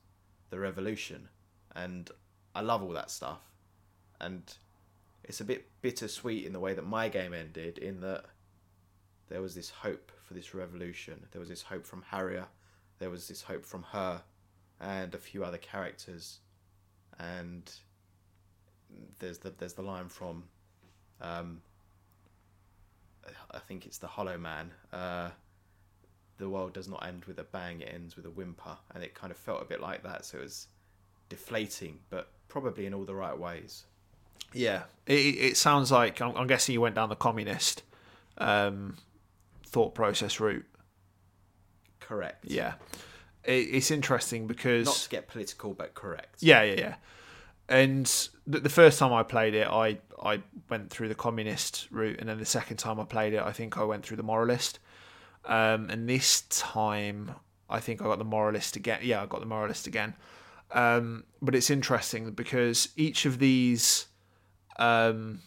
the 0.51 0.59
revolution. 0.59 1.29
And 1.75 2.11
I 2.55 2.61
love 2.61 2.83
all 2.83 2.93
that 2.93 3.11
stuff. 3.11 3.41
And 4.21 4.43
it's 5.25 5.41
a 5.41 5.45
bit 5.45 5.69
bittersweet 5.83 6.47
in 6.47 6.53
the 6.53 6.61
way 6.61 6.75
that 6.75 6.87
my 6.87 7.09
game 7.09 7.33
ended 7.33 7.79
in 7.79 8.01
that 8.01 8.25
there 9.29 9.41
was 9.41 9.55
this 9.55 9.71
hope 9.71 10.13
for 10.23 10.35
this 10.35 10.55
revolution. 10.55 11.27
There 11.33 11.41
was 11.41 11.49
this 11.49 11.63
hope 11.63 11.87
from 11.87 12.03
Harrier. 12.03 12.47
There 12.99 13.11
was 13.11 13.29
this 13.29 13.43
hope 13.43 13.65
from 13.65 13.85
her 13.85 14.23
and 14.81 15.15
a 15.15 15.19
few 15.19 15.45
other 15.45 15.59
characters. 15.59 16.41
And 17.19 17.71
there's 19.19 19.39
the 19.39 19.51
there's 19.51 19.75
the 19.75 19.83
line 19.83 20.09
from 20.09 20.45
um, 21.21 21.63
I 23.51 23.59
think 23.59 23.87
it's 23.87 23.99
the 23.99 24.07
Hollow 24.07 24.39
Man. 24.39 24.71
Uh, 24.93 25.31
the 26.39 26.49
world 26.49 26.73
does 26.73 26.89
not 26.89 27.07
end 27.07 27.25
with 27.27 27.39
a 27.39 27.45
bang; 27.45 27.81
it 27.81 27.91
ends 27.93 28.17
with 28.17 28.27
a 28.27 28.31
whimper, 28.31 28.77
and 28.95 29.05
it 29.05 29.15
kind 29.15 29.31
of 29.31 29.37
felt 29.37 29.63
a 29.63 29.65
bit 29.65 29.81
like 29.81 30.03
that. 30.03 30.25
So 30.25 30.39
it 30.39 30.43
was 30.43 30.67
deflating, 31.29 31.99
but 32.11 32.29
probably 32.49 32.87
in 32.87 32.95
all 32.95 33.05
the 33.05 33.15
right 33.15 33.39
ways. 33.39 33.85
Yeah, 34.53 34.83
it, 35.07 35.13
it 35.13 35.57
sounds 35.57 35.93
like 35.93 36.21
I'm, 36.21 36.37
I'm, 36.37 36.47
guessing 36.47 36.73
you 36.73 36.81
went 36.81 36.97
down 36.97 37.09
the 37.09 37.17
communist 37.17 37.83
um, 38.39 38.97
thought 39.67 39.95
process 39.95 40.41
route. 40.41 40.67
Correct. 42.01 42.45
Yeah, 42.45 42.75
it, 43.45 43.51
it's 43.53 43.91
interesting 43.91 44.47
because 44.47 44.87
not 44.87 44.97
to 44.97 45.09
get 45.09 45.29
political, 45.29 45.73
but 45.73 45.95
correct. 45.95 46.43
Yeah, 46.43 46.63
yeah, 46.63 46.81
yeah. 46.81 46.95
And 47.71 48.29
the, 48.49 48.69
first 48.69 48.99
time 48.99 49.13
I 49.13 49.23
played 49.23 49.55
it, 49.55 49.69
I 49.69 49.99
I 50.21 50.43
went 50.69 50.91
through 50.91 51.09
the 51.09 51.15
communist 51.15 51.87
route, 51.93 52.19
and 52.19 52.29
then 52.29 52.39
the 52.39 52.45
second 52.45 52.79
time 52.79 52.99
I 52.99 53.05
played 53.05 53.33
it, 53.33 53.41
I 53.41 53.53
think 53.53 53.79
I 53.79 53.85
went 53.85 54.05
through 54.05 54.17
the 54.17 54.25
moralist. 54.25 54.81
Um, 55.45 55.89
and 55.89 56.09
this 56.09 56.43
time, 56.51 57.37
I 57.71 57.79
think 57.79 58.03
I 58.03 58.05
got 58.05 58.19
the 58.19 58.25
moralist 58.25 58.75
again. 58.75 58.99
Yeah, 59.03 59.23
I 59.23 59.27
got 59.27 59.39
the 59.39 59.47
moralist 59.47 59.87
again. 59.87 60.15
Um, 60.73 61.25
but 61.41 61.55
it's 61.55 61.71
interesting 61.71 62.33
because 62.33 62.89
each 62.97 63.25
of 63.25 63.39
these 63.39 64.07
um, 64.81 65.41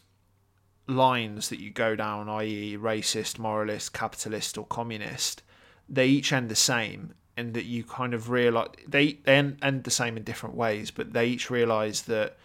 lines 0.87 1.49
that 1.49 1.59
you 1.59 1.71
go 1.71 1.95
down, 1.95 2.29
i.e., 2.29 2.77
racist, 2.77 3.37
moralist, 3.37 3.93
capitalist, 3.93 4.57
or 4.57 4.65
communist, 4.65 5.43
they 5.89 6.07
each 6.07 6.31
end 6.31 6.49
the 6.49 6.55
same, 6.55 7.13
and 7.35 7.53
that 7.53 7.65
you 7.65 7.83
kind 7.83 8.13
of 8.13 8.29
realize 8.29 8.69
they, 8.87 9.17
end, 9.25 9.57
end 9.61 9.83
the 9.83 9.91
same 9.91 10.17
in 10.17 10.23
different 10.23 10.55
ways, 10.55 10.91
but 10.91 11.13
they 11.13 11.27
each 11.27 11.49
realize 11.49 12.03
that 12.03 12.37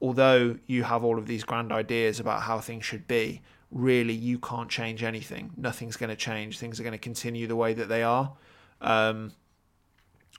although 0.00 0.58
you 0.66 0.82
have 0.82 1.04
all 1.04 1.18
of 1.18 1.26
these 1.26 1.44
grand 1.44 1.72
ideas 1.72 2.18
about 2.18 2.42
how 2.42 2.58
things 2.58 2.84
should 2.84 3.06
be, 3.06 3.40
really 3.70 4.12
you 4.12 4.38
can't 4.38 4.68
change 4.68 5.02
anything. 5.02 5.50
Nothing's 5.56 5.96
going 5.96 6.10
to 6.10 6.16
change. 6.16 6.58
Things 6.58 6.78
are 6.78 6.82
going 6.82 6.92
to 6.92 6.98
continue 6.98 7.46
the 7.46 7.56
way 7.56 7.72
that 7.74 7.88
they 7.88 8.02
are. 8.02 8.32
Um, 8.80 9.32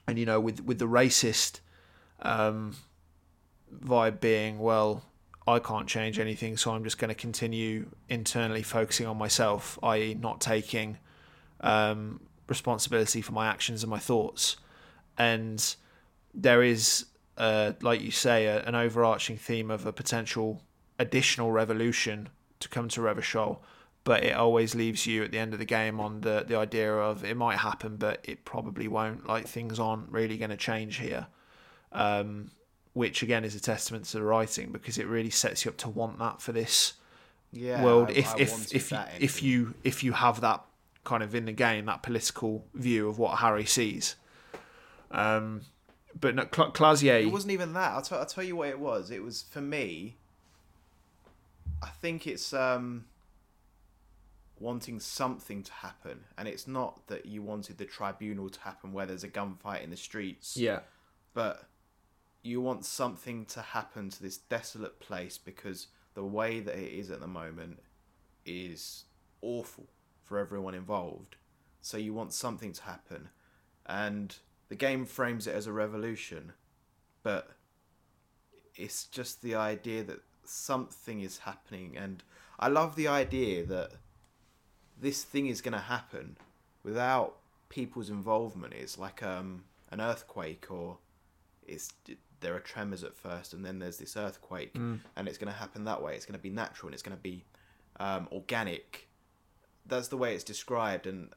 and 0.08 0.20
you 0.20 0.26
know, 0.26 0.40
with 0.40 0.62
with 0.66 0.80
the 0.80 0.88
racist 0.88 1.62
um, 2.22 2.76
vibe 3.74 4.20
being, 4.20 4.60
well, 4.60 5.04
I 5.48 5.60
can't 5.60 5.88
change 5.88 6.20
anything, 6.20 6.58
so 6.58 6.72
I'm 6.72 6.84
just 6.84 6.98
going 6.98 7.10
to 7.10 7.16
continue 7.16 7.88
internally 8.10 8.64
focusing 8.64 9.08
on 9.08 9.18
myself, 9.18 9.80
i.e., 9.84 10.14
not 10.14 10.42
taking 10.42 10.98
um, 11.62 12.20
responsibility 12.48 13.22
for 13.22 13.32
my 13.32 13.48
actions 13.48 13.84
and 13.84 13.90
my 13.90 14.00
thoughts. 14.00 14.58
And 15.18 15.76
there 16.34 16.64
is, 16.64 17.06
uh, 17.38 17.74
like 17.82 18.02
you 18.02 18.12
say, 18.12 18.46
a, 18.46 18.64
an 18.64 18.76
overarching 18.76 19.38
theme 19.38 19.72
of 19.72 19.86
a 19.86 19.94
potential 19.94 20.62
additional 21.00 21.52
revolution 21.52 22.30
to 22.60 22.70
come 22.70 22.88
to 22.90 23.02
Revachol, 23.02 23.60
but 24.04 24.24
it 24.24 24.36
always 24.36 24.76
leaves 24.76 25.06
you 25.06 25.24
at 25.24 25.32
the 25.32 25.40
end 25.40 25.54
of 25.54 25.60
the 25.60 25.66
game 25.66 26.00
on 26.00 26.22
the, 26.22 26.44
the 26.48 26.56
idea 26.56 26.94
of 26.94 27.24
it 27.24 27.38
might 27.38 27.60
happen, 27.60 27.96
but 27.98 28.20
it 28.24 28.46
probably 28.46 28.88
won't. 28.88 29.28
Like 29.28 29.48
things 29.48 29.80
aren't 29.80 30.10
really 30.12 30.38
going 30.38 30.52
to 30.52 30.58
change 30.58 30.98
here. 30.98 31.28
Um, 31.92 32.50
which 32.94 33.24
again 33.24 33.44
is 33.44 33.56
a 33.56 33.60
testament 33.60 34.06
to 34.06 34.18
the 34.18 34.24
writing 34.24 34.72
because 34.72 34.98
it 34.98 35.08
really 35.08 35.30
sets 35.30 35.66
you 35.66 35.72
up 35.72 35.78
to 35.78 35.90
want 35.90 36.20
that 36.20 36.42
for 36.42 36.52
this 36.52 36.94
yeah, 37.52 37.84
world. 37.84 38.10
I, 38.10 38.14
if 38.14 38.34
I 38.34 38.38
if 38.38 38.74
if 38.74 38.92
you, 38.92 38.98
if 39.20 39.44
you 39.44 39.74
if 39.84 40.04
you 40.04 40.12
have 40.14 40.42
that 40.42 40.64
kind 41.04 41.24
of 41.24 41.36
in 41.36 41.46
the 41.46 41.52
game 41.52 41.86
that 41.86 42.04
political 42.04 42.66
view 42.74 43.08
of 43.10 43.18
what 43.18 43.40
Harry 43.40 43.66
sees. 43.66 44.16
Um, 45.12 45.62
but 46.20 46.36
no, 46.36 46.48
Cl- 46.54 46.72
Klaasje. 46.72 47.24
It 47.24 47.32
wasn't 47.32 47.54
even 47.54 47.74
that. 47.74 47.92
I'll, 47.92 48.02
t- 48.02 48.16
I'll 48.16 48.26
tell 48.26 48.44
you 48.44 48.56
what 48.56 48.70
it 48.70 48.80
was. 48.80 49.12
It 49.12 49.24
was 49.24 49.44
for 49.50 49.62
me. 49.62 50.18
I 51.82 51.90
think 51.90 52.28
it's 52.28 52.54
um, 52.54 53.06
wanting 54.60 55.00
something 55.00 55.64
to 55.64 55.74
happen, 55.74 56.22
and 56.38 56.48
it's 56.48 56.68
not 56.68 57.08
that 57.08 57.26
you 57.26 57.42
wanted 57.42 57.78
the 57.78 57.86
tribunal 57.86 58.50
to 58.50 58.60
happen 58.62 58.94
where 58.94 59.06
there's 59.06 59.24
a 59.24 59.30
gunfight 59.30 59.84
in 59.84 59.90
the 59.90 59.98
streets. 59.98 60.56
Yeah. 60.56 60.80
But 61.34 61.66
you 62.44 62.62
want 62.62 62.86
something 62.86 63.46
to 63.48 63.62
happen 63.62 64.10
to 64.10 64.22
this 64.22 64.38
desolate 64.38 65.00
place 65.00 65.38
because 65.38 65.88
the 66.14 66.24
way 66.24 66.60
that 66.60 66.76
it 66.76 66.94
is 66.94 67.10
at 67.10 67.20
the 67.20 67.28
moment 67.28 67.80
is 68.46 69.06
awful 69.42 69.88
for 70.24 70.38
everyone 70.38 70.74
involved. 70.74 71.36
So 71.82 71.98
you 71.98 72.14
want 72.14 72.34
something 72.34 72.72
to 72.74 72.84
happen. 72.84 73.30
And 73.86 74.36
the 74.70 74.76
game 74.76 75.06
frames 75.06 75.48
it 75.48 75.56
as 75.56 75.68
a 75.68 75.74
revolution, 75.74 76.54
but 77.22 77.52
it's 78.76 79.06
just 79.06 79.42
the 79.42 79.56
idea 79.56 80.04
that 80.04 80.22
something 80.46 81.22
is 81.22 81.40
happening. 81.40 81.98
And 81.98 82.24
I 82.60 82.70
love 82.70 82.96
the 82.96 83.08
idea 83.08 83.66
that 83.66 83.92
this 85.00 85.24
thing 85.24 85.48
is 85.48 85.62
going 85.62 85.74
to 85.74 85.80
happen 85.80 86.38
without 86.84 87.38
people's 87.70 88.10
involvement. 88.10 88.74
It's 88.74 88.98
like 88.98 89.22
um, 89.22 89.64
an 89.92 90.00
earthquake 90.00 90.68
or 90.70 90.98
it's 91.68 91.94
there 92.44 92.54
are 92.54 92.60
tremors 92.60 93.04
at 93.04 93.16
first, 93.16 93.54
and 93.54 93.66
then 93.66 93.80
there's 93.80 93.98
this 93.98 94.18
earthquake, 94.18 94.74
mm. 94.74 95.00
and 95.16 95.28
it's 95.28 95.38
going 95.38 95.52
to 95.52 95.58
happen 95.58 95.86
that 95.86 96.02
way. 96.02 96.14
It's 96.16 96.26
going 96.26 96.38
to 96.38 96.44
be 96.44 96.50
natural, 96.50 96.90
and 96.90 96.94
it's 96.94 97.02
going 97.02 97.18
to 97.18 97.24
be 97.24 97.46
um, 98.00 98.28
organic. 98.32 99.08
That's 99.86 100.08
the 100.08 100.18
way 100.18 100.34
it's 100.34 100.44
described, 100.44 101.08
and 101.08 101.30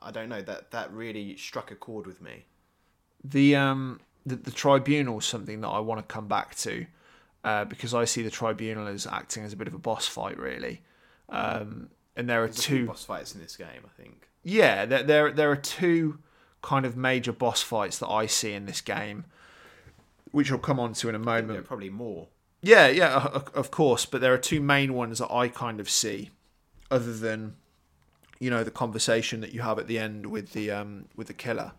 I 0.00 0.10
don't 0.10 0.28
know 0.28 0.42
that 0.42 0.70
that 0.72 0.92
really 0.92 1.36
struck 1.36 1.70
a 1.70 1.74
chord 1.76 2.06
with 2.06 2.20
me. 2.20 2.44
The 3.24 3.56
um 3.56 4.00
the, 4.26 4.36
the 4.36 4.50
tribunal 4.50 5.18
is 5.18 5.24
something 5.24 5.60
that 5.60 5.68
I 5.68 5.80
want 5.80 6.06
to 6.06 6.12
come 6.12 6.28
back 6.28 6.54
to, 6.56 6.86
uh, 7.44 7.64
because 7.64 7.94
I 7.94 8.04
see 8.04 8.22
the 8.22 8.30
tribunal 8.30 8.86
as 8.86 9.06
acting 9.06 9.44
as 9.44 9.52
a 9.52 9.56
bit 9.56 9.68
of 9.68 9.74
a 9.74 9.78
boss 9.78 10.06
fight, 10.06 10.38
really. 10.38 10.82
Um, 11.28 11.88
and 12.16 12.28
there 12.28 12.42
are 12.42 12.46
There's 12.46 12.60
two 12.60 12.86
boss 12.86 13.04
fights 13.04 13.34
in 13.34 13.40
this 13.40 13.56
game, 13.56 13.82
I 13.84 14.02
think. 14.02 14.28
Yeah, 14.42 14.84
there 14.86 15.02
there, 15.02 15.30
there 15.30 15.50
are 15.50 15.56
two 15.56 16.18
kind 16.62 16.84
of 16.84 16.96
major 16.96 17.32
boss 17.32 17.62
fights 17.62 17.98
that 17.98 18.08
I 18.08 18.26
see 18.26 18.52
in 18.52 18.66
this 18.66 18.80
game, 18.80 19.24
which 20.30 20.50
I'll 20.52 20.58
come 20.58 20.78
on 20.78 20.92
to 20.94 21.08
in 21.08 21.14
a 21.14 21.18
moment. 21.18 21.48
There 21.48 21.58
are 21.58 21.62
probably 21.62 21.90
more. 21.90 22.28
Yeah, 22.60 22.86
yeah, 22.88 23.28
of 23.54 23.72
course, 23.72 24.06
but 24.06 24.20
there 24.20 24.32
are 24.32 24.38
two 24.38 24.60
main 24.60 24.94
ones 24.94 25.18
that 25.18 25.32
I 25.32 25.48
kind 25.48 25.80
of 25.80 25.90
see, 25.90 26.30
other 26.92 27.12
than, 27.12 27.56
you 28.38 28.50
know, 28.50 28.62
the 28.62 28.70
conversation 28.70 29.40
that 29.40 29.52
you 29.52 29.62
have 29.62 29.78
at 29.78 29.86
the 29.86 29.98
end 29.98 30.26
with 30.26 30.52
the 30.52 30.70
um, 30.70 31.06
with 31.16 31.26
the 31.26 31.34
killer. 31.34 31.72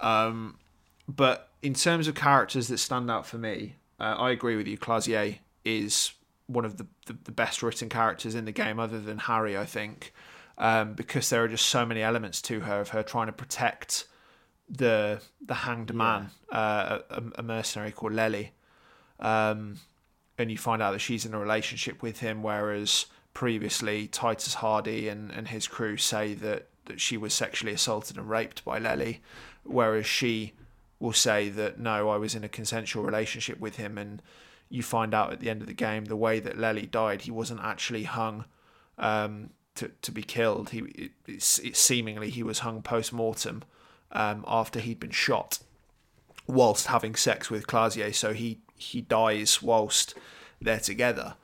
Um, 0.00 0.58
but 1.06 1.50
in 1.62 1.74
terms 1.74 2.08
of 2.08 2.14
characters 2.14 2.68
that 2.68 2.78
stand 2.78 3.10
out 3.10 3.26
for 3.26 3.38
me, 3.38 3.76
uh, 4.00 4.16
I 4.18 4.30
agree 4.30 4.56
with 4.56 4.66
you. 4.66 4.78
Klaasje 4.78 5.38
is 5.64 6.12
one 6.46 6.64
of 6.64 6.78
the, 6.78 6.86
the, 7.06 7.16
the 7.24 7.32
best 7.32 7.62
written 7.62 7.88
characters 7.88 8.34
in 8.34 8.44
the 8.44 8.52
game, 8.52 8.80
other 8.80 9.00
than 9.00 9.18
Harry, 9.18 9.56
I 9.56 9.64
think 9.64 10.12
um, 10.58 10.94
because 10.94 11.30
there 11.30 11.42
are 11.42 11.48
just 11.48 11.66
so 11.66 11.86
many 11.86 12.02
elements 12.02 12.42
to 12.42 12.60
her 12.60 12.80
of 12.80 12.90
her 12.90 13.02
trying 13.02 13.26
to 13.26 13.32
protect 13.32 14.04
the 14.68 15.22
the 15.46 15.54
hanged 15.54 15.94
man, 15.94 16.30
uh, 16.52 16.98
a, 17.08 17.22
a, 17.36 17.42
mercenary 17.42 17.90
called 17.90 18.12
Lely, 18.12 18.52
um, 19.18 19.78
and 20.36 20.50
you 20.50 20.58
find 20.58 20.82
out 20.82 20.92
that 20.92 20.98
she's 20.98 21.24
in 21.24 21.32
a 21.32 21.38
relationship 21.38 22.02
with 22.02 22.20
him, 22.20 22.42
whereas 22.42 23.06
previously 23.38 24.08
Titus 24.08 24.56
Hardie 24.56 25.08
and, 25.08 25.30
and 25.30 25.46
his 25.46 25.68
crew 25.68 25.96
say 25.96 26.34
that 26.34 26.66
that 26.86 27.00
she 27.00 27.16
was 27.16 27.32
sexually 27.32 27.72
assaulted 27.72 28.16
and 28.16 28.28
raped 28.28 28.64
by 28.64 28.80
Lely, 28.80 29.22
whereas 29.62 30.06
she 30.06 30.54
will 30.98 31.12
say 31.12 31.48
that 31.50 31.78
no, 31.78 32.08
I 32.08 32.16
was 32.16 32.34
in 32.34 32.42
a 32.42 32.48
consensual 32.48 33.04
relationship 33.04 33.60
with 33.60 33.76
him, 33.76 33.96
and 33.96 34.20
you 34.68 34.82
find 34.82 35.14
out 35.14 35.32
at 35.32 35.38
the 35.38 35.50
end 35.50 35.60
of 35.60 35.68
the 35.68 35.72
game 35.72 36.06
the 36.06 36.16
way 36.16 36.40
that 36.40 36.58
Lely 36.58 36.84
died, 36.86 37.22
he 37.22 37.30
wasn't 37.30 37.60
actually 37.62 38.02
hung. 38.02 38.44
Um, 38.98 39.50
to, 39.76 39.92
to 40.02 40.10
be 40.10 40.24
killed. 40.24 40.70
He 40.70 40.80
it, 40.80 41.12
it 41.28 41.76
seemingly 41.76 42.30
he 42.30 42.42
was 42.42 42.58
hung 42.60 42.82
post 42.82 43.12
mortem 43.12 43.62
um, 44.10 44.44
after 44.48 44.80
he'd 44.80 44.98
been 44.98 45.12
shot 45.12 45.60
whilst 46.48 46.88
having 46.88 47.14
sex 47.14 47.48
with 47.50 47.68
Klaasje. 47.68 48.12
So 48.16 48.32
he 48.32 48.58
he 48.74 49.00
dies 49.00 49.62
whilst 49.62 50.14
they're 50.60 50.80
together. 50.80 51.36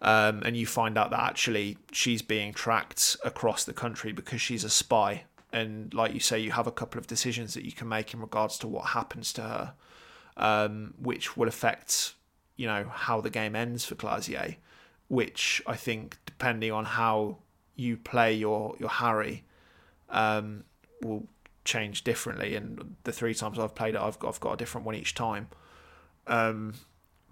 Um, 0.00 0.42
and 0.44 0.56
you 0.56 0.66
find 0.66 0.96
out 0.96 1.10
that 1.10 1.20
actually 1.20 1.78
she's 1.90 2.22
being 2.22 2.52
tracked 2.52 3.16
across 3.24 3.64
the 3.64 3.72
country 3.72 4.12
because 4.12 4.40
she's 4.40 4.64
a 4.64 4.70
spy. 4.70 5.24
And 5.52 5.92
like 5.92 6.14
you 6.14 6.20
say, 6.20 6.38
you 6.38 6.52
have 6.52 6.66
a 6.66 6.72
couple 6.72 6.98
of 6.98 7.06
decisions 7.06 7.54
that 7.54 7.64
you 7.64 7.72
can 7.72 7.88
make 7.88 8.14
in 8.14 8.20
regards 8.20 8.58
to 8.58 8.68
what 8.68 8.86
happens 8.88 9.32
to 9.34 9.42
her, 9.42 9.72
um, 10.36 10.94
which 11.00 11.36
will 11.36 11.48
affect, 11.48 12.14
you 12.56 12.66
know, 12.66 12.90
how 12.92 13.20
the 13.20 13.30
game 13.30 13.56
ends 13.56 13.84
for 13.84 13.94
Klaasje. 13.94 14.56
Which 15.08 15.62
I 15.66 15.74
think, 15.74 16.18
depending 16.26 16.70
on 16.70 16.84
how 16.84 17.38
you 17.76 17.96
play 17.96 18.34
your 18.34 18.76
your 18.78 18.90
Harry 18.90 19.44
um, 20.10 20.64
will 21.02 21.26
change 21.64 22.04
differently. 22.04 22.54
And 22.54 22.96
the 23.04 23.12
three 23.12 23.34
times 23.34 23.58
I've 23.58 23.74
played 23.74 23.94
it, 23.94 24.00
I've 24.00 24.18
got 24.18 24.28
I've 24.28 24.40
got 24.40 24.52
a 24.52 24.56
different 24.56 24.86
one 24.86 24.94
each 24.94 25.14
time. 25.14 25.48
Um, 26.26 26.74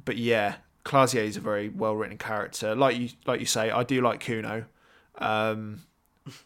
but 0.04 0.16
yeah, 0.16 0.56
Klaasje 0.86 1.18
is 1.18 1.36
a 1.36 1.40
very 1.40 1.68
well 1.68 1.96
written 1.96 2.16
character. 2.16 2.76
Like 2.76 2.96
you 2.96 3.08
like 3.26 3.40
you 3.40 3.46
say, 3.46 3.70
I 3.72 3.82
do 3.82 4.00
like 4.00 4.20
Cuno, 4.20 4.66
um, 5.18 5.82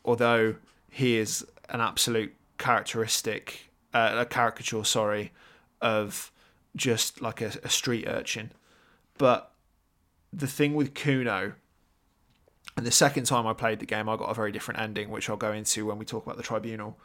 although 0.02 0.56
he 0.88 1.18
is 1.18 1.46
an 1.68 1.82
absolute 1.82 2.34
characteristic, 2.56 3.70
uh, 3.92 4.16
a 4.16 4.24
caricature, 4.24 4.82
sorry, 4.82 5.32
of 5.82 6.32
just 6.74 7.20
like 7.20 7.42
a, 7.42 7.52
a 7.62 7.68
street 7.68 8.06
urchin. 8.08 8.50
But 9.18 9.52
the 10.32 10.46
thing 10.46 10.72
with 10.72 10.94
Cuno, 10.94 11.52
and 12.78 12.86
the 12.86 12.90
second 12.90 13.24
time 13.24 13.46
I 13.46 13.52
played 13.52 13.78
the 13.78 13.86
game, 13.86 14.08
I 14.08 14.16
got 14.16 14.30
a 14.30 14.34
very 14.34 14.52
different 14.52 14.80
ending, 14.80 15.10
which 15.10 15.28
I'll 15.28 15.36
go 15.36 15.52
into 15.52 15.84
when 15.84 15.98
we 15.98 16.06
talk 16.06 16.24
about 16.24 16.38
the 16.38 16.42
tribunal. 16.42 16.98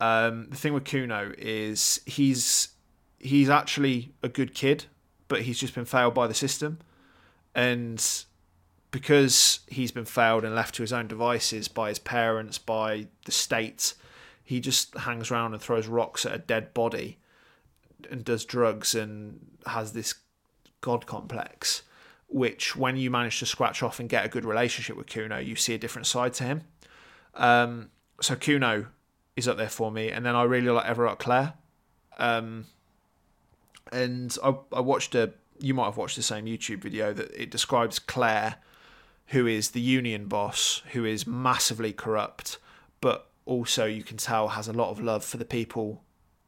Um, 0.00 0.48
the 0.48 0.56
thing 0.56 0.72
with 0.72 0.84
Cuno 0.84 1.34
is 1.36 2.00
he's 2.06 2.68
he's 3.18 3.50
actually 3.50 4.14
a 4.22 4.28
good 4.30 4.54
kid, 4.54 4.86
but 5.32 5.42
he's 5.42 5.58
just 5.58 5.74
been 5.74 5.86
failed 5.86 6.12
by 6.12 6.26
the 6.26 6.34
system, 6.34 6.78
and 7.54 8.24
because 8.90 9.60
he's 9.66 9.90
been 9.90 10.04
failed 10.04 10.44
and 10.44 10.54
left 10.54 10.74
to 10.74 10.82
his 10.82 10.92
own 10.92 11.06
devices 11.08 11.68
by 11.68 11.88
his 11.88 11.98
parents, 11.98 12.58
by 12.58 13.06
the 13.24 13.32
state, 13.32 13.94
he 14.44 14.60
just 14.60 14.94
hangs 14.98 15.30
around 15.30 15.54
and 15.54 15.62
throws 15.62 15.86
rocks 15.86 16.26
at 16.26 16.34
a 16.34 16.38
dead 16.38 16.74
body 16.74 17.18
and 18.10 18.24
does 18.24 18.44
drugs 18.44 18.94
and 18.94 19.40
has 19.64 19.92
this 19.92 20.14
god 20.82 21.06
complex 21.06 21.82
which 22.32 22.74
when 22.74 22.96
you 22.96 23.10
manage 23.10 23.38
to 23.38 23.46
scratch 23.46 23.82
off 23.82 24.00
and 24.00 24.08
get 24.08 24.24
a 24.24 24.28
good 24.28 24.44
relationship 24.44 24.96
with 24.96 25.06
Cuno, 25.06 25.38
you 25.38 25.54
see 25.54 25.74
a 25.74 25.78
different 25.78 26.06
side 26.06 26.32
to 26.34 26.44
him. 26.44 26.62
Um, 27.34 27.90
so 28.20 28.34
Cuno 28.34 28.86
is 29.36 29.46
up 29.46 29.58
there 29.58 29.68
for 29.68 29.92
me, 29.92 30.10
and 30.10 30.24
then 30.24 30.34
I 30.34 30.44
really 30.44 30.70
like 30.70 30.86
Evrart 30.86 31.18
Claire. 31.18 31.54
Um, 32.18 32.66
and 33.92 34.36
I, 34.42 34.54
I 34.72 34.80
watched 34.80 35.14
a, 35.14 35.32
you 35.60 35.74
might 35.74 35.84
have 35.84 35.96
watched 35.96 36.16
the 36.16 36.22
same 36.22 36.46
YouTube 36.46 36.82
video 36.82 37.12
that 37.12 37.30
it 37.40 37.50
describes 37.50 37.98
Claire, 37.98 38.56
who 39.26 39.46
is 39.46 39.70
the 39.70 39.80
union 39.80 40.26
boss, 40.26 40.82
who 40.92 41.04
is 41.04 41.26
massively 41.26 41.92
corrupt, 41.92 42.58
but 43.00 43.28
also 43.44 43.84
you 43.84 44.02
can 44.02 44.16
tell 44.16 44.48
has 44.48 44.68
a 44.68 44.72
lot 44.72 44.90
of 44.90 45.00
love 45.00 45.24
for 45.24 45.36
the 45.36 45.44
people 45.44 46.02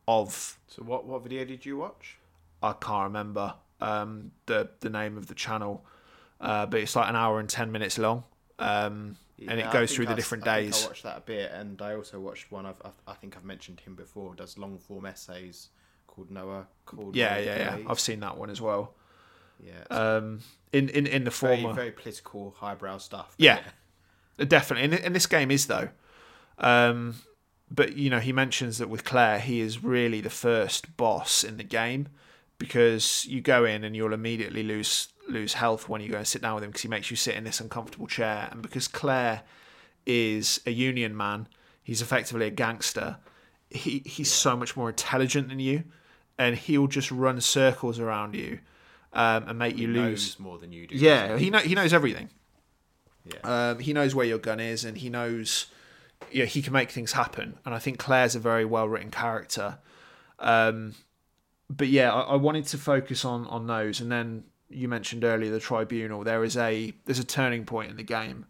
of. 0.09 0.59
So 0.69 0.83
what 0.83 1.07
what 1.07 1.23
video 1.23 1.45
did 1.45 1.65
you 1.65 1.77
watch? 1.77 2.19
I 2.63 2.73
can't 2.73 3.05
remember 3.05 3.55
um, 3.81 4.33
the 4.47 4.71
the 4.81 4.91
name 4.91 5.17
of 5.17 5.27
the 5.27 5.35
channel, 5.35 5.85
uh, 6.41 6.67
but 6.67 6.81
it's 6.81 6.97
like 6.97 7.09
an 7.09 7.17
hour 7.17 7.41
and 7.41 7.49
ten 7.49 7.71
minutes 7.71 7.99
long, 7.99 8.25
um, 8.59 9.17
and 9.47 9.61
it 9.61 9.71
goes 9.73 9.95
through 9.95 10.07
the 10.07 10.15
different 10.15 10.47
I 10.47 10.63
days. 10.63 10.85
I 10.85 10.89
watched 10.89 11.03
that 11.03 11.19
a 11.19 11.23
bit, 11.23 11.51
and 11.53 11.81
I 11.83 11.95
also 11.95 12.19
watched 12.21 12.51
one. 12.51 12.67
I've, 12.67 12.81
I've, 12.85 12.99
I 13.07 13.15
think 13.15 13.37
I've 13.37 13.45
mentioned 13.45 13.81
him 13.81 13.95
before. 13.95 14.35
Does 14.35 14.59
long 14.59 14.79
form 14.79 15.07
essays 15.07 15.69
called 16.07 16.31
Noah. 16.31 16.67
Called 16.87 17.17
Yeah, 17.17 17.35
Noah 17.35 17.45
yeah, 17.45 17.77
yeah. 17.79 17.85
I've 17.89 18.01
seen 18.01 18.21
that 18.21 18.37
one 18.37 18.51
as 18.51 18.61
well. 18.61 18.95
yeah. 19.59 19.85
Um, 19.91 20.41
in 20.73 20.89
in 20.89 21.07
in 21.07 21.25
the 21.25 21.31
very, 21.31 21.61
former, 21.61 21.75
very 21.75 21.93
political, 21.93 22.55
highbrow 22.59 22.99
stuff. 22.99 23.35
Yeah. 23.39 23.61
definitely, 24.39 24.85
and, 24.85 24.95
and 25.05 25.15
this 25.15 25.27
game 25.27 25.51
is 25.51 25.67
though. 25.67 25.89
Um, 26.59 27.17
but 27.71 27.97
you 27.97 28.11
know, 28.11 28.21
he 28.21 28.33
mentions 28.33 28.79
that 28.79 28.89
with 28.89 29.05
Claire, 29.05 29.41
he 29.41 29.61
is 29.61 29.83
really 29.83 30.21
the 30.21 30.31
first 30.31 30.97
boss 30.97 31.45
in 31.45 31.57
the 31.57 31.65
game 31.65 32.09
because 32.59 33.27
you 33.27 33.41
go 33.41 33.65
in 33.65 33.85
and 33.85 33.97
you'll 33.97 34.13
immediately 34.13 34.63
lose 34.63 35.09
lose 35.29 35.55
health 35.55 35.89
when 35.89 36.01
you 36.01 36.11
go 36.11 36.19
and 36.19 36.27
sit 36.27 36.43
down 36.43 36.55
with 36.55 36.65
him 36.65 36.71
because 36.71 36.83
he 36.83 36.89
makes 36.89 37.11
you 37.11 37.17
sit 37.17 37.35
in 37.35 37.45
this 37.45 37.61
uncomfortable 37.61 38.07
chair, 38.07 38.49
and 38.51 38.63
because 38.63 38.89
Claire 38.89 39.43
is 40.07 40.61
a 40.67 40.71
union 40.71 41.17
man, 41.17 41.49
he's 41.83 42.03
effectively 42.03 42.47
a 42.47 42.51
gangster. 42.51 43.17
He 43.75 44.03
he's 44.07 44.33
so 44.33 44.57
much 44.57 44.77
more 44.77 44.89
intelligent 44.89 45.49
than 45.49 45.59
you, 45.59 45.85
and 46.39 46.57
he'll 46.57 46.87
just 46.87 47.11
run 47.11 47.41
circles 47.41 47.99
around 47.99 48.35
you 48.35 48.61
um, 49.13 49.49
and 49.49 49.59
make 49.59 49.77
you 49.77 49.89
He 49.89 49.95
lose. 49.95 50.39
more 50.39 50.59
than 50.59 50.73
you 50.73 50.87
do. 50.87 50.95
Yeah, 50.97 51.37
he 51.37 51.51
know, 51.51 51.59
he 51.59 51.75
knows 51.75 51.93
everything. 51.93 52.31
Yeah. 53.25 53.71
Um, 53.71 53.79
he 53.81 53.93
knows 53.93 54.15
where 54.15 54.27
your 54.27 54.39
gun 54.39 54.61
is, 54.61 54.85
and 54.85 54.97
he 54.99 55.09
knows, 55.11 55.67
you 56.31 56.41
know, 56.41 56.47
he 56.47 56.63
can 56.63 56.73
make 56.73 56.91
things 56.91 57.13
happen. 57.13 57.59
And 57.65 57.75
I 57.75 57.79
think 57.79 57.99
Claire's 57.99 58.35
a 58.35 58.41
very 58.41 58.65
well 58.65 58.89
written 58.89 59.11
character. 59.11 59.79
Um, 60.39 60.95
but 61.71 61.89
yeah, 61.89 62.13
I, 62.13 62.21
I 62.21 62.37
wanted 62.37 62.67
to 62.67 62.79
focus 62.79 63.25
on 63.25 63.47
on 63.47 63.67
those, 63.67 64.01
and 64.01 64.11
then 64.11 64.45
you 64.69 64.89
mentioned 64.89 65.25
earlier 65.25 65.51
the 65.51 65.61
tribunal. 65.61 66.23
There 66.25 66.45
is 66.45 66.57
a 66.57 66.93
there's 67.07 67.19
a 67.19 67.25
turning 67.25 67.65
point 67.65 67.91
in 67.91 67.97
the 67.97 68.03
game 68.03 68.47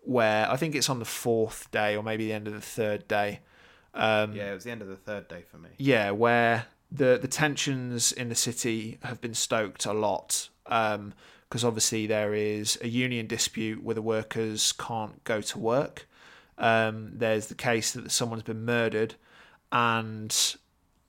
where 0.00 0.50
I 0.50 0.56
think 0.56 0.74
it's 0.74 0.88
on 0.88 0.98
the 0.98 1.04
fourth 1.04 1.70
day 1.70 1.94
or 1.96 2.02
maybe 2.02 2.26
the 2.26 2.32
end 2.32 2.46
of 2.46 2.54
the 2.54 2.60
third 2.60 3.06
day. 3.08 3.40
Um, 3.94 4.34
yeah, 4.34 4.50
it 4.50 4.54
was 4.54 4.64
the 4.64 4.70
end 4.70 4.82
of 4.82 4.88
the 4.88 4.96
third 4.96 5.28
day 5.28 5.42
for 5.50 5.58
me. 5.58 5.70
yeah, 5.78 6.10
where 6.10 6.66
the 6.90 7.18
the 7.20 7.28
tensions 7.28 8.12
in 8.12 8.28
the 8.28 8.34
city 8.34 8.98
have 9.02 9.20
been 9.20 9.34
stoked 9.34 9.84
a 9.86 9.92
lot 9.92 10.48
because 10.64 11.64
obviously 11.64 12.06
there 12.06 12.34
is 12.34 12.78
a 12.82 12.88
union 12.88 13.26
dispute 13.26 13.82
where 13.82 13.94
the 13.94 14.02
workers 14.02 14.72
can't 14.72 15.22
go 15.24 15.40
to 15.40 15.58
work. 15.58 16.06
Um, 16.58 17.12
there's 17.14 17.46
the 17.46 17.54
case 17.54 17.92
that 17.92 18.10
someone's 18.10 18.42
been 18.42 18.64
murdered, 18.64 19.14
and 19.72 20.56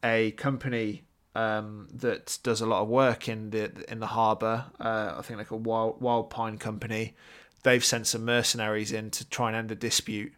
a 0.03 0.31
company 0.31 1.03
um, 1.35 1.87
that 1.93 2.39
does 2.43 2.61
a 2.61 2.65
lot 2.65 2.81
of 2.81 2.87
work 2.87 3.27
in 3.27 3.49
the 3.49 3.71
in 3.89 3.99
the 3.99 4.07
harbour. 4.07 4.65
Uh, 4.79 5.15
I 5.17 5.21
think 5.21 5.37
like 5.37 5.51
a 5.51 5.55
Wild, 5.55 6.01
Wild 6.01 6.29
Pine 6.29 6.57
Company. 6.57 7.15
They've 7.63 7.83
sent 7.83 8.07
some 8.07 8.23
mercenaries 8.23 8.93
in 8.93 9.11
to 9.11 9.27
try 9.27 9.49
and 9.49 9.57
end 9.57 9.69
the 9.69 9.75
dispute. 9.75 10.33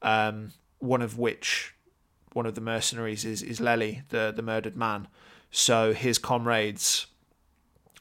Um, 0.00 0.52
one 0.78 1.02
of 1.02 1.18
which 1.18 1.74
one 2.34 2.46
of 2.46 2.54
the 2.54 2.60
mercenaries 2.60 3.24
is 3.24 3.42
is 3.42 3.60
Lely, 3.60 4.02
the 4.08 4.32
the 4.34 4.42
murdered 4.42 4.76
man. 4.76 5.08
So 5.50 5.92
his 5.92 6.18
comrades 6.18 7.06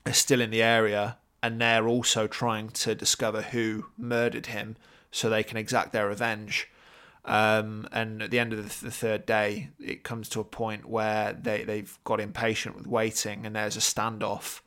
are 0.05 0.13
still 0.13 0.41
in 0.41 0.51
the 0.51 0.63
area, 0.63 1.17
and 1.43 1.59
they're 1.59 1.87
also 1.87 2.27
trying 2.27 2.69
to 2.69 2.95
discover 2.95 3.41
who 3.41 3.87
murdered 3.97 4.47
him, 4.47 4.77
so 5.11 5.29
they 5.29 5.43
can 5.43 5.57
exact 5.57 5.91
their 5.91 6.07
revenge. 6.07 6.67
Um, 7.23 7.87
and 7.91 8.23
at 8.23 8.31
the 8.31 8.39
end 8.39 8.51
of 8.51 8.57
the, 8.57 8.85
the 8.85 8.91
third 8.91 9.25
day, 9.27 9.69
it 9.79 10.03
comes 10.03 10.27
to 10.29 10.39
a 10.39 10.43
point 10.43 10.85
where 10.85 11.33
they 11.33 11.63
they've 11.63 11.99
got 12.03 12.19
impatient 12.19 12.75
with 12.75 12.87
waiting, 12.87 13.45
and 13.45 13.55
there's 13.55 13.77
a 13.77 13.79
standoff 13.79 14.61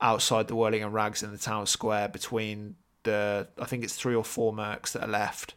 outside 0.00 0.48
the 0.48 0.56
Whirling 0.56 0.82
and 0.82 0.94
Rags 0.94 1.22
in 1.22 1.30
the 1.30 1.38
town 1.38 1.66
square 1.66 2.08
between 2.08 2.76
the 3.02 3.48
I 3.58 3.66
think 3.66 3.84
it's 3.84 3.96
three 3.96 4.14
or 4.14 4.24
four 4.24 4.52
mercs 4.52 4.92
that 4.92 5.02
are 5.02 5.08
left, 5.08 5.54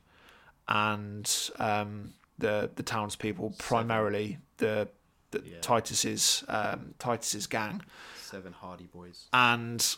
and 0.67 1.29
um, 1.59 2.13
the 2.37 2.69
the 2.75 2.83
townspeople, 2.83 3.55
primarily 3.57 4.37
the, 4.57 4.87
the 5.31 5.41
Yeah. 5.45 5.57
Titus's 5.61 6.43
um, 6.47 6.93
Titus's 6.99 7.47
gang, 7.47 7.81
Seven 8.21 8.53
Hardy 8.53 8.87
Boys. 8.93 9.25
and 9.33 9.95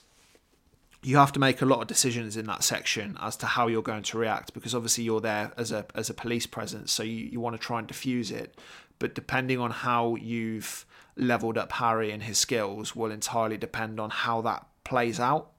you 1.03 1.17
have 1.17 1.31
to 1.33 1.39
make 1.39 1.61
a 1.61 1.65
lot 1.65 1.81
of 1.81 1.87
decisions 1.87 2.35
in 2.35 2.47
that 2.47 2.63
section 2.63 3.15
as 3.21 3.37
to 3.37 3.45
how 3.45 3.67
you're 3.67 3.83
going 3.83 4.01
to 4.01 4.17
react 4.17 4.55
because 4.55 4.73
obviously 4.73 5.03
you're 5.03 5.21
there 5.21 5.51
as 5.55 5.71
a 5.71 5.85
as 5.93 6.09
a 6.09 6.13
police 6.13 6.47
presence, 6.47 6.91
so 6.91 7.03
you, 7.03 7.25
you 7.31 7.39
want 7.39 7.55
to 7.55 7.61
try 7.61 7.79
and 7.79 7.87
diffuse 7.87 8.31
it. 8.31 8.57
But 8.97 9.13
depending 9.13 9.59
on 9.59 9.71
how 9.71 10.15
you've 10.15 10.85
leveled 11.17 11.57
up 11.57 11.71
Harry 11.73 12.11
and 12.11 12.23
his 12.23 12.37
skills 12.37 12.95
will 12.95 13.11
entirely 13.11 13.57
depend 13.57 13.99
on 13.99 14.09
how 14.09 14.41
that 14.41 14.65
plays 14.83 15.19
out. 15.19 15.51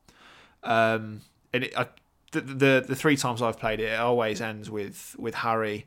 Um, 0.63 1.21
and 1.53 1.65
it, 1.65 1.79
I, 1.79 1.87
the, 2.33 2.41
the 2.41 2.85
the 2.89 2.97
three 2.97 3.17
times 3.17 3.41
I've 3.41 3.59
played 3.59 3.79
it, 3.81 3.93
it 3.93 4.01
always 4.01 4.41
ends 4.41 4.69
with 4.71 5.15
with 5.19 5.35
Harry 5.37 5.87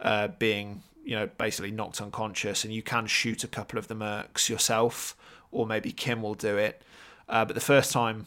uh, 0.00 0.28
being 0.28 0.82
you 1.04 1.14
know 1.14 1.28
basically 1.38 1.70
knocked 1.70 2.00
unconscious, 2.00 2.64
and 2.64 2.72
you 2.72 2.82
can 2.82 3.06
shoot 3.06 3.44
a 3.44 3.48
couple 3.48 3.78
of 3.78 3.88
the 3.88 3.94
mercs 3.94 4.48
yourself, 4.48 5.16
or 5.50 5.66
maybe 5.66 5.90
Kim 5.90 6.22
will 6.22 6.34
do 6.34 6.56
it. 6.56 6.82
Uh, 7.28 7.44
but 7.44 7.54
the 7.54 7.60
first 7.60 7.92
time 7.92 8.26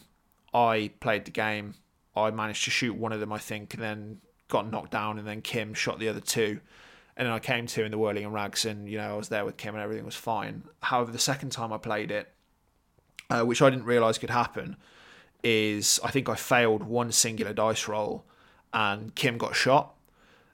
I 0.54 0.90
played 1.00 1.24
the 1.24 1.30
game, 1.30 1.74
I 2.16 2.30
managed 2.30 2.64
to 2.64 2.70
shoot 2.70 2.94
one 2.94 3.12
of 3.12 3.20
them, 3.20 3.32
I 3.32 3.38
think, 3.38 3.74
and 3.74 3.82
then 3.82 4.18
got 4.48 4.70
knocked 4.70 4.90
down, 4.92 5.18
and 5.18 5.26
then 5.26 5.42
Kim 5.42 5.74
shot 5.74 5.98
the 5.98 6.08
other 6.08 6.20
two. 6.20 6.60
And 7.16 7.26
then 7.26 7.32
I 7.32 7.38
came 7.38 7.66
to 7.66 7.84
in 7.84 7.90
the 7.90 7.98
whirling 7.98 8.24
and 8.24 8.32
rags, 8.34 8.64
and 8.64 8.88
you 8.88 8.98
know 8.98 9.14
I 9.14 9.16
was 9.16 9.28
there 9.28 9.44
with 9.44 9.56
Kim, 9.56 9.74
and 9.74 9.82
everything 9.82 10.04
was 10.04 10.14
fine. 10.14 10.64
However, 10.80 11.12
the 11.12 11.18
second 11.18 11.50
time 11.50 11.72
I 11.72 11.78
played 11.78 12.10
it, 12.10 12.32
uh, 13.30 13.42
which 13.42 13.62
I 13.62 13.70
didn't 13.70 13.84
realise 13.84 14.18
could 14.18 14.30
happen, 14.30 14.76
is 15.42 16.00
I 16.02 16.10
think 16.10 16.28
I 16.28 16.34
failed 16.34 16.82
one 16.82 17.12
singular 17.12 17.52
dice 17.52 17.88
roll, 17.88 18.24
and 18.72 19.14
Kim 19.14 19.38
got 19.38 19.54
shot, 19.54 19.94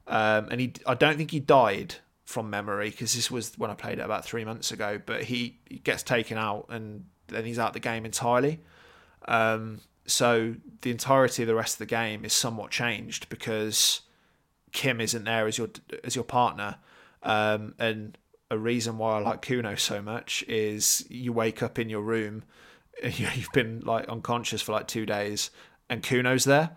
um, 0.09 0.49
and 0.51 0.61
he 0.61 0.73
I 0.87 0.95
don't 0.95 1.17
think 1.17 1.31
he 1.31 1.41
died 1.41 1.97
from 2.25 2.51
memory 2.51 2.91
because 2.91 3.15
this 3.15 3.31
was 3.31 3.57
when 3.57 3.71
I 3.71 3.75
played 3.75 3.99
it 3.99 4.03
about 4.03 4.25
three 4.25 4.45
months 4.45 4.71
ago. 4.73 5.01
But 5.05 5.25
he, 5.25 5.59
he 5.69 5.79
gets 5.79 6.03
taken 6.03 6.37
out, 6.39 6.67
and 6.69 7.05
then 7.29 7.45
he's 7.45 7.59
out 7.59 7.73
the 7.73 7.81
game 7.81 8.05
entirely. 8.05 8.61
Um, 9.27 9.81
so 10.07 10.55
the 10.83 10.91
entirety 10.91 11.43
of 11.43 11.47
the 11.49 11.55
rest 11.55 11.75
of 11.75 11.79
the 11.79 11.87
game 11.87 12.25
is 12.25 12.33
somewhat 12.33 12.71
changed 12.71 13.29
because 13.29 14.01
Kim 14.73 15.01
isn't 15.01 15.25
there 15.25 15.47
as 15.47 15.59
your 15.59 15.69
as 16.05 16.15
your 16.15 16.25
partner, 16.25 16.77
um, 17.23 17.75
and 17.79 18.17
a 18.51 18.57
reason 18.59 18.97
why 18.97 19.17
I 19.17 19.21
like 19.21 19.43
Cuno 19.43 19.75
so 19.75 20.01
much 20.01 20.43
is 20.49 21.05
you 21.11 21.33
wake 21.35 21.63
up 21.63 21.79
in 21.79 21.91
your 21.91 22.01
room, 22.01 22.45
you- 23.03 23.29
you've 23.35 23.53
been 23.53 23.81
like 23.81 24.09
unconscious 24.09 24.63
for 24.63 24.73
like 24.73 24.87
two 24.89 25.05
days, 25.05 25.51
and 25.91 26.03
Cuno's 26.03 26.45
there, 26.45 26.71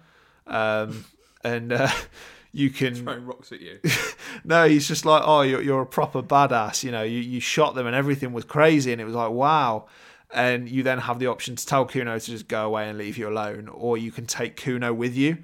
um, 0.47 1.05
and 1.43 1.71
uh, 1.71 1.89
you 2.53 2.69
can 2.69 2.95
Throwing 2.95 3.25
rocks 3.25 3.51
at 3.51 3.61
you. 3.61 3.79
no, 4.43 4.67
he's 4.67 4.87
just 4.87 5.05
like, 5.05 5.23
oh, 5.25 5.41
you're, 5.41 5.61
you're 5.61 5.81
a 5.81 5.85
proper 5.85 6.21
badass. 6.21 6.83
You 6.83 6.91
know, 6.91 7.03
you, 7.03 7.19
you 7.19 7.39
shot 7.39 7.75
them 7.75 7.87
and 7.87 7.95
everything 7.95 8.33
was 8.33 8.45
crazy, 8.45 8.91
and 8.91 8.99
it 8.99 9.05
was 9.05 9.15
like, 9.15 9.31
wow. 9.31 9.87
And 10.33 10.69
you 10.69 10.83
then 10.83 10.99
have 10.99 11.19
the 11.19 11.27
option 11.27 11.55
to 11.55 11.65
tell 11.65 11.85
Cuno 11.85 12.17
to 12.17 12.25
just 12.25 12.47
go 12.47 12.65
away 12.65 12.89
and 12.89 12.97
leave 12.97 13.17
you 13.17 13.27
alone, 13.27 13.67
or 13.69 13.97
you 13.97 14.11
can 14.11 14.25
take 14.25 14.55
Cuno 14.57 14.93
with 14.93 15.15
you. 15.15 15.39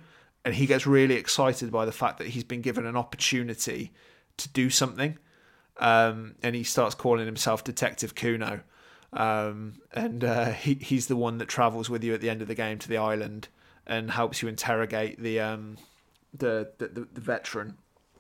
And 0.45 0.55
he 0.55 0.65
gets 0.65 0.87
really 0.87 1.15
excited 1.15 1.71
by 1.71 1.85
the 1.85 1.91
fact 1.91 2.19
that 2.19 2.27
he's 2.27 2.45
been 2.45 2.61
given 2.61 2.85
an 2.85 2.95
opportunity 2.95 3.91
to 4.37 4.49
do 4.49 4.69
something. 4.69 5.17
Um, 5.77 6.35
and 6.41 6.55
he 6.55 6.63
starts 6.63 6.95
calling 6.95 7.25
himself 7.25 7.63
Detective 7.63 8.15
Cuno. 8.15 8.61
Um, 9.13 9.81
and 9.93 10.23
uh, 10.23 10.45
he, 10.51 10.75
he's 10.75 11.07
the 11.07 11.15
one 11.15 11.37
that 11.39 11.47
travels 11.47 11.89
with 11.89 12.03
you 12.03 12.13
at 12.13 12.21
the 12.21 12.29
end 12.29 12.41
of 12.41 12.47
the 12.47 12.55
game 12.55 12.79
to 12.79 12.87
the 12.87 12.97
island 12.97 13.49
and 13.85 14.11
helps 14.11 14.41
you 14.41 14.47
interrogate 14.47 15.21
the 15.21 15.39
um, 15.39 15.77
the, 16.33 16.71
the, 16.77 16.87
the, 16.87 17.07
the 17.13 17.21
veteran 17.21 17.77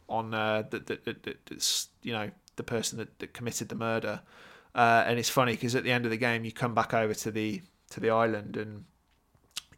on 0.09 0.33
uh, 0.33 0.63
that 0.69 0.87
that- 0.87 1.05
that- 1.05 1.45
that's 1.45 1.89
you 2.01 2.13
know 2.13 2.31
the 2.55 2.63
person 2.63 2.97
that, 2.97 3.19
that 3.19 3.33
committed 3.33 3.69
the 3.69 3.75
murder. 3.75 4.21
Uh, 4.75 5.03
and 5.07 5.17
it's 5.19 5.29
funny 5.29 5.53
because 5.53 5.75
at 5.75 5.83
the 5.83 5.91
end 5.91 6.05
of 6.05 6.11
the 6.11 6.17
game, 6.17 6.45
you 6.45 6.51
come 6.51 6.73
back 6.75 6.93
over 6.93 7.13
to 7.13 7.31
the 7.31 7.61
to 7.89 7.99
the 7.99 8.09
island 8.09 8.57
and 8.57 8.85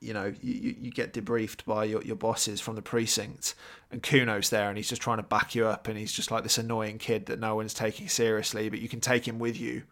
you 0.02 0.14
know, 0.14 0.34
you, 0.42 0.76
you 0.80 0.92
get 0.92 1.12
debriefed 1.14 1.66
by 1.66 1.84
your, 1.84 2.02
your 2.04 2.16
bosses 2.16 2.62
from 2.62 2.76
the 2.76 2.82
precinct, 2.82 3.54
and 3.92 4.02
Cuno's 4.02 4.50
there, 4.50 4.70
and 4.70 4.78
he's 4.78 4.88
just 4.88 5.02
trying 5.02 5.18
to 5.18 5.24
back 5.24 5.56
you 5.56 5.68
up, 5.68 5.90
and 5.90 5.98
he's 5.98 6.14
just 6.14 6.32
like 6.32 6.44
this 6.44 6.58
annoying 6.58 6.98
kid 6.98 7.26
that 7.26 7.38
no 7.38 7.54
one's 7.56 7.74
taking 7.74 8.08
seriously, 8.08 8.70
but 8.70 8.80
you 8.80 8.88
can 8.88 9.02
take 9.02 9.28
him 9.28 9.40
with 9.40 9.60
you 9.60 9.84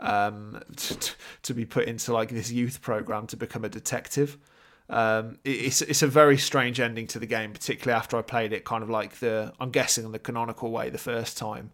um, 0.00 0.58
to, 0.76 1.10
to 1.42 1.52
be 1.54 1.66
put 1.66 1.84
into 1.86 2.14
like 2.14 2.30
this 2.30 2.50
youth 2.50 2.80
program 2.80 3.26
to 3.26 3.36
become 3.36 3.62
a 3.64 3.68
detective. 3.68 4.38
Um, 4.90 5.38
it's 5.44 5.80
it's 5.80 6.02
a 6.02 6.06
very 6.06 6.36
strange 6.36 6.80
ending 6.80 7.06
to 7.08 7.18
the 7.18 7.26
game, 7.26 7.52
particularly 7.52 7.96
after 7.96 8.16
I 8.16 8.22
played 8.22 8.52
it 8.52 8.64
kind 8.64 8.82
of 8.82 8.90
like 8.90 9.20
the 9.20 9.52
I'm 9.60 9.70
guessing 9.70 10.12
the 10.12 10.18
canonical 10.18 10.70
way 10.70 10.90
the 10.90 10.98
first 10.98 11.38
time, 11.38 11.70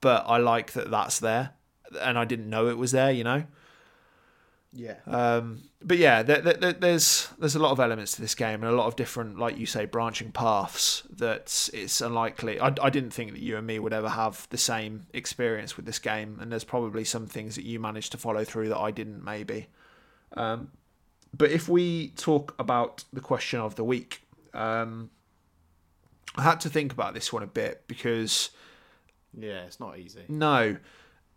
but 0.00 0.24
I 0.26 0.38
like 0.38 0.72
that 0.72 0.90
that's 0.90 1.20
there, 1.20 1.50
and 2.00 2.18
I 2.18 2.24
didn't 2.24 2.50
know 2.50 2.68
it 2.68 2.78
was 2.78 2.92
there, 2.92 3.10
you 3.10 3.24
know. 3.24 3.44
Yeah. 4.72 4.96
Um, 5.06 5.62
but 5.82 5.98
yeah, 5.98 6.22
there, 6.22 6.42
there, 6.42 6.72
there's 6.72 7.28
there's 7.38 7.56
a 7.56 7.58
lot 7.58 7.72
of 7.72 7.80
elements 7.80 8.12
to 8.12 8.20
this 8.20 8.34
game 8.34 8.62
and 8.62 8.72
a 8.72 8.76
lot 8.76 8.86
of 8.86 8.94
different, 8.94 9.38
like 9.38 9.58
you 9.58 9.66
say, 9.66 9.84
branching 9.84 10.30
paths 10.30 11.02
that 11.16 11.68
it's 11.72 12.00
unlikely. 12.00 12.60
I, 12.60 12.72
I 12.80 12.90
didn't 12.90 13.10
think 13.10 13.32
that 13.32 13.40
you 13.40 13.56
and 13.56 13.66
me 13.66 13.78
would 13.78 13.92
ever 13.92 14.10
have 14.10 14.46
the 14.50 14.58
same 14.58 15.06
experience 15.12 15.76
with 15.76 15.86
this 15.86 15.98
game, 15.98 16.38
and 16.40 16.52
there's 16.52 16.64
probably 16.64 17.04
some 17.04 17.26
things 17.26 17.56
that 17.56 17.64
you 17.64 17.80
managed 17.80 18.12
to 18.12 18.18
follow 18.18 18.44
through 18.44 18.68
that 18.68 18.78
I 18.78 18.90
didn't, 18.90 19.24
maybe. 19.24 19.68
Um, 20.36 20.70
but 21.36 21.50
if 21.50 21.68
we 21.68 22.08
talk 22.10 22.54
about 22.58 23.04
the 23.12 23.20
question 23.20 23.60
of 23.60 23.76
the 23.76 23.84
week, 23.84 24.22
um, 24.54 25.10
I 26.36 26.42
had 26.42 26.60
to 26.62 26.68
think 26.68 26.92
about 26.92 27.14
this 27.14 27.32
one 27.32 27.42
a 27.42 27.46
bit 27.46 27.84
because 27.86 28.50
yeah, 29.36 29.62
it's 29.62 29.80
not 29.80 29.98
easy. 29.98 30.24
No. 30.28 30.76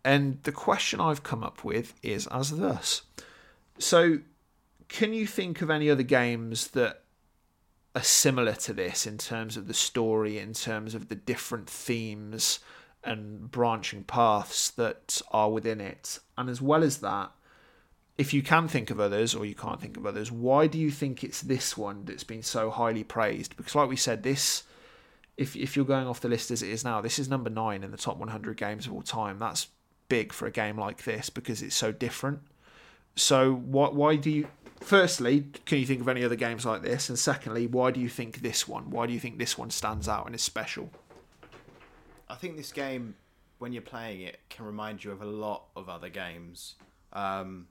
And 0.04 0.42
the 0.42 0.52
question 0.52 1.00
I've 1.00 1.22
come 1.22 1.42
up 1.42 1.64
with 1.64 1.94
is 2.02 2.26
as 2.28 2.50
thus. 2.50 3.02
So, 3.78 4.18
can 4.88 5.14
you 5.14 5.26
think 5.26 5.62
of 5.62 5.70
any 5.70 5.90
other 5.90 6.02
games 6.02 6.68
that 6.68 7.02
are 7.94 8.02
similar 8.02 8.52
to 8.52 8.72
this 8.72 9.06
in 9.06 9.18
terms 9.18 9.56
of 9.56 9.66
the 9.66 9.74
story, 9.74 10.38
in 10.38 10.52
terms 10.52 10.94
of 10.94 11.08
the 11.08 11.14
different 11.14 11.70
themes 11.70 12.58
and 13.02 13.50
branching 13.50 14.04
paths 14.04 14.70
that 14.72 15.22
are 15.30 15.50
within 15.50 15.80
it? 15.80 16.18
And 16.36 16.50
as 16.50 16.60
well 16.60 16.82
as 16.84 16.98
that, 16.98 17.30
if 18.16 18.32
you 18.32 18.42
can 18.42 18.68
think 18.68 18.90
of 18.90 19.00
others 19.00 19.34
or 19.34 19.44
you 19.44 19.54
can't 19.54 19.80
think 19.80 19.96
of 19.96 20.06
others, 20.06 20.30
why 20.30 20.66
do 20.66 20.78
you 20.78 20.90
think 20.90 21.24
it's 21.24 21.40
this 21.40 21.76
one 21.76 22.04
that's 22.04 22.24
been 22.24 22.42
so 22.42 22.70
highly 22.70 23.02
praised? 23.02 23.56
Because, 23.56 23.74
like 23.74 23.88
we 23.88 23.96
said, 23.96 24.22
this, 24.22 24.62
if 25.36 25.56
if 25.56 25.74
you're 25.74 25.84
going 25.84 26.06
off 26.06 26.20
the 26.20 26.28
list 26.28 26.50
as 26.50 26.62
it 26.62 26.68
is 26.68 26.84
now, 26.84 27.00
this 27.00 27.18
is 27.18 27.28
number 27.28 27.50
nine 27.50 27.82
in 27.82 27.90
the 27.90 27.96
top 27.96 28.18
100 28.18 28.56
games 28.56 28.86
of 28.86 28.92
all 28.92 29.02
time. 29.02 29.38
That's 29.38 29.66
big 30.08 30.32
for 30.32 30.46
a 30.46 30.50
game 30.50 30.78
like 30.78 31.04
this 31.04 31.28
because 31.28 31.60
it's 31.62 31.74
so 31.74 31.90
different. 31.90 32.40
So, 33.16 33.52
why 33.52 33.88
why 33.88 34.16
do 34.16 34.30
you? 34.30 34.48
Firstly, 34.80 35.46
can 35.64 35.78
you 35.78 35.86
think 35.86 36.00
of 36.00 36.08
any 36.08 36.24
other 36.24 36.36
games 36.36 36.66
like 36.66 36.82
this? 36.82 37.08
And 37.08 37.18
secondly, 37.18 37.66
why 37.66 37.90
do 37.90 38.00
you 38.00 38.08
think 38.08 38.42
this 38.42 38.68
one? 38.68 38.90
Why 38.90 39.06
do 39.06 39.12
you 39.12 39.20
think 39.20 39.38
this 39.38 39.56
one 39.56 39.70
stands 39.70 40.08
out 40.08 40.26
and 40.26 40.34
is 40.34 40.42
special? 40.42 40.90
I 42.28 42.34
think 42.34 42.56
this 42.56 42.70
game, 42.70 43.14
when 43.58 43.72
you're 43.72 43.82
playing 43.82 44.20
it, 44.20 44.40
can 44.50 44.66
remind 44.66 45.02
you 45.02 45.10
of 45.10 45.22
a 45.22 45.26
lot 45.26 45.64
of 45.74 45.88
other 45.88 46.08
games. 46.08 46.74
Um, 47.12 47.68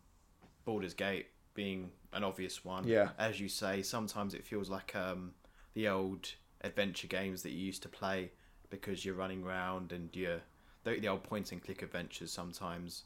Baldur's 0.65 0.93
Gate 0.93 1.27
being 1.53 1.91
an 2.13 2.23
obvious 2.23 2.63
one. 2.65 2.87
Yeah. 2.87 3.09
As 3.17 3.39
you 3.39 3.49
say, 3.49 3.81
sometimes 3.81 4.33
it 4.33 4.45
feels 4.45 4.69
like 4.69 4.95
um, 4.95 5.31
the 5.73 5.87
old 5.87 6.29
adventure 6.61 7.07
games 7.07 7.43
that 7.43 7.51
you 7.51 7.65
used 7.65 7.83
to 7.83 7.89
play 7.89 8.31
because 8.69 9.05
you're 9.05 9.15
running 9.15 9.43
around 9.43 9.91
and 9.91 10.09
you're 10.13 10.41
the, 10.83 10.99
the 10.99 11.07
old 11.07 11.23
point 11.23 11.51
and 11.51 11.63
click 11.63 11.81
adventures. 11.81 12.31
Sometimes, 12.31 13.03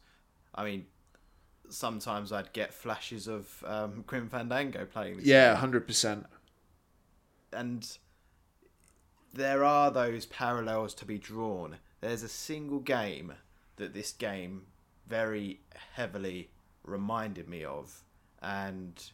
I 0.55 0.63
mean, 0.63 0.85
sometimes 1.69 2.31
I'd 2.31 2.53
get 2.53 2.73
flashes 2.73 3.27
of 3.27 3.63
um, 3.65 4.03
Grim 4.07 4.29
Fandango 4.29 4.85
playing. 4.85 5.17
This 5.17 5.25
Yeah, 5.25 5.55
hundred 5.55 5.85
percent. 5.87 6.25
and 7.51 7.97
there 9.33 9.63
are 9.63 9.91
those 9.91 10.25
parallels 10.25 10.93
to 10.95 11.05
be 11.05 11.17
drawn. 11.17 11.77
There's 12.01 12.23
a 12.23 12.29
single 12.29 12.79
game 12.79 13.33
that 13.75 13.93
this 13.93 14.11
game 14.11 14.63
very 15.07 15.61
heavily 15.93 16.49
reminded 16.87 17.47
me 17.47 17.63
of, 17.63 18.03
and 18.41 19.11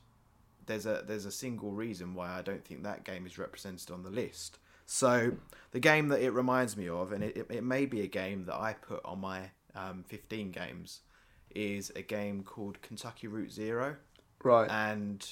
there's 0.66 0.86
a 0.86 1.04
there's 1.06 1.26
a 1.26 1.32
single 1.32 1.72
reason 1.72 2.14
why 2.14 2.30
I 2.32 2.42
don't 2.42 2.64
think 2.64 2.84
that 2.84 3.04
game 3.04 3.26
is 3.26 3.38
represented 3.38 3.92
on 3.92 4.04
the 4.04 4.10
list. 4.10 4.60
So 4.86 5.34
the 5.72 5.80
game 5.80 6.10
that 6.10 6.22
it 6.22 6.32
reminds 6.32 6.76
me 6.78 6.88
of, 6.90 7.12
and 7.12 7.24
it, 7.24 7.38
it, 7.38 7.48
it 7.50 7.64
may 7.64 7.86
be 7.86 8.02
a 8.02 8.08
game 8.08 8.46
that 8.46 8.56
I 8.56 8.74
put 8.74 9.02
on 9.06 9.20
my 9.20 9.52
um, 9.76 10.04
15 10.08 10.52
games, 10.52 11.02
is 11.56 11.92
a 11.96 12.02
game 12.02 12.44
called 12.44 12.82
Kentucky 12.82 13.28
Route 13.28 13.52
Zero 13.52 13.96
Right. 14.44 14.70
and 14.70 15.26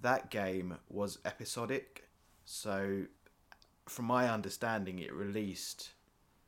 that 0.00 0.30
game 0.30 0.78
was 0.88 1.18
episodic. 1.24 2.08
So, 2.44 3.02
from 3.86 4.04
my 4.06 4.28
understanding, 4.30 4.98
it 5.00 5.12
released 5.12 5.90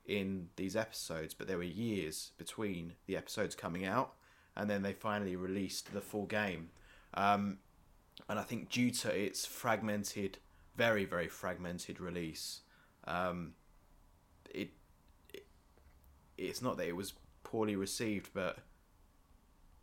in 0.07 0.49
these 0.57 0.77
episodes, 0.77 1.35
but 1.35 1.47
there 1.49 1.59
were 1.59 1.65
years 1.65 2.33
between 2.39 2.95
the 3.07 3.17
episodes 3.17 3.55
coming 3.55 3.85
out, 3.85 4.15
and 4.57 4.69
then 4.69 4.83
they 4.83 4.93
finally 4.93 5.37
released 5.37 5.93
the 5.93 6.01
full 6.01 6.27
game. 6.27 6.71
Um, 7.15 7.59
and 8.29 8.39
I 8.39 8.43
think 8.43 8.71
due 8.71 8.91
to 8.91 9.15
its 9.15 9.45
fragmented, 9.45 10.39
very 10.77 11.05
very 11.05 11.29
fragmented 11.29 12.01
release, 12.01 12.61
um, 13.05 13.53
it, 14.51 14.71
it 15.33 15.47
it's 16.39 16.63
not 16.63 16.77
that 16.79 16.89
it 16.89 16.97
was 16.97 17.15
poorly 17.45 17.77
received, 17.77 18.31
but 18.33 18.59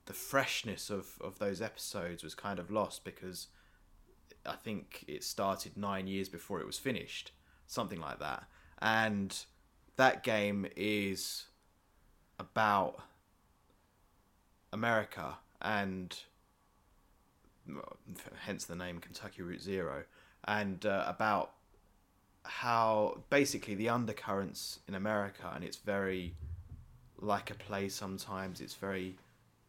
the 0.05 0.13
freshness 0.13 0.89
of, 0.89 1.05
of 1.21 1.37
those 1.37 1.61
episodes 1.61 2.23
was 2.23 2.33
kind 2.33 2.57
of 2.57 2.71
lost 2.71 3.03
because 3.03 3.47
I 4.43 4.55
think 4.55 5.05
it 5.07 5.23
started 5.23 5.77
nine 5.77 6.07
years 6.07 6.29
before 6.29 6.59
it 6.59 6.65
was 6.65 6.79
finished, 6.79 7.31
something 7.67 8.01
like 8.01 8.19
that. 8.19 8.45
And 8.81 9.37
that 9.97 10.23
game 10.23 10.65
is 10.75 11.45
about 12.39 13.01
America 14.71 15.37
and 15.61 16.15
hence 18.45 18.65
the 18.65 18.75
name 18.75 18.99
Kentucky 18.99 19.41
Route 19.41 19.61
Zero, 19.61 20.03
and 20.45 20.85
uh, 20.85 21.05
about 21.07 21.53
how 22.43 23.21
basically 23.29 23.75
the 23.75 23.89
undercurrents 23.89 24.79
in 24.87 24.95
America, 24.95 25.51
and 25.53 25.63
it's 25.63 25.77
very 25.77 26.35
like 27.17 27.51
a 27.51 27.55
play 27.55 27.89
sometimes. 27.89 28.61
It's 28.61 28.75
very 28.75 29.17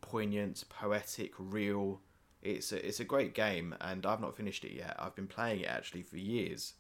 poignant, 0.01 0.65
poetic, 0.69 1.33
real. 1.39 2.01
It's 2.43 2.73
a, 2.73 2.87
it's 2.87 3.01
a 3.01 3.05
great 3.05 3.35
game, 3.35 3.75
and 3.81 4.07
I've 4.07 4.21
not 4.21 4.37
finished 4.37 4.65
it 4.65 4.73
yet. 4.73 4.97
I've 4.99 5.15
been 5.15 5.27
playing 5.27 5.61
it 5.61 5.69
actually 5.69 6.03
for 6.03 6.17
years, 6.17 6.75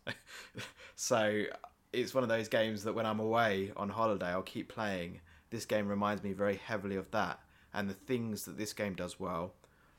so 0.96 1.44
it's 1.92 2.14
one 2.14 2.22
of 2.22 2.28
those 2.28 2.48
games 2.48 2.84
that 2.84 2.94
when 2.94 3.04
I'm 3.04 3.20
away 3.20 3.72
on 3.76 3.88
holiday, 3.88 4.28
I'll 4.28 4.42
keep 4.42 4.68
playing. 4.68 5.20
This 5.50 5.64
game 5.64 5.88
reminds 5.88 6.22
me 6.22 6.32
very 6.32 6.56
heavily 6.56 6.94
of 6.96 7.10
that, 7.10 7.40
and 7.72 7.88
the 7.88 7.94
things 7.94 8.44
that 8.44 8.58
this 8.58 8.72
game 8.72 8.94
does 8.94 9.18
well 9.18 9.54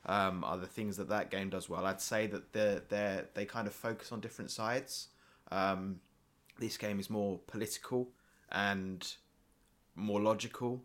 um, 0.06 0.44
are 0.44 0.58
the 0.58 0.66
things 0.66 0.96
that 0.96 1.08
that 1.08 1.30
game 1.30 1.50
does 1.50 1.68
well. 1.68 1.86
I'd 1.86 2.00
say 2.00 2.26
that 2.26 2.52
they 2.52 2.80
they 2.88 3.22
they 3.34 3.44
kind 3.44 3.66
of 3.66 3.72
focus 3.72 4.12
on 4.12 4.20
different 4.20 4.50
sides. 4.50 5.08
Um, 5.50 6.00
this 6.58 6.76
game 6.76 6.98
is 7.00 7.10
more 7.10 7.38
political 7.46 8.10
and 8.50 9.06
more 9.94 10.20
logical. 10.20 10.82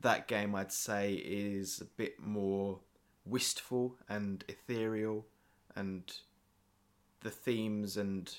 That 0.00 0.28
game, 0.28 0.54
I'd 0.54 0.72
say, 0.72 1.14
is 1.14 1.80
a 1.80 1.84
bit 1.84 2.20
more 2.20 2.80
wistful 3.24 3.96
and 4.08 4.44
ethereal, 4.48 5.26
and 5.74 6.12
the 7.22 7.30
themes 7.30 7.96
and 7.96 8.32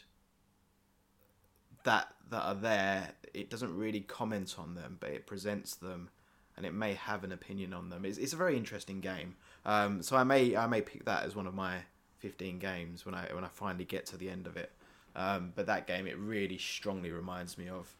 that 1.83 2.13
that 2.29 2.41
are 2.41 2.55
there, 2.55 3.09
it 3.33 3.49
doesn't 3.49 3.75
really 3.75 4.01
comment 4.01 4.55
on 4.57 4.75
them, 4.75 4.97
but 4.99 5.09
it 5.09 5.25
presents 5.25 5.75
them, 5.75 6.09
and 6.57 6.65
it 6.65 6.73
may 6.73 6.95
have 6.95 7.23
an 7.23 7.31
opinion 7.31 7.73
on 7.73 7.89
them. 7.89 8.03
It's, 8.03 8.17
it's 8.17 8.33
a 8.33 8.37
very 8.37 8.57
interesting 8.57 8.99
game. 8.99 9.35
Um, 9.65 10.01
so 10.01 10.17
I 10.17 10.23
may 10.23 10.55
I 10.55 10.67
may 10.67 10.81
pick 10.81 11.05
that 11.05 11.23
as 11.23 11.35
one 11.35 11.47
of 11.47 11.53
my 11.53 11.77
fifteen 12.17 12.59
games 12.59 13.05
when 13.05 13.15
I 13.15 13.27
when 13.33 13.43
I 13.43 13.47
finally 13.49 13.85
get 13.85 14.05
to 14.07 14.17
the 14.17 14.29
end 14.29 14.47
of 14.47 14.57
it. 14.57 14.71
Um, 15.15 15.53
but 15.55 15.65
that 15.67 15.87
game, 15.87 16.05
it 16.07 16.17
really 16.17 16.57
strongly 16.57 17.11
reminds 17.11 17.57
me 17.57 17.69
of. 17.69 17.91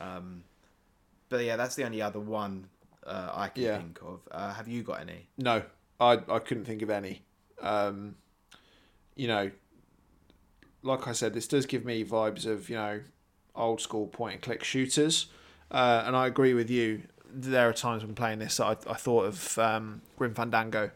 Um, 0.00 0.44
but 1.28 1.44
yeah, 1.44 1.56
that's 1.56 1.74
the 1.74 1.84
only 1.84 2.00
other 2.00 2.20
one 2.20 2.68
uh, 3.06 3.30
I 3.34 3.48
can 3.48 3.62
Yeah. 3.64 3.76
think 3.78 4.00
of. 4.02 4.20
Uh, 4.30 4.54
have 4.54 4.68
you 4.68 4.82
got 4.82 5.00
any? 5.00 5.28
No, 5.36 5.62
I 6.00 6.20
I 6.28 6.38
couldn't 6.38 6.64
think 6.64 6.82
of 6.82 6.90
any. 6.90 7.22
Um, 7.60 8.16
you 9.16 9.28
know, 9.28 9.50
like 10.82 11.06
I 11.06 11.12
said, 11.12 11.34
this 11.34 11.46
does 11.46 11.66
give 11.66 11.84
me 11.84 12.04
vibes 12.04 12.46
of 12.46 12.68
you 12.68 12.76
know 12.76 13.00
old 13.54 13.80
school 13.80 14.06
point 14.06 14.34
and 14.34 14.42
click 14.42 14.64
shooters, 14.64 15.26
uh, 15.70 16.04
and 16.06 16.16
I 16.16 16.26
agree 16.26 16.54
with 16.54 16.70
you. 16.70 17.02
There 17.34 17.68
are 17.68 17.72
times 17.72 18.04
when 18.04 18.14
playing 18.14 18.40
this 18.40 18.60
I, 18.60 18.72
I 18.72 18.94
thought 18.94 19.24
of 19.24 19.58
um, 19.58 20.02
Grim 20.16 20.34
Fandango, 20.34 20.90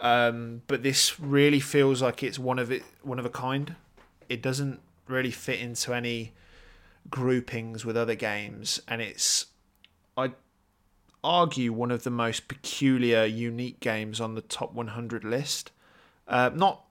um, 0.00 0.62
but 0.66 0.82
this 0.82 1.18
really 1.18 1.60
feels 1.60 2.02
like 2.02 2.22
it's 2.22 2.38
one 2.38 2.58
of 2.58 2.70
it 2.70 2.82
one 3.02 3.18
of 3.18 3.24
a 3.24 3.30
kind. 3.30 3.74
It 4.28 4.42
doesn't 4.42 4.80
really 5.08 5.30
fit 5.30 5.60
into 5.60 5.94
any 5.94 6.32
groupings 7.08 7.84
with 7.84 7.96
other 7.96 8.14
games, 8.14 8.80
and 8.86 9.00
it's 9.00 9.46
I 10.16 10.32
argue 11.22 11.72
one 11.72 11.90
of 11.90 12.04
the 12.04 12.10
most 12.10 12.48
peculiar, 12.48 13.24
unique 13.24 13.80
games 13.80 14.20
on 14.20 14.34
the 14.34 14.40
top 14.40 14.72
100 14.72 15.24
list. 15.24 15.70
Uh, 16.26 16.50
not, 16.54 16.84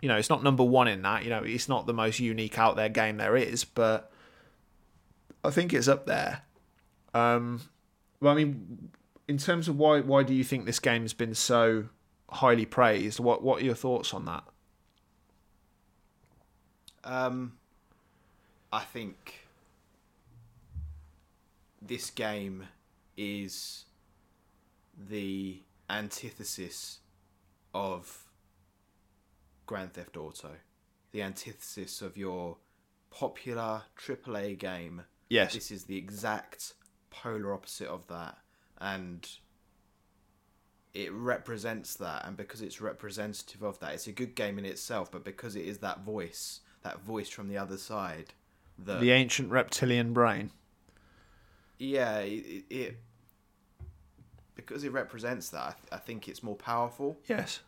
you 0.00 0.08
know, 0.08 0.16
it's 0.16 0.30
not 0.30 0.42
number 0.42 0.64
one 0.64 0.88
in 0.88 1.02
that. 1.02 1.24
You 1.24 1.30
know, 1.30 1.42
it's 1.42 1.68
not 1.68 1.86
the 1.86 1.92
most 1.92 2.20
unique 2.20 2.58
out 2.58 2.76
there 2.76 2.88
game 2.88 3.16
there 3.16 3.36
is, 3.36 3.64
but 3.64 4.12
I 5.44 5.50
think 5.50 5.72
it's 5.72 5.88
up 5.88 6.06
there. 6.06 6.42
Um, 7.14 7.62
well, 8.20 8.32
I 8.32 8.36
mean, 8.36 8.90
in 9.28 9.38
terms 9.38 9.68
of 9.68 9.78
why 9.78 10.00
why 10.00 10.22
do 10.22 10.34
you 10.34 10.44
think 10.44 10.66
this 10.66 10.78
game's 10.78 11.12
been 11.12 11.34
so 11.34 11.86
highly 12.30 12.66
praised? 12.66 13.20
What 13.20 13.42
what 13.42 13.62
are 13.62 13.64
your 13.64 13.74
thoughts 13.74 14.12
on 14.12 14.24
that? 14.26 14.44
Um, 17.02 17.54
I 18.72 18.80
think 18.80 19.46
this 21.80 22.10
game 22.10 22.64
is 23.16 23.84
the 25.08 25.62
antithesis 25.88 26.98
of 27.72 28.24
Grand 29.66 29.94
Theft 29.94 30.16
Auto, 30.16 30.50
the 31.12 31.22
antithesis 31.22 32.02
of 32.02 32.16
your 32.16 32.58
popular 33.10 33.82
AAA 33.98 34.58
game. 34.58 35.02
Yes. 35.28 35.54
This 35.54 35.70
is 35.70 35.84
the 35.84 35.96
exact 35.96 36.74
polar 37.10 37.52
opposite 37.52 37.88
of 37.88 38.06
that, 38.08 38.38
and 38.78 39.28
it 40.94 41.12
represents 41.12 41.94
that. 41.96 42.26
And 42.26 42.36
because 42.36 42.62
it's 42.62 42.80
representative 42.80 43.62
of 43.62 43.78
that, 43.80 43.94
it's 43.94 44.06
a 44.06 44.12
good 44.12 44.34
game 44.34 44.58
in 44.58 44.64
itself. 44.64 45.10
But 45.12 45.24
because 45.24 45.54
it 45.56 45.64
is 45.64 45.78
that 45.78 46.00
voice, 46.00 46.60
that 46.82 47.00
voice 47.00 47.28
from 47.28 47.48
the 47.48 47.58
other 47.58 47.76
side, 47.76 48.32
that 48.78 49.00
The 49.00 49.10
ancient 49.12 49.50
reptilian 49.50 50.12
brain. 50.12 50.50
yeah, 51.78 52.18
it, 52.18 52.64
it 52.70 52.96
because 54.54 54.84
it 54.84 54.92
represents 54.92 55.48
that. 55.50 55.60
I, 55.62 55.70
th- 55.72 55.92
I 55.92 55.96
think 55.96 56.28
it's 56.28 56.42
more 56.42 56.56
powerful, 56.56 57.18
Yes. 57.28 57.60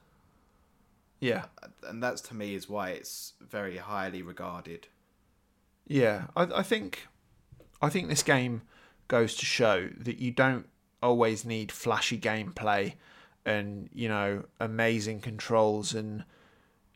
Yeah. 1.21 1.45
and 1.87 2.03
that's 2.03 2.21
to 2.23 2.35
me 2.35 2.55
is 2.55 2.69
why 2.69 2.91
it's 2.91 3.35
very 3.41 3.77
highly 3.77 4.23
regarded. 4.23 4.89
Yeah, 5.87 6.25
I, 6.37 6.43
I 6.57 6.63
think 6.63 7.07
I 7.81 7.89
think 7.89 8.09
this 8.09 8.23
game 8.23 8.63
goes 9.13 9.37
to 9.37 9.45
show 9.45 9.91
that 9.99 10.19
you 10.19 10.31
don't 10.31 10.67
always 11.03 11.45
need 11.45 11.71
flashy 11.71 12.19
gameplay 12.19 12.95
and 13.45 13.91
you 13.93 14.09
know 14.09 14.43
amazing 14.59 15.21
controls 15.21 15.93
and 15.93 16.25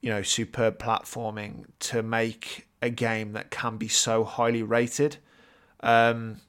you 0.01 0.09
know 0.09 0.23
superb 0.23 0.79
platforming 0.79 1.67
to 1.79 2.03
make 2.03 2.67
a 2.81 2.89
game 2.89 3.33
that 3.33 3.51
can 3.51 3.77
be 3.77 3.89
so 3.89 4.25
highly 4.25 4.63
rated. 4.63 5.19
Um, 5.81 6.41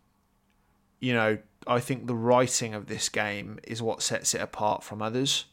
you 1.02 1.14
know, 1.14 1.38
I 1.68 1.82
think 1.82 2.08
the 2.08 2.16
writing 2.16 2.74
of 2.74 2.88
this 2.88 3.10
game 3.10 3.60
is 3.64 3.82
what 3.82 4.02
sets 4.02 4.34
it 4.34 4.42
apart 4.42 4.86
from 4.86 5.02
others, 5.02 5.46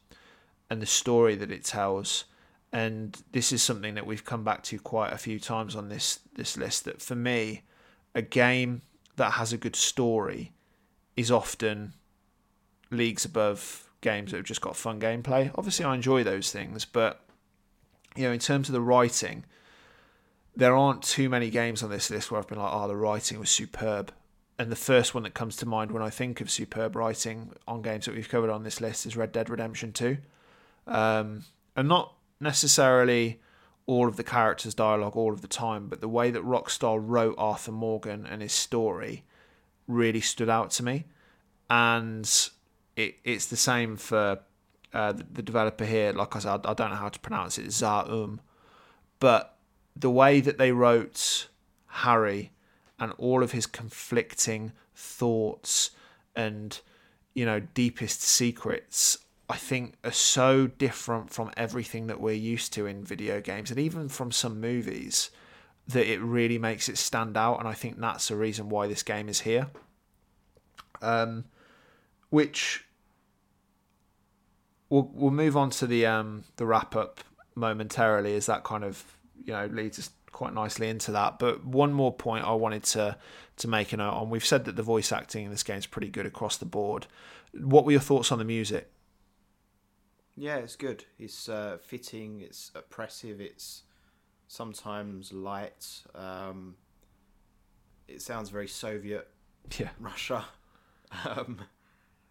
and 0.70 0.80
the 0.80 0.86
story 0.86 1.34
that 1.34 1.50
it 1.50 1.64
tells. 1.64 2.24
And 2.72 3.20
this 3.32 3.52
is 3.52 3.62
something 3.62 3.94
that 3.94 4.06
we've 4.06 4.24
come 4.24 4.44
back 4.44 4.62
to 4.64 4.78
quite 4.78 5.12
a 5.12 5.18
few 5.18 5.40
times 5.40 5.74
on 5.74 5.88
this 5.88 6.20
this 6.36 6.56
list. 6.56 6.84
That 6.84 7.02
for 7.02 7.16
me, 7.16 7.62
a 8.14 8.22
game 8.22 8.82
that 9.16 9.32
has 9.32 9.52
a 9.52 9.58
good 9.58 9.76
story 9.76 10.52
is 11.16 11.30
often 11.30 11.92
leagues 12.90 13.24
above 13.24 13.88
games 14.00 14.30
that 14.30 14.38
have 14.38 14.46
just 14.46 14.60
got 14.60 14.76
fun 14.76 15.00
gameplay. 15.00 15.50
Obviously, 15.54 15.84
I 15.84 15.94
enjoy 15.94 16.24
those 16.24 16.50
things, 16.50 16.84
but 16.84 17.24
you 18.16 18.24
know, 18.24 18.32
in 18.32 18.38
terms 18.38 18.68
of 18.68 18.72
the 18.72 18.80
writing, 18.80 19.44
there 20.56 20.76
aren't 20.76 21.02
too 21.02 21.28
many 21.28 21.50
games 21.50 21.82
on 21.82 21.90
this 21.90 22.10
list 22.10 22.30
where 22.30 22.40
I've 22.40 22.46
been 22.46 22.58
like, 22.58 22.72
"Oh, 22.72 22.86
the 22.86 22.96
writing 22.96 23.38
was 23.38 23.50
superb." 23.50 24.12
And 24.56 24.70
the 24.70 24.76
first 24.76 25.14
one 25.14 25.24
that 25.24 25.34
comes 25.34 25.56
to 25.56 25.66
mind 25.66 25.90
when 25.90 26.02
I 26.02 26.10
think 26.10 26.40
of 26.40 26.48
superb 26.48 26.94
writing 26.94 27.50
on 27.66 27.82
games 27.82 28.04
that 28.04 28.14
we've 28.14 28.28
covered 28.28 28.50
on 28.50 28.62
this 28.62 28.80
list 28.80 29.04
is 29.04 29.16
Red 29.16 29.32
Dead 29.32 29.50
Redemption 29.50 29.92
Two, 29.92 30.18
um, 30.86 31.44
and 31.74 31.88
not 31.88 32.14
necessarily 32.40 33.40
all 33.86 34.08
of 34.08 34.16
the 34.16 34.24
characters' 34.24 34.74
dialogue 34.74 35.16
all 35.16 35.32
of 35.32 35.42
the 35.42 35.48
time, 35.48 35.88
but 35.88 36.00
the 36.00 36.08
way 36.08 36.30
that 36.30 36.42
Rockstar 36.42 36.98
wrote 37.02 37.34
Arthur 37.36 37.72
Morgan 37.72 38.26
and 38.26 38.40
his 38.40 38.52
story 38.52 39.24
really 39.86 40.20
stood 40.20 40.48
out 40.48 40.70
to 40.72 40.82
me, 40.82 41.04
and 41.68 42.48
it, 42.96 43.16
it's 43.24 43.46
the 43.46 43.56
same 43.56 43.96
for 43.96 44.40
uh, 44.92 45.12
the, 45.12 45.26
the 45.32 45.42
developer 45.42 45.84
here. 45.84 46.12
Like 46.12 46.34
I 46.36 46.38
said, 46.38 46.60
I, 46.64 46.70
I 46.70 46.74
don't 46.74 46.90
know 46.90 46.96
how 46.96 47.08
to 47.10 47.20
pronounce 47.20 47.58
it, 47.58 47.70
Zaum, 47.70 48.40
but 49.20 49.56
the 49.96 50.10
way 50.10 50.40
that 50.40 50.58
they 50.58 50.72
wrote 50.72 51.48
Harry 51.86 52.52
and 52.98 53.12
all 53.18 53.42
of 53.42 53.52
his 53.52 53.66
conflicting 53.66 54.72
thoughts 54.94 55.90
and 56.34 56.80
you 57.34 57.44
know 57.44 57.60
deepest 57.60 58.22
secrets 58.22 59.18
I 59.48 59.56
think 59.56 59.94
are 60.04 60.12
so 60.12 60.66
different 60.66 61.30
from 61.30 61.50
everything 61.56 62.06
that 62.06 62.20
we're 62.20 62.32
used 62.32 62.72
to 62.74 62.86
in 62.86 63.04
video 63.04 63.40
games 63.40 63.70
and 63.70 63.78
even 63.78 64.08
from 64.08 64.32
some 64.32 64.60
movies 64.60 65.30
that 65.86 66.10
it 66.10 66.20
really 66.20 66.58
makes 66.58 66.88
it 66.88 66.96
stand 66.96 67.36
out 67.36 67.58
and 67.58 67.68
I 67.68 67.74
think 67.74 68.00
that's 68.00 68.28
the 68.28 68.36
reason 68.36 68.70
why 68.70 68.86
this 68.86 69.02
game 69.02 69.28
is 69.28 69.40
here. 69.40 69.68
Um 71.02 71.44
which 72.30 72.84
we'll 74.88 75.10
we'll 75.12 75.30
move 75.30 75.56
on 75.56 75.70
to 75.70 75.86
the 75.86 76.06
um 76.06 76.44
the 76.56 76.64
wrap 76.64 76.96
up 76.96 77.20
momentarily 77.54 78.34
as 78.34 78.46
that 78.46 78.64
kind 78.64 78.82
of 78.82 79.04
you 79.44 79.52
know 79.52 79.66
leads 79.66 79.98
us 79.98 80.10
quite 80.32 80.54
nicely 80.54 80.88
into 80.88 81.12
that. 81.12 81.38
But 81.38 81.64
one 81.64 81.92
more 81.92 82.12
point 82.12 82.44
I 82.44 82.52
wanted 82.52 82.82
to 82.84 83.16
to 83.58 83.68
make 83.68 83.92
a 83.92 83.98
note 83.98 84.14
on. 84.14 84.30
We've 84.30 84.44
said 84.44 84.64
that 84.64 84.76
the 84.76 84.82
voice 84.82 85.12
acting 85.12 85.44
in 85.44 85.50
this 85.50 85.62
game 85.62 85.78
is 85.78 85.86
pretty 85.86 86.08
good 86.08 86.26
across 86.26 86.56
the 86.56 86.64
board. 86.64 87.06
What 87.52 87.84
were 87.84 87.92
your 87.92 88.00
thoughts 88.00 88.32
on 88.32 88.38
the 88.38 88.44
music 88.44 88.90
Yeah, 90.36 90.56
it's 90.56 90.76
good. 90.76 91.04
It's 91.18 91.48
uh, 91.48 91.78
fitting. 91.82 92.40
It's 92.40 92.70
oppressive. 92.74 93.40
It's 93.40 93.82
sometimes 94.48 95.32
light. 95.32 96.02
Um, 96.14 96.76
it 98.08 98.20
sounds 98.20 98.50
very 98.50 98.68
Soviet 98.68 99.28
yeah 99.78 99.90
Russia. 99.98 100.44
Um, 101.24 101.60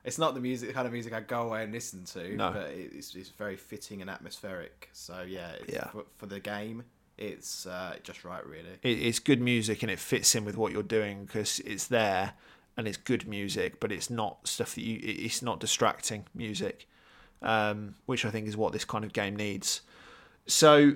it's 0.04 0.18
not 0.18 0.34
the 0.36 0.42
music 0.42 0.68
the 0.70 0.74
kind 0.74 0.86
of 0.86 0.92
music 0.94 1.14
I 1.14 1.22
go 1.22 1.44
away 1.44 1.64
and 1.64 1.72
listen 1.72 2.04
to, 2.06 2.36
No. 2.36 2.52
but 2.52 2.70
it's, 2.72 3.16
it's 3.16 3.30
very 3.30 3.56
fitting 3.56 4.02
and 4.02 4.10
atmospheric. 4.10 4.90
So 4.94 5.24
yeah, 5.28 5.52
it's, 5.62 5.74
Yeah. 5.74 5.88
For, 5.92 6.04
for 6.18 6.26
the 6.26 6.40
game, 6.42 6.84
it's 7.18 7.66
uh, 7.66 7.96
just 8.04 8.26
right, 8.26 8.46
really. 8.46 8.78
it, 8.82 8.90
it's 9.00 9.20
good 9.20 9.40
music 9.42 9.82
and 9.82 9.90
it 9.92 10.00
fits 10.00 10.36
in 10.36 10.44
with 10.46 10.58
what 10.58 10.74
you're 10.74 10.84
doing 10.84 11.24
because 11.26 11.60
it's 11.62 11.88
there 11.88 12.34
and 12.76 12.88
it's 12.88 12.98
good 12.98 13.28
music, 13.28 13.80
but 13.80 13.92
it's 13.92 14.10
not 14.10 14.46
stuff 14.48 14.76
that 14.76 14.82
you. 14.82 15.00
It's 15.02 15.42
not 15.42 15.60
distracting 15.60 16.26
music, 16.36 16.88
um, 17.44 17.96
which 18.06 18.26
I 18.26 18.30
think 18.32 18.48
is 18.48 18.56
what 18.58 18.74
this 18.74 18.86
kind 18.86 19.04
of 19.06 19.14
game 19.14 19.36
needs. 19.36 19.82
So, 20.46 20.94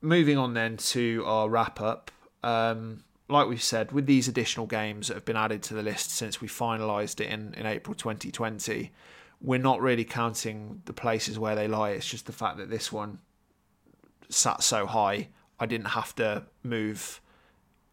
moving 0.00 0.38
on 0.38 0.54
then 0.54 0.76
to 0.78 1.22
our 1.26 1.48
wrap 1.48 1.80
up. 1.80 2.10
Um, 2.42 3.02
like 3.28 3.48
we've 3.48 3.62
said, 3.62 3.90
with 3.90 4.06
these 4.06 4.28
additional 4.28 4.66
games 4.66 5.08
that 5.08 5.14
have 5.14 5.24
been 5.24 5.36
added 5.36 5.62
to 5.64 5.74
the 5.74 5.82
list 5.82 6.10
since 6.12 6.40
we 6.40 6.46
finalised 6.46 7.20
it 7.20 7.28
in, 7.28 7.54
in 7.54 7.66
April 7.66 7.94
2020, 7.94 8.92
we're 9.40 9.58
not 9.58 9.80
really 9.80 10.04
counting 10.04 10.80
the 10.84 10.92
places 10.92 11.36
where 11.38 11.56
they 11.56 11.66
lie. 11.66 11.90
It's 11.90 12.08
just 12.08 12.26
the 12.26 12.32
fact 12.32 12.56
that 12.58 12.70
this 12.70 12.92
one 12.92 13.18
sat 14.28 14.62
so 14.62 14.86
high, 14.86 15.28
I 15.58 15.66
didn't 15.66 15.88
have 15.88 16.14
to 16.16 16.44
move 16.62 17.20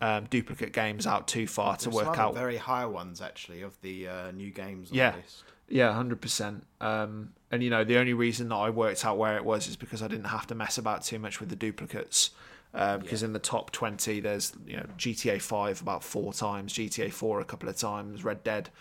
um, 0.02 0.26
duplicate 0.30 0.72
games 0.74 1.08
out 1.08 1.28
too 1.28 1.48
far 1.48 1.78
to 1.78 1.86
There's 1.90 1.96
work 2.06 2.18
out. 2.20 2.36
very 2.36 2.58
high 2.58 2.86
ones 2.86 3.22
actually 3.22 3.62
of 3.64 3.80
the 3.82 4.08
uh, 4.08 4.32
new 4.32 4.52
games 4.52 4.92
on 4.92 4.98
Yeah. 4.98 5.12
the 5.12 5.18
list. 5.18 5.44
Yeah, 5.70 5.94
hundred 5.94 6.22
percent. 6.22 6.68
Um, 6.82 7.34
and 7.54 7.62
you 7.62 7.70
know, 7.70 7.84
the 7.84 7.98
only 7.98 8.16
reason 8.16 8.50
that 8.50 8.56
I 8.56 8.72
worked 8.72 9.06
out 9.06 9.20
where 9.20 9.38
it 9.38 9.46
was 9.46 9.68
is 9.68 9.76
because 9.76 10.02
I 10.02 10.08
didn't 10.08 10.26
have 10.26 10.48
to 10.48 10.56
mess 10.56 10.80
about 10.80 11.04
too 11.04 11.20
much 11.20 11.40
with 11.40 11.50
the 11.50 11.56
duplicates. 11.56 12.32
Because 12.72 13.22
in 13.22 13.34
the 13.34 13.40
top 13.40 13.70
twenty, 13.70 14.20
there's 14.20 14.54
you 14.66 14.76
know 14.76 14.88
GTA 14.98 15.40
Five 15.40 15.80
about 15.80 16.04
four 16.04 16.34
times, 16.34 16.74
GTA 16.74 17.14
Four 17.14 17.40
a 17.40 17.46
couple 17.46 17.70
of 17.70 17.78
times, 17.78 18.24
Red 18.24 18.44
Dead. 18.44 18.72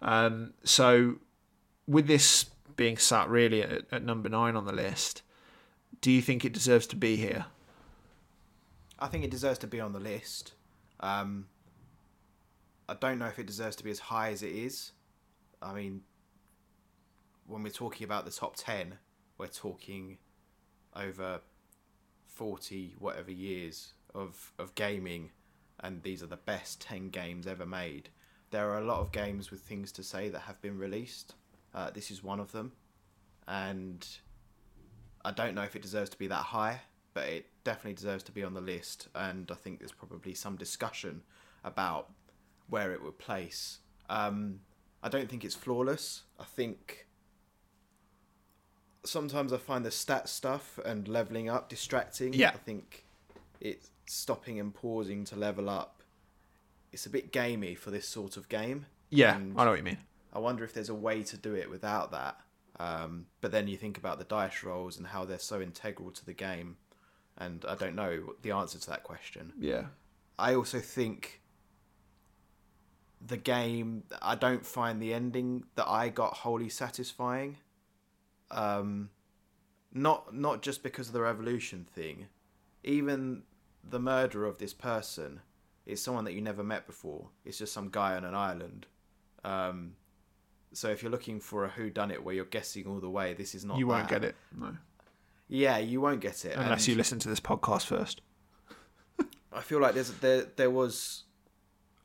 Um, 0.00 0.52
so, 0.62 1.16
with 1.88 2.06
this 2.06 2.44
being 2.76 2.96
sat 2.96 3.28
really 3.28 3.60
at, 3.60 3.82
at 3.90 4.04
number 4.04 4.28
nine 4.28 4.54
on 4.54 4.66
the 4.66 4.72
list, 4.72 5.22
do 6.00 6.12
you 6.12 6.22
think 6.22 6.44
it 6.44 6.52
deserves 6.52 6.86
to 6.88 6.96
be 6.96 7.16
here? 7.16 7.46
I 9.00 9.08
think 9.08 9.24
it 9.24 9.32
deserves 9.32 9.58
to 9.58 9.66
be 9.66 9.80
on 9.80 9.92
the 9.92 9.98
list. 9.98 10.52
Um, 11.00 11.48
I 12.88 12.94
don't 12.94 13.18
know 13.18 13.26
if 13.26 13.40
it 13.40 13.48
deserves 13.48 13.74
to 13.76 13.82
be 13.82 13.90
as 13.90 13.98
high 13.98 14.30
as 14.30 14.44
it 14.44 14.52
is. 14.52 14.92
I 15.60 15.74
mean, 15.74 16.02
when 17.52 17.62
we're 17.62 17.68
talking 17.68 18.04
about 18.04 18.24
the 18.24 18.30
top 18.30 18.56
10, 18.56 18.94
we're 19.36 19.46
talking 19.46 20.16
over 20.96 21.40
40 22.26 22.94
whatever 22.98 23.30
years 23.30 23.92
of, 24.14 24.52
of 24.58 24.74
gaming, 24.74 25.30
and 25.80 26.02
these 26.02 26.22
are 26.22 26.26
the 26.26 26.36
best 26.36 26.80
10 26.80 27.10
games 27.10 27.46
ever 27.46 27.66
made. 27.66 28.08
There 28.50 28.70
are 28.70 28.78
a 28.78 28.84
lot 28.84 29.00
of 29.00 29.12
games 29.12 29.50
with 29.50 29.60
things 29.60 29.92
to 29.92 30.02
say 30.02 30.30
that 30.30 30.40
have 30.40 30.62
been 30.62 30.78
released. 30.78 31.34
Uh, 31.74 31.90
this 31.90 32.10
is 32.10 32.24
one 32.24 32.40
of 32.40 32.52
them. 32.52 32.72
And 33.46 34.06
I 35.22 35.30
don't 35.30 35.54
know 35.54 35.62
if 35.62 35.76
it 35.76 35.82
deserves 35.82 36.10
to 36.10 36.18
be 36.18 36.28
that 36.28 36.34
high, 36.36 36.80
but 37.12 37.28
it 37.28 37.46
definitely 37.64 37.94
deserves 37.94 38.24
to 38.24 38.32
be 38.32 38.42
on 38.42 38.54
the 38.54 38.60
list. 38.62 39.08
And 39.14 39.50
I 39.50 39.56
think 39.56 39.78
there's 39.78 39.92
probably 39.92 40.32
some 40.32 40.56
discussion 40.56 41.22
about 41.64 42.12
where 42.68 42.92
it 42.92 43.02
would 43.02 43.18
place. 43.18 43.80
Um, 44.08 44.60
I 45.02 45.10
don't 45.10 45.28
think 45.28 45.44
it's 45.44 45.54
flawless. 45.54 46.22
I 46.40 46.44
think 46.44 47.06
sometimes 49.04 49.52
I 49.52 49.58
find 49.58 49.84
the 49.84 49.90
stat 49.90 50.28
stuff 50.28 50.78
and 50.84 51.08
leveling 51.08 51.48
up 51.48 51.68
distracting. 51.68 52.32
Yeah. 52.32 52.50
I 52.50 52.58
think 52.58 53.04
it's 53.60 53.90
stopping 54.06 54.60
and 54.60 54.74
pausing 54.74 55.24
to 55.26 55.36
level 55.36 55.68
up. 55.68 56.02
It's 56.92 57.06
a 57.06 57.10
bit 57.10 57.32
gamey 57.32 57.74
for 57.74 57.90
this 57.90 58.06
sort 58.06 58.36
of 58.36 58.48
game. 58.48 58.86
Yeah, 59.10 59.36
And 59.36 59.58
I 59.58 59.64
know 59.64 59.70
what 59.70 59.78
you 59.78 59.84
mean. 59.84 59.98
I 60.32 60.38
wonder 60.38 60.64
if 60.64 60.72
there's 60.72 60.88
a 60.88 60.94
way 60.94 61.22
to 61.24 61.36
do 61.36 61.54
it 61.54 61.68
without 61.68 62.10
that. 62.12 62.40
Um, 62.80 63.26
but 63.40 63.52
then 63.52 63.68
you 63.68 63.76
think 63.76 63.98
about 63.98 64.18
the 64.18 64.24
dice 64.24 64.62
rolls 64.62 64.96
and 64.96 65.06
how 65.06 65.24
they're 65.24 65.38
so 65.38 65.60
integral 65.60 66.10
to 66.10 66.24
the 66.24 66.32
game, 66.32 66.76
and 67.36 67.64
I 67.68 67.74
don't 67.74 67.94
know 67.94 68.34
the 68.40 68.52
answer 68.52 68.78
to 68.78 68.90
that 68.90 69.02
question. 69.02 69.52
Yeah. 69.58 69.84
I 70.38 70.54
also 70.54 70.80
think 70.80 71.42
the 73.24 73.36
game. 73.36 74.04
I 74.20 74.34
don't 74.34 74.64
find 74.64 75.00
the 75.00 75.12
ending 75.12 75.64
that 75.76 75.86
I 75.86 76.08
got 76.08 76.34
wholly 76.34 76.70
satisfying. 76.70 77.58
Um, 78.52 79.10
not 79.92 80.34
not 80.34 80.62
just 80.62 80.82
because 80.82 81.08
of 81.08 81.12
the 81.12 81.20
revolution 81.20 81.84
thing, 81.94 82.26
even 82.84 83.42
the 83.82 83.98
murder 83.98 84.46
of 84.46 84.58
this 84.58 84.72
person 84.72 85.40
is 85.86 86.00
someone 86.02 86.24
that 86.24 86.32
you 86.32 86.40
never 86.40 86.62
met 86.62 86.86
before. 86.86 87.28
It's 87.44 87.58
just 87.58 87.72
some 87.72 87.88
guy 87.90 88.14
on 88.16 88.24
an 88.24 88.34
island. 88.34 88.86
Um, 89.44 89.94
so 90.72 90.88
if 90.88 91.02
you're 91.02 91.10
looking 91.10 91.40
for 91.40 91.64
a 91.64 91.68
who 91.68 91.90
done 91.90 92.10
it 92.10 92.22
where 92.24 92.34
you're 92.34 92.44
guessing 92.44 92.86
all 92.86 93.00
the 93.00 93.10
way, 93.10 93.34
this 93.34 93.54
is 93.54 93.64
not. 93.64 93.78
you 93.78 93.86
won't 93.86 94.08
that. 94.08 94.20
get 94.20 94.24
it. 94.30 94.36
No. 94.56 94.76
Yeah, 95.48 95.76
you 95.78 96.00
won't 96.00 96.20
get 96.20 96.44
it 96.46 96.56
Unless 96.56 96.82
and- 96.82 96.88
you 96.88 96.94
listen 96.94 97.18
to 97.18 97.28
this 97.28 97.40
podcast 97.40 97.84
first. 97.86 98.22
I 99.52 99.60
feel 99.60 99.80
like 99.80 99.94
there's 99.94 100.12
there 100.14 100.46
there 100.56 100.70
was 100.70 101.24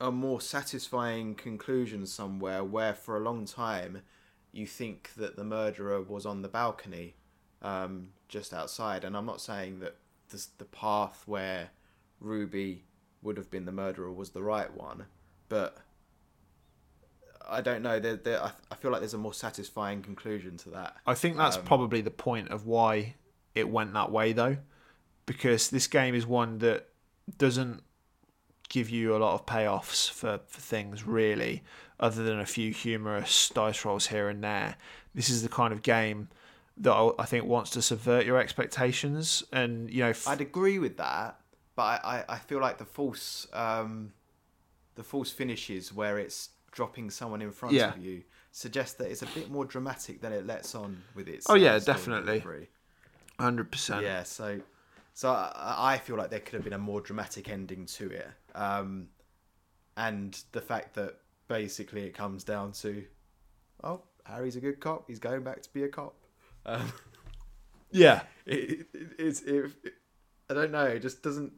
a 0.00 0.10
more 0.12 0.40
satisfying 0.40 1.34
conclusion 1.34 2.04
somewhere 2.06 2.62
where 2.62 2.94
for 2.94 3.16
a 3.16 3.20
long 3.20 3.46
time 3.46 4.02
you 4.52 4.66
think 4.66 5.10
that 5.16 5.36
the 5.36 5.44
murderer 5.44 6.00
was 6.02 6.26
on 6.26 6.42
the 6.42 6.48
balcony 6.48 7.14
um, 7.62 8.08
just 8.28 8.52
outside. 8.54 9.04
And 9.04 9.16
I'm 9.16 9.26
not 9.26 9.40
saying 9.40 9.80
that 9.80 9.96
this, 10.30 10.46
the 10.58 10.64
path 10.64 11.22
where 11.26 11.70
Ruby 12.20 12.84
would 13.22 13.36
have 13.36 13.50
been 13.50 13.64
the 13.64 13.72
murderer 13.72 14.12
was 14.12 14.30
the 14.30 14.42
right 14.42 14.72
one 14.76 15.06
but 15.48 15.78
I 17.48 17.60
don't 17.60 17.82
know. 17.82 17.98
There, 17.98 18.16
there, 18.16 18.42
I, 18.42 18.52
I 18.70 18.74
feel 18.74 18.90
like 18.90 19.00
there's 19.00 19.14
a 19.14 19.18
more 19.18 19.32
satisfying 19.32 20.02
conclusion 20.02 20.56
to 20.58 20.70
that. 20.70 20.96
I 21.06 21.14
think 21.14 21.36
that's 21.36 21.56
Um, 21.56 21.64
probably 21.64 22.00
the 22.00 22.10
point 22.10 22.50
of 22.50 22.66
why 22.66 23.14
it 23.54 23.68
went 23.68 23.94
that 23.94 24.12
way, 24.12 24.32
though, 24.32 24.58
because 25.24 25.70
this 25.70 25.86
game 25.86 26.14
is 26.14 26.26
one 26.26 26.58
that 26.58 26.88
doesn't 27.38 27.82
give 28.68 28.90
you 28.90 29.16
a 29.16 29.18
lot 29.18 29.34
of 29.34 29.46
payoffs 29.46 30.10
for, 30.10 30.40
for 30.46 30.60
things, 30.60 31.06
really, 31.06 31.62
other 31.98 32.22
than 32.22 32.38
a 32.38 32.46
few 32.46 32.72
humorous 32.72 33.48
dice 33.50 33.84
rolls 33.84 34.08
here 34.08 34.28
and 34.28 34.42
there. 34.42 34.76
This 35.14 35.30
is 35.30 35.42
the 35.42 35.48
kind 35.48 35.72
of 35.72 35.82
game 35.82 36.28
that 36.76 36.92
I 36.92 37.10
I 37.18 37.24
think 37.24 37.44
wants 37.44 37.70
to 37.70 37.82
subvert 37.82 38.24
your 38.24 38.38
expectations, 38.38 39.42
and 39.52 39.90
you 39.90 40.02
know, 40.02 40.10
f- 40.10 40.28
I'd 40.28 40.40
agree 40.40 40.78
with 40.78 40.96
that, 40.98 41.40
but 41.74 42.04
I, 42.04 42.24
I, 42.28 42.38
feel 42.38 42.60
like 42.60 42.78
the 42.78 42.84
false 42.84 43.46
um, 43.52 44.12
the 44.94 45.02
false 45.02 45.30
finishes 45.30 45.92
where 45.92 46.18
it's 46.18 46.50
dropping 46.70 47.10
someone 47.10 47.42
in 47.42 47.50
front 47.50 47.74
Yeah. 47.74 47.92
of 47.92 47.98
you 47.98 48.22
suggest 48.52 48.98
that 48.98 49.10
it's 49.10 49.22
a 49.22 49.26
bit 49.26 49.50
more 49.50 49.64
dramatic 49.64 50.20
than 50.20 50.32
it 50.32 50.46
lets 50.46 50.74
on 50.74 51.02
with 51.14 51.28
its. 51.28 51.46
Oh, 51.48 51.54
yeah, 51.54 51.74
uh, 51.74 51.78
definitely. 51.80 52.68
hundred 53.40 53.70
percent. 53.72 54.02
Yeah, 54.04 54.22
so 54.22 54.60
so 55.14 55.30
I, 55.30 55.94
I 55.94 55.98
feel 55.98 56.16
like 56.16 56.30
there 56.30 56.40
could 56.40 56.54
have 56.54 56.64
been 56.64 56.72
a 56.74 56.78
more 56.78 57.00
dramatic 57.00 57.48
ending 57.48 57.86
to 57.86 58.10
it, 58.10 58.28
um, 58.58 59.06
and 59.96 60.38
the 60.52 60.60
fact 60.60 60.94
that 60.96 61.14
basically 61.46 62.02
it 62.02 62.12
comes 62.12 62.42
down 62.42 62.72
to, 62.72 63.04
oh, 63.84 64.02
Harry's 64.24 64.56
a 64.56 64.60
good 64.60 64.80
cop. 64.80 65.04
He's 65.06 65.20
going 65.20 65.42
back 65.44 65.62
to 65.62 65.72
be 65.72 65.84
a 65.84 65.88
cop. 65.88 66.16
Um, 66.66 66.92
yeah, 67.90 68.22
it, 68.46 68.86
it, 68.92 69.10
it's 69.18 69.40
it, 69.42 69.70
I 70.50 70.54
don't 70.54 70.72
know. 70.72 70.84
It 70.84 71.00
just 71.00 71.22
doesn't. 71.22 71.52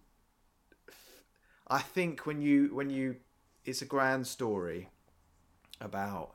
I 1.69 1.79
think 1.79 2.27
when 2.27 2.43
you 2.43 2.75
when 2.75 2.91
you, 2.91 3.17
it's 3.65 3.81
a 3.81 3.87
grand 3.87 4.27
story 4.27 4.91
about 5.81 6.35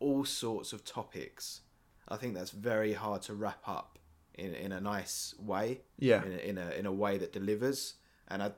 all 0.00 0.24
sorts 0.24 0.72
of 0.72 0.84
topics. 0.84 1.60
I 2.08 2.16
think 2.16 2.34
that's 2.34 2.50
very 2.50 2.94
hard 2.94 3.20
to 3.22 3.34
wrap 3.34 3.60
up 3.66 3.98
in 4.34 4.54
in 4.54 4.72
a 4.72 4.80
nice 4.80 5.34
way. 5.38 5.82
Yeah. 5.98 6.24
In 6.24 6.32
a, 6.32 6.36
in 6.36 6.58
a 6.58 6.70
in 6.70 6.86
a 6.86 6.92
way 6.92 7.18
that 7.18 7.32
delivers, 7.32 7.94
and 8.28 8.42
I 8.42 8.52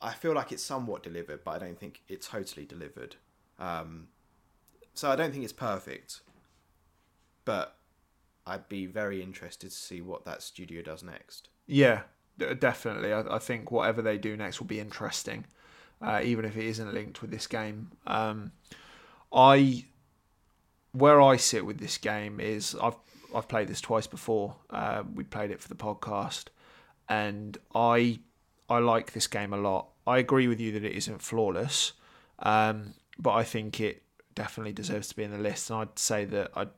I 0.00 0.12
feel 0.12 0.34
like 0.34 0.52
it's 0.52 0.62
somewhat 0.62 1.02
delivered, 1.02 1.44
but 1.44 1.52
I 1.52 1.58
don't 1.58 1.78
think 1.78 2.02
it's 2.08 2.28
totally 2.28 2.66
delivered. 2.66 3.16
Um, 3.58 4.08
so 4.94 5.10
I 5.10 5.16
don't 5.16 5.32
think 5.32 5.44
it's 5.44 5.52
perfect, 5.52 6.20
but 7.44 7.76
I'd 8.46 8.68
be 8.68 8.86
very 8.86 9.22
interested 9.22 9.70
to 9.70 9.76
see 9.76 10.00
what 10.00 10.24
that 10.24 10.42
studio 10.42 10.82
does 10.82 11.02
next. 11.02 11.48
Yeah, 11.66 12.02
definitely. 12.58 13.12
I, 13.12 13.36
I 13.36 13.38
think 13.38 13.70
whatever 13.70 14.02
they 14.02 14.18
do 14.18 14.36
next 14.36 14.60
will 14.60 14.66
be 14.66 14.80
interesting, 14.80 15.46
uh, 16.00 16.20
even 16.22 16.44
if 16.44 16.56
it 16.56 16.64
isn't 16.64 16.94
linked 16.94 17.22
with 17.22 17.30
this 17.30 17.46
game. 17.46 17.90
Um, 18.06 18.52
I, 19.32 19.84
where 20.92 21.20
I 21.20 21.36
sit 21.36 21.66
with 21.66 21.78
this 21.78 21.98
game 21.98 22.40
is 22.40 22.76
I've 22.80 22.96
I've 23.34 23.48
played 23.48 23.68
this 23.68 23.80
twice 23.80 24.06
before. 24.06 24.56
Uh, 24.70 25.02
we 25.14 25.24
played 25.24 25.50
it 25.50 25.60
for 25.60 25.68
the 25.68 25.74
podcast, 25.74 26.46
and 27.08 27.58
I 27.74 28.20
I 28.68 28.78
like 28.78 29.12
this 29.12 29.26
game 29.26 29.52
a 29.52 29.56
lot. 29.56 29.88
I 30.06 30.18
agree 30.18 30.48
with 30.48 30.60
you 30.60 30.72
that 30.72 30.84
it 30.84 30.92
isn't 30.92 31.22
flawless, 31.22 31.92
um, 32.40 32.94
but 33.18 33.32
I 33.32 33.42
think 33.44 33.80
it 33.80 34.02
definitely 34.34 34.72
deserves 34.72 35.08
to 35.08 35.16
be 35.16 35.24
in 35.24 35.30
the 35.30 35.38
list. 35.38 35.70
And 35.70 35.80
I'd 35.80 35.98
say 35.98 36.24
that 36.26 36.50
I'd 36.54 36.68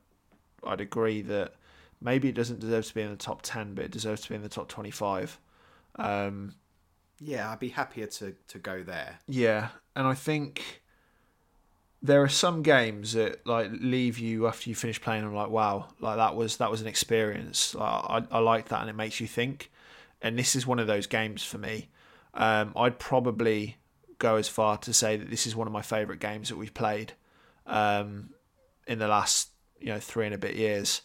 I'd 0.63 0.81
agree 0.81 1.21
that 1.23 1.53
maybe 2.01 2.29
it 2.29 2.35
doesn't 2.35 2.59
deserve 2.59 2.85
to 2.87 2.93
be 2.93 3.01
in 3.01 3.09
the 3.09 3.15
top 3.17 3.41
10 3.41 3.73
but 3.75 3.85
it 3.85 3.91
deserves 3.91 4.21
to 4.21 4.29
be 4.29 4.35
in 4.35 4.41
the 4.41 4.49
top 4.49 4.67
25 4.69 5.37
um, 5.95 6.55
Yeah, 7.19 7.51
I'd 7.51 7.59
be 7.59 7.69
happier 7.69 8.07
to 8.07 8.35
to 8.47 8.57
go 8.59 8.83
there. 8.83 9.19
yeah 9.27 9.69
and 9.95 10.07
i 10.07 10.13
think 10.13 10.81
there 12.01 12.21
are 12.21 12.29
some 12.29 12.61
games 12.61 13.13
that 13.13 13.45
like 13.45 13.69
leave 13.73 14.17
you 14.17 14.47
after 14.47 14.69
you 14.69 14.75
finish 14.75 15.01
playing 15.01 15.23
them 15.23 15.33
like 15.35 15.49
wow 15.49 15.87
like 15.99 16.15
that 16.17 16.35
was 16.35 16.57
that 16.57 16.71
was 16.71 16.81
an 16.81 16.87
experience 16.87 17.75
i, 17.77 18.21
I, 18.31 18.37
I 18.37 18.39
like 18.39 18.69
that 18.69 18.81
and 18.81 18.89
it 18.89 18.95
makes 18.95 19.19
you 19.19 19.27
think 19.27 19.69
and 20.21 20.37
this 20.37 20.55
is 20.55 20.65
one 20.67 20.79
of 20.79 20.87
those 20.87 21.07
games 21.07 21.43
for 21.43 21.57
me 21.57 21.89
um, 22.33 22.73
i'd 22.75 22.99
probably 22.99 23.77
go 24.17 24.35
as 24.35 24.47
far 24.47 24.77
to 24.77 24.93
say 24.93 25.15
that 25.17 25.29
this 25.29 25.47
is 25.47 25.55
one 25.55 25.67
of 25.67 25.73
my 25.73 25.81
favorite 25.81 26.19
games 26.19 26.49
that 26.49 26.57
we've 26.57 26.73
played 26.73 27.13
um, 27.67 28.29
in 28.87 28.99
the 28.99 29.07
last 29.07 29.49
you 29.79 29.87
know 29.87 29.99
three 29.99 30.25
and 30.25 30.35
a 30.35 30.37
bit 30.37 30.55
years 30.55 31.01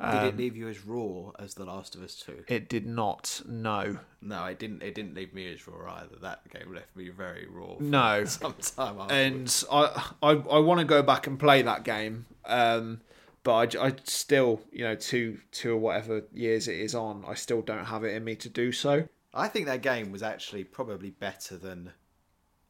Did 0.00 0.08
Um, 0.18 0.26
it 0.26 0.36
leave 0.36 0.56
you 0.56 0.68
as 0.68 0.84
raw 0.84 1.30
as 1.38 1.54
The 1.54 1.64
Last 1.64 1.94
of 1.94 2.02
Us 2.02 2.16
Two? 2.16 2.42
It 2.48 2.68
did 2.68 2.84
not. 2.86 3.40
No. 3.46 3.98
No, 4.20 4.44
it 4.46 4.58
didn't. 4.58 4.82
It 4.82 4.96
didn't 4.96 5.14
leave 5.14 5.32
me 5.32 5.52
as 5.52 5.64
raw 5.68 5.94
either. 5.94 6.16
That 6.20 6.40
game 6.50 6.74
left 6.74 6.96
me 6.96 7.08
very 7.10 7.46
raw. 7.48 7.76
No. 7.78 8.24
some 8.26 8.54
time 8.54 8.98
afterwards. 9.00 9.10
And 9.10 9.64
I 9.70 10.10
I, 10.20 10.30
I 10.32 10.58
want 10.58 10.80
to 10.80 10.84
go 10.86 11.02
back 11.04 11.28
and 11.28 11.38
play 11.38 11.62
that 11.62 11.84
game. 11.84 12.26
Um, 12.44 13.00
but 13.44 13.76
I, 13.76 13.86
I 13.88 13.92
still, 14.04 14.60
you 14.72 14.84
know, 14.84 14.94
two 14.94 15.38
two 15.50 15.72
or 15.72 15.76
whatever 15.78 16.24
years 16.32 16.68
it 16.68 16.76
is 16.78 16.94
on, 16.94 17.24
I 17.26 17.34
still 17.34 17.62
don't 17.62 17.86
have 17.86 18.04
it 18.04 18.14
in 18.14 18.24
me 18.24 18.36
to 18.36 18.48
do 18.48 18.72
so. 18.72 19.08
I 19.34 19.48
think 19.48 19.66
that 19.66 19.82
game 19.82 20.12
was 20.12 20.22
actually 20.22 20.64
probably 20.64 21.10
better 21.10 21.56
than. 21.56 21.92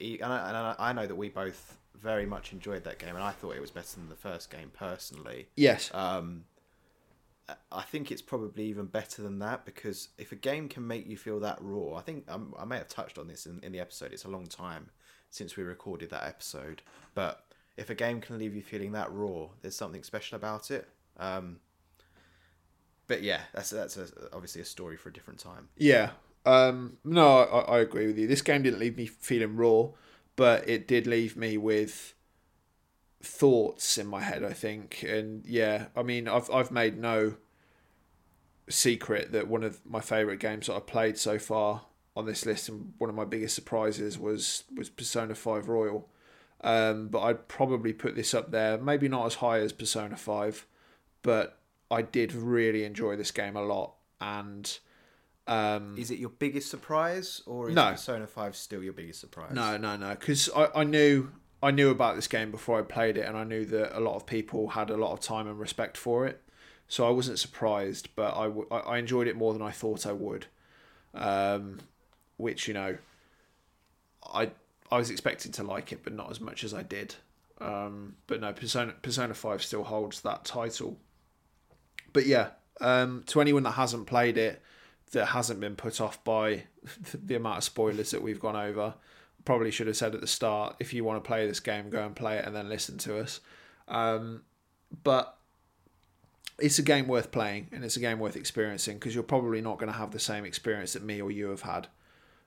And 0.01 0.25
I, 0.25 0.49
and 0.49 0.57
I- 0.57 0.77
I 0.79 0.93
know 0.93 1.07
that 1.07 1.15
we 1.15 1.29
both 1.29 1.77
very 1.95 2.27
much 2.27 2.53
enjoyed 2.53 2.83
that 2.85 2.99
game, 2.99 3.15
and 3.15 3.23
I 3.23 3.31
thought 3.31 3.55
it 3.55 3.61
was 3.61 3.71
better 3.71 3.95
than 3.97 4.09
the 4.09 4.17
first 4.17 4.51
game 4.51 4.71
personally. 4.75 5.47
Yes. 5.57 5.91
Um, 5.95 6.45
I 7.71 7.83
think 7.83 8.11
it's 8.11 8.23
probably 8.23 8.65
even 8.65 8.87
better 8.87 9.23
than 9.23 9.39
that 9.41 9.65
because 9.65 10.09
if 10.17 10.33
a 10.33 10.37
game 10.37 10.69
can 10.69 10.87
make 10.87 11.07
you 11.07 11.17
feel 11.17 11.39
that 11.41 11.59
raw, 11.61 11.95
I 11.97 12.01
think 12.01 12.25
um, 12.31 12.55
I 12.59 12.65
may 12.65 12.79
have 12.79 12.89
touched 12.89 13.19
on 13.19 13.29
this 13.29 13.47
in, 13.47 13.61
in 13.63 13.73
the 13.73 13.81
episode. 13.81 14.13
It's 14.13 14.25
a 14.25 14.29
long 14.31 14.47
time 14.47 14.91
since 15.31 15.57
we 15.57 15.63
recorded 15.65 16.11
that 16.11 16.25
episode, 16.25 16.83
but 17.15 17.45
if 17.77 17.91
a 17.91 17.95
game 17.95 18.21
can 18.21 18.39
leave 18.39 18.55
you 18.55 18.63
feeling 18.63 18.93
that 18.93 19.13
raw, 19.13 19.49
there's 19.61 19.77
something 19.77 20.03
special 20.03 20.37
about 20.37 20.71
it. 20.71 20.89
Um, 21.19 21.59
but 23.07 23.23
yeah, 23.23 23.41
that's 23.55 23.71
that's 23.71 23.97
a, 23.97 24.09
obviously 24.33 24.63
a 24.63 24.65
story 24.65 24.97
for 24.97 25.09
a 25.09 25.13
different 25.13 25.41
time. 25.41 25.69
Yeah. 25.77 26.11
Um, 26.45 26.97
no, 27.05 27.39
I, 27.39 27.77
I 27.77 27.81
agree 27.81 28.07
with 28.07 28.19
you. 28.19 28.27
This 28.27 28.43
game 28.43 28.63
didn't 28.63 28.81
leave 28.81 28.97
me 28.97 29.07
feeling 29.07 29.57
raw, 29.57 29.89
but 30.37 30.69
it 30.69 30.89
did 30.89 31.07
leave 31.07 31.37
me 31.37 31.57
with 31.57 32.15
thoughts 33.23 33.99
in 33.99 34.07
my 34.07 34.21
head. 34.21 34.45
I 34.45 34.53
think, 34.53 35.05
and 35.07 35.45
yeah, 35.47 35.87
I 35.97 36.03
mean, 36.03 36.29
I've 36.29 36.51
I've 36.51 36.71
made 36.71 36.99
no 36.99 37.37
secret 38.69 39.33
that 39.33 39.49
one 39.49 39.63
of 39.63 39.81
my 39.85 40.01
favorite 40.01 40.41
games 40.41 40.67
that 40.67 40.75
I've 40.75 40.87
played 40.87 41.19
so 41.19 41.39
far 41.39 41.83
on 42.17 42.27
this 42.27 42.45
list, 42.45 42.69
and 42.69 42.95
one 42.99 43.11
of 43.11 43.17
my 43.17 43.25
biggest 43.25 43.55
surprises 43.55 44.19
was 44.19 44.65
was 44.75 44.89
Persona 44.89 45.35
Five 45.35 45.69
Royal. 45.69 46.09
Um, 46.63 47.09
but 47.09 47.21
I'd 47.23 47.49
probably 47.49 47.93
put 47.93 48.15
this 48.15 48.35
up 48.35 48.51
there, 48.53 48.79
maybe 48.79 49.09
not 49.09 49.27
as 49.27 49.35
high 49.37 49.59
as 49.59 49.73
Persona 49.73 50.17
Five, 50.17 50.67
but 51.23 51.59
I 51.91 52.03
did 52.03 52.33
really 52.33 52.85
enjoy 52.85 53.17
this 53.17 53.31
game 53.31 53.57
a 53.57 53.63
lot, 53.63 53.95
and. 54.21 54.79
Um, 55.49 55.99
Is 55.99 56.13
it 56.13 56.21
your 56.21 56.31
biggest 56.31 56.71
surprise, 56.71 57.43
or 57.47 57.69
is 57.69 57.75
No. 57.75 57.91
Persona 57.91 58.29
Five 58.29 58.55
still 58.55 58.81
your 58.81 58.93
biggest 58.93 59.19
surprise? 59.21 59.53
No, 59.53 59.77
no, 59.77 59.97
no. 59.97 60.11
Because 60.11 60.49
I, 60.55 60.69
I 60.77 60.85
knew 60.85 61.33
I 61.61 61.73
knew 61.73 61.91
about 61.91 62.15
this 62.15 62.29
game 62.29 62.53
before 62.53 62.79
I 62.79 62.83
played 62.83 63.17
it, 63.17 63.27
and 63.27 63.37
I 63.37 63.43
knew 63.43 63.65
that 63.67 63.97
a 63.97 64.01
lot 64.01 64.15
of 64.15 64.25
people 64.25 64.69
had 64.69 64.89
a 64.91 64.97
lot 64.97 65.13
of 65.13 65.19
time 65.21 65.49
and 65.49 65.59
respect 65.59 65.97
for 65.97 66.27
it. 66.27 66.41
So 66.87 67.07
I 67.07 67.11
wasn't 67.11 67.39
surprised, 67.41 68.11
but 68.15 68.37
I, 68.37 68.45
w- 68.45 68.69
I 68.71 68.99
enjoyed 68.99 69.27
it 69.27 69.35
more 69.35 69.53
than 69.53 69.63
I 69.63 69.71
thought 69.71 70.07
I 70.07 70.13
would. 70.13 70.47
Um, 71.15 71.81
which 72.37 72.69
you 72.69 72.75
know, 72.75 72.99
I 74.33 74.51
I 74.93 74.99
was 74.99 75.09
expecting 75.09 75.53
to 75.53 75.63
like 75.63 75.91
it, 75.91 76.05
but 76.05 76.13
not 76.13 76.31
as 76.31 76.39
much 76.39 76.65
as 76.65 76.75
I 76.75 76.83
did. 76.83 77.15
Um, 77.63 78.17
but 78.27 78.43
no, 78.43 78.53
Persona 78.53 78.93
Persona 79.01 79.33
Five 79.33 79.63
still 79.63 79.85
holds 79.85 80.21
that 80.21 80.45
title. 80.45 80.99
But 82.13 82.27
yeah, 82.27 82.51
um, 82.79 83.23
to 83.29 83.41
anyone 83.41 83.63
that 83.63 83.73
hasn't 83.73 84.07
played 84.07 84.37
it, 84.37 84.61
that 85.13 85.27
hasn't 85.27 85.61
been 85.61 85.77
put 85.77 85.99
off 85.99 86.23
by 86.25 86.65
the 87.15 87.37
amount 87.37 87.59
of 87.59 87.65
spoilers 87.65 88.11
that 88.11 88.21
we've 88.21 88.39
gone 88.39 88.55
over, 88.55 88.93
probably 89.47 89.71
should 89.71 89.87
have 89.87 89.97
said 89.97 90.15
at 90.15 90.21
the 90.21 90.27
start 90.27 90.77
if 90.79 90.93
you 90.93 91.05
want 91.05 91.25
to 91.25 91.27
play 91.27 91.47
this 91.47 91.61
game, 91.61 91.89
go 91.89 92.05
and 92.05 92.15
play 92.15 92.37
it 92.37 92.45
and 92.45 92.55
then 92.55 92.69
listen 92.69 92.99
to 92.99 93.19
us. 93.19 93.41
Um, 93.89 94.43
but 95.05 95.39
it's 96.59 96.79
a 96.79 96.83
game 96.83 97.09
worth 97.09 97.31
playing 97.31 97.69
and 97.73 97.83
it's 97.83 97.97
a 97.97 98.01
game 98.01 98.19
worth 98.19 98.37
experiencing 98.37 98.99
because 98.99 99.15
you're 99.15 99.25
probably 99.25 99.63
not 99.63 99.79
going 99.79 99.91
to 99.91 99.99
have 99.99 100.11
the 100.11 100.21
same 100.21 100.45
experience 100.45 100.93
that 100.93 101.03
me 101.03 101.23
or 101.23 101.31
you 101.31 101.49
have 101.49 101.63
had. 101.63 101.89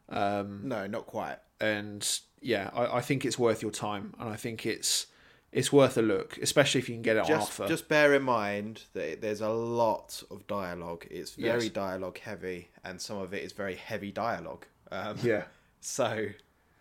Um, 0.09 0.61
No, 0.67 0.85
not 0.85 1.07
quite. 1.07 1.38
And 1.60 2.19
yeah, 2.41 2.69
I, 2.73 2.98
I 2.98 3.02
think 3.02 3.26
it's 3.26 3.40
worth 3.40 3.61
your 3.61 3.72
time, 3.72 4.14
and 4.19 4.30
I 4.30 4.36
think 4.36 4.65
it's 4.65 5.07
it's 5.52 5.72
worth 5.72 5.98
a 5.98 6.02
look, 6.02 6.38
especially 6.41 6.80
if 6.80 6.90
you 6.90 6.95
can 6.95 7.02
get 7.02 7.15
it 7.15 7.19
on 7.22 7.27
Just, 7.27 7.48
offer. 7.60 7.68
just 7.68 7.88
bear 7.88 8.14
in 8.14 8.23
mind 8.23 8.84
that 8.94 9.22
there's 9.22 9.40
a 9.40 9.49
lot 9.49 10.22
of 10.30 10.45
dialogue. 10.48 11.06
It's 11.10 11.32
very 11.32 11.64
Yes. 11.64 11.69
dialogue 11.72 12.19
heavy, 12.19 12.69
and 12.84 12.99
some 12.99 13.18
of 13.19 13.34
it 13.34 13.41
is 13.44 13.53
very 13.53 13.76
heavy 13.76 14.11
dialogue. 14.11 14.65
Um, 14.91 15.18
yeah, 15.23 15.45
So 15.82 16.27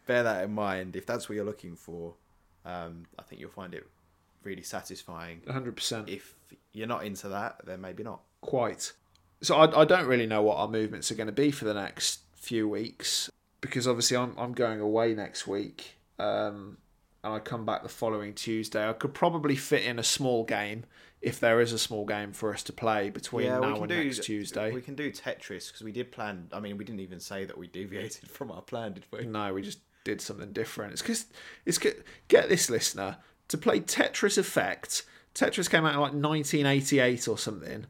bear 0.07 0.23
that 0.25 0.45
in 0.45 0.53
mind. 0.55 0.97
If 0.97 1.07
that's 1.07 1.29
what 1.29 1.37
you're 1.37 1.45
looking 1.45 1.77
for, 1.77 2.15
um, 2.65 3.07
I 3.19 3.23
think 3.23 3.41
you'll 3.41 3.51
find 3.51 3.75
it 3.75 3.87
really 4.43 4.63
satisfying. 4.63 5.43
hundred 5.49 5.77
percent, 5.77 6.09
If 6.09 6.35
you're 6.73 6.89
not 6.89 7.05
into 7.05 7.29
that, 7.29 7.61
then 7.65 7.81
maybe 7.81 8.03
not. 8.03 8.21
quite. 8.41 8.93
So 9.41 9.57
I, 9.57 9.83
I 9.83 9.85
don't 9.85 10.07
really 10.07 10.27
know 10.27 10.43
what 10.43 10.57
our 10.57 10.69
movements 10.69 11.11
are 11.13 11.15
going 11.15 11.27
to 11.29 11.33
be 11.33 11.51
for 11.51 11.65
the 11.67 11.75
next 11.75 12.21
few 12.35 12.69
weeks 12.69 13.31
because 13.65 13.89
obviously 13.89 14.17
I'm 14.17 14.35
I'm 14.37 14.53
going 14.53 14.81
away 14.81 15.15
next 15.15 15.47
week, 15.47 15.97
um, 16.19 16.77
and 17.23 17.33
I 17.33 17.39
come 17.39 17.65
back 17.65 17.83
the 17.83 17.89
following 17.89 18.35
Tuesday. 18.35 18.87
I 18.87 18.93
could 18.93 19.15
probably 19.15 19.57
fit 19.57 19.85
in 19.85 19.99
a 19.99 20.03
small 20.03 20.45
game 20.45 20.85
if 21.23 21.41
there 21.41 21.61
is 21.61 21.73
a 21.73 21.79
small 21.79 22.05
game 22.05 22.33
for 22.33 22.53
us 22.53 22.63
to 22.65 22.73
play 22.73 23.09
between 23.09 23.49
now 23.49 23.63
and 23.63 23.89
next 23.89 24.25
Tuesday. 24.25 24.71
We 24.71 24.83
can 24.83 24.95
do 24.95 25.11
Tetris 25.11 25.69
because 25.69 25.81
we 25.83 25.93
did 25.93 26.13
plan. 26.13 26.49
I 26.53 26.61
mean, 26.61 26.77
we 26.77 26.85
didn't 26.85 27.01
even 27.01 27.21
say 27.21 27.47
that 27.47 27.57
we 27.57 27.67
deviated 27.67 28.31
from 28.31 28.51
our 28.51 28.61
plan, 28.61 28.93
did 28.93 29.07
we? 29.11 29.25
No, 29.25 29.55
we 29.55 29.63
just 29.63 29.79
did 30.05 30.21
something 30.21 30.53
different. 30.53 30.93
It's 30.93 31.03
because 31.03 31.27
it's 31.65 31.79
get, 31.79 32.05
get 32.29 32.51
this 32.51 32.69
listener 32.69 33.17
to 33.49 33.57
play 33.57 33.81
Tetris 33.81 34.37
Effect. 34.37 35.05
Tetris 35.35 35.71
came 35.71 35.87
out 35.87 35.95
in 35.95 36.01
like 36.01 36.13
1988 36.13 37.27
or 37.29 37.39
something. 37.39 37.87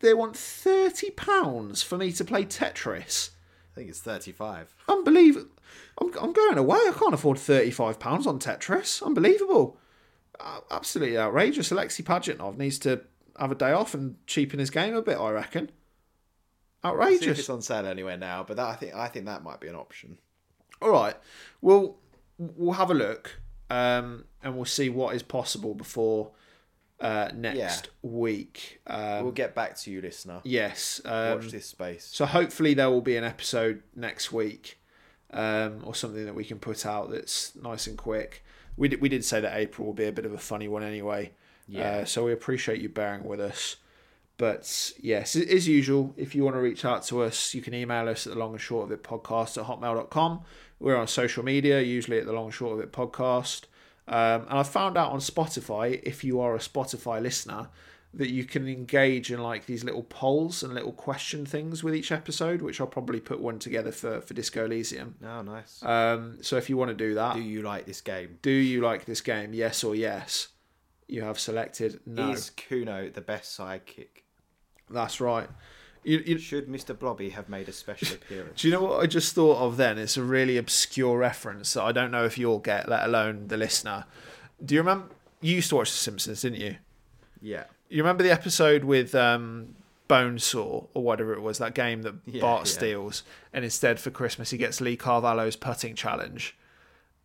They 0.00 0.14
want 0.14 0.34
thirty 0.34 1.10
pounds 1.10 1.82
for 1.82 1.98
me 1.98 2.10
to 2.12 2.24
play 2.24 2.44
Tetris. 2.44 3.30
I 3.78 3.82
think 3.82 3.90
it's 3.90 4.00
35. 4.00 4.74
Unbelievable. 4.88 5.50
I'm, 6.00 6.08
I'm 6.20 6.32
going 6.32 6.58
away. 6.58 6.78
I 6.78 6.92
can't 6.98 7.14
afford 7.14 7.38
thirty-five 7.38 8.00
pounds 8.00 8.26
on 8.26 8.40
Tetris. 8.40 9.00
Unbelievable. 9.04 9.78
Uh, 10.40 10.58
absolutely 10.72 11.16
outrageous. 11.16 11.70
Alexei 11.70 12.02
Pajitnov 12.02 12.56
needs 12.56 12.80
to 12.80 13.02
have 13.38 13.52
a 13.52 13.54
day 13.54 13.70
off 13.70 13.94
and 13.94 14.16
cheapen 14.26 14.58
his 14.58 14.70
game 14.70 14.96
a 14.96 15.02
bit. 15.02 15.16
I 15.16 15.30
reckon. 15.30 15.66
See 15.68 15.72
if 16.82 16.84
Outrageous. 16.86 17.38
it's 17.38 17.48
on 17.50 17.62
sale 17.62 17.86
anywhere 17.86 18.16
now, 18.16 18.42
but 18.42 18.56
that, 18.56 18.66
I 18.66 18.74
think 18.74 18.94
I 18.96 19.06
think 19.06 19.26
that 19.26 19.44
might 19.44 19.60
be 19.60 19.68
an 19.68 19.76
option. 19.76 20.18
All 20.82 20.90
right. 20.90 21.14
Well, 21.60 21.98
we'll 22.36 22.72
have 22.72 22.90
a 22.90 22.94
look, 22.94 23.38
um, 23.70 24.24
and 24.42 24.56
we'll 24.56 24.64
see 24.64 24.88
what 24.88 25.14
is 25.14 25.22
possible 25.22 25.74
before 25.74 26.32
uh, 27.00 27.28
next 27.34 27.90
week. 28.02 28.80
Um, 28.86 29.22
We'll 29.24 29.32
get 29.32 29.54
back 29.54 29.76
to 29.78 29.90
you, 29.90 30.00
listener. 30.00 30.40
yes. 30.44 31.00
Um, 31.04 31.38
Watch 31.40 31.50
this 31.50 31.66
space. 31.66 32.04
so 32.10 32.26
hopefully 32.26 32.74
there 32.74 32.90
will 32.90 33.00
be 33.00 33.16
an 33.16 33.24
episode 33.24 33.82
next 33.94 34.32
week, 34.32 34.78
um, 35.32 35.80
or 35.84 35.94
something 35.94 36.24
that 36.26 36.34
we 36.34 36.44
can 36.44 36.58
put 36.58 36.84
out 36.86 37.10
that's 37.10 37.54
nice 37.56 37.86
and 37.86 37.96
quick. 37.98 38.44
We 38.76 38.88
did, 38.88 39.00
we 39.00 39.08
did 39.08 39.24
say 39.24 39.40
that 39.40 39.56
April 39.56 39.86
will 39.86 39.94
be 39.94 40.06
a 40.06 40.12
bit 40.12 40.24
of 40.24 40.32
a 40.32 40.38
funny 40.38 40.68
one 40.68 40.82
anyway. 40.82 41.32
Yeah. 41.68 41.88
Uh, 41.88 42.04
so 42.04 42.24
we 42.24 42.32
appreciate 42.32 42.80
you 42.80 42.88
bearing 42.88 43.24
with 43.24 43.40
us. 43.40 43.76
But 44.38 44.92
yes, 45.00 45.34
as 45.34 45.66
usual, 45.66 46.14
if 46.16 46.32
you 46.34 46.44
want 46.44 46.54
to 46.54 46.60
reach 46.60 46.84
out 46.84 47.02
to 47.06 47.22
us, 47.22 47.54
you 47.54 47.60
can 47.60 47.74
email 47.74 48.08
us 48.08 48.24
at 48.26 48.34
the 48.34 48.38
long 48.38 48.52
and 48.52 48.60
short 48.60 48.84
of 48.84 48.92
it 48.92 49.02
podcast 49.02 49.58
at 49.58 49.66
hotmail.com. 49.66 50.42
We're 50.78 50.96
on 50.96 51.08
social 51.08 51.44
media, 51.44 51.80
usually 51.80 52.18
at 52.18 52.26
the 52.26 52.32
long 52.32 52.44
and 52.46 52.54
short 52.54 52.74
of 52.74 52.80
it 52.80 52.92
podcast. 52.92 53.62
Um, 54.08 54.42
and 54.48 54.58
I 54.58 54.62
found 54.62 54.96
out 54.96 55.12
on 55.12 55.18
Spotify, 55.20 56.00
if 56.02 56.24
you 56.24 56.40
are 56.40 56.54
a 56.54 56.58
Spotify 56.58 57.20
listener, 57.20 57.68
that 58.14 58.30
you 58.30 58.44
can 58.44 58.66
engage 58.66 59.30
in 59.30 59.42
like 59.42 59.66
these 59.66 59.84
little 59.84 60.02
polls 60.04 60.62
and 60.62 60.72
little 60.72 60.92
question 60.92 61.44
things 61.44 61.84
with 61.84 61.94
each 61.94 62.10
episode, 62.10 62.62
which 62.62 62.80
I'll 62.80 62.86
probably 62.86 63.20
put 63.20 63.38
one 63.38 63.58
together 63.58 63.92
for, 63.92 64.22
for 64.22 64.32
Disco 64.32 64.64
Elysium. 64.64 65.16
Oh, 65.22 65.42
nice. 65.42 65.82
Um, 65.82 66.38
so 66.40 66.56
if 66.56 66.70
you 66.70 66.78
want 66.78 66.88
to 66.88 66.96
do 66.96 67.14
that, 67.14 67.34
Do 67.36 67.42
you 67.42 67.60
like 67.62 67.84
this 67.84 68.00
game? 68.00 68.38
do 68.40 68.50
you 68.50 68.80
like 68.80 69.04
this 69.04 69.20
game? 69.20 69.52
Yes 69.52 69.84
or 69.84 69.94
yes? 69.94 70.48
You 71.06 71.22
have 71.22 71.38
selected 71.38 72.00
no. 72.06 72.30
Is 72.30 72.50
Cuno 72.50 73.10
the 73.10 73.20
best 73.20 73.58
sidekick? 73.58 74.22
That's 74.90 75.20
right. 75.20 75.48
You, 76.08 76.22
you, 76.24 76.38
Should 76.38 76.68
Mr. 76.68 76.98
Blobby 76.98 77.30
have 77.30 77.48
made 77.48 77.68
a 77.68 77.72
special 77.72 78.14
appearance? 78.22 78.60
do 78.62 78.68
you 78.68 78.74
know 78.74 78.82
what 78.82 79.00
I 79.02 79.06
just 79.06 79.34
thought 79.34 79.58
of 79.58 79.76
then? 79.76 79.98
It's 79.98 80.16
a 80.16 80.22
really 80.22 80.56
obscure 80.56 81.18
reference 81.18 81.74
that 81.74 81.82
I 81.82 81.92
don't 81.92 82.10
know 82.10 82.24
if 82.24 82.38
you'll 82.38 82.60
get, 82.60 82.88
let 82.88 83.04
alone 83.04 83.48
the 83.48 83.56
listener. 83.56 84.04
Do 84.64 84.74
you 84.74 84.80
remember? 84.80 85.08
You 85.40 85.56
used 85.56 85.68
to 85.68 85.76
watch 85.76 85.90
The 85.90 85.98
Simpsons, 85.98 86.42
didn't 86.42 86.60
you? 86.60 86.76
yeah. 87.42 87.64
You 87.90 88.02
remember 88.02 88.22
the 88.22 88.30
episode 88.30 88.84
with 88.84 89.14
um, 89.14 89.74
Bonesaw 90.10 90.88
or 90.92 91.02
whatever 91.02 91.32
it 91.32 91.40
was, 91.40 91.56
that 91.58 91.74
game 91.74 92.02
that 92.02 92.14
Yeah, 92.26 92.42
Bart 92.42 92.66
yeah. 92.66 92.72
steals, 92.72 93.22
and 93.52 93.64
instead 93.64 93.98
for 93.98 94.10
Christmas 94.10 94.50
he 94.50 94.58
gets 94.58 94.80
Lee 94.82 94.94
Carvalho's 94.96 95.56
putting 95.56 95.94
challenge. 95.94 96.54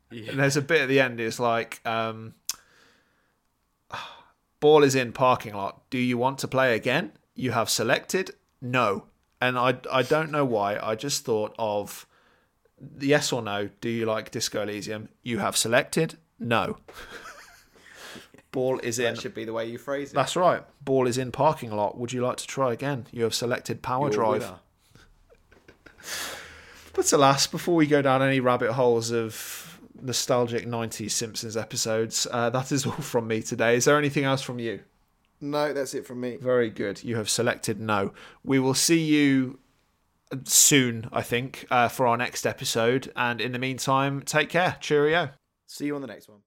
Yeah. 0.09 0.31
And 0.31 0.39
there's 0.39 0.55
a 0.55 0.61
bit 0.61 0.81
at 0.81 0.87
the 0.89 0.99
end. 1.01 1.19
It's 1.19 1.37
like, 1.39 1.81
um, 1.85 2.33
ball 4.59 4.83
is 4.83 4.95
in 4.95 5.11
parking 5.11 5.53
lot. 5.53 5.81
Do 5.89 5.97
you 5.97 6.17
want 6.17 6.37
to 6.39 6.47
play 6.47 6.75
again? 6.75 7.11
You 7.35 7.51
have 7.51 7.69
selected 7.69 8.31
no, 8.63 9.05
and 9.39 9.59
I 9.59 9.77
I 9.91 10.01
don't 10.01 10.31
know 10.31 10.45
why. 10.45 10.79
I 10.81 10.95
just 10.95 11.23
thought 11.25 11.53
of 11.59 12.07
yes 12.99 13.31
or 13.31 13.43
no. 13.43 13.69
Do 13.81 13.89
you 13.89 14.05
like 14.05 14.31
Disco 14.31 14.63
Elysium? 14.63 15.09
You 15.21 15.37
have 15.39 15.55
selected 15.55 16.17
no. 16.39 16.77
ball 18.51 18.79
is 18.79 18.99
in. 18.99 19.15
That 19.15 19.21
should 19.21 19.33
be 19.35 19.45
the 19.45 19.53
way 19.53 19.69
you 19.69 19.77
phrase 19.77 20.11
it. 20.11 20.15
That's 20.15 20.35
right. 20.37 20.63
Ball 20.83 21.07
is 21.07 21.17
in 21.17 21.31
parking 21.31 21.71
lot. 21.75 21.97
Would 21.97 22.13
you 22.13 22.25
like 22.25 22.37
to 22.37 22.47
try 22.47 22.71
again? 22.71 23.07
You 23.11 23.23
have 23.23 23.35
selected 23.35 23.81
power 23.81 24.05
Your 24.05 24.11
drive. 24.11 24.41
winner. 24.41 24.59
But 26.95 27.11
alas, 27.11 27.47
before 27.47 27.73
we 27.73 27.87
go 27.87 28.03
down 28.03 28.21
any 28.21 28.39
rabbit 28.39 28.73
holes 28.73 29.09
of 29.09 29.79
nostalgic 29.99 30.67
90s 30.67 31.09
Simpsons 31.09 31.57
episodes, 31.57 32.27
uh, 32.29 32.51
that 32.51 32.71
is 32.71 32.85
all 32.85 32.91
from 32.91 33.27
me 33.27 33.41
today. 33.41 33.75
Is 33.75 33.85
there 33.85 33.97
anything 33.97 34.25
else 34.25 34.43
from 34.43 34.59
you? 34.59 34.81
No, 35.43 35.73
that's 35.73 35.93
it 35.93 36.05
from 36.07 36.21
me. 36.21 36.37
Very 36.37 36.69
good. 36.69 37.03
You 37.03 37.17
have 37.17 37.29
selected 37.29 37.77
no. 37.77 38.13
We 38.45 38.59
will 38.59 38.73
see 38.73 39.03
you 39.03 39.59
soon, 40.45 41.09
I 41.11 41.21
think, 41.21 41.65
uh, 41.69 41.89
for 41.89 42.07
our 42.07 42.15
next 42.15 42.47
episode. 42.47 43.11
And 43.13 43.41
in 43.41 43.51
the 43.51 43.59
meantime, 43.59 44.21
take 44.21 44.47
care. 44.47 44.77
Cheerio. 44.79 45.31
See 45.67 45.87
you 45.87 45.95
on 45.95 46.01
the 46.01 46.07
next 46.07 46.29
one. 46.29 46.39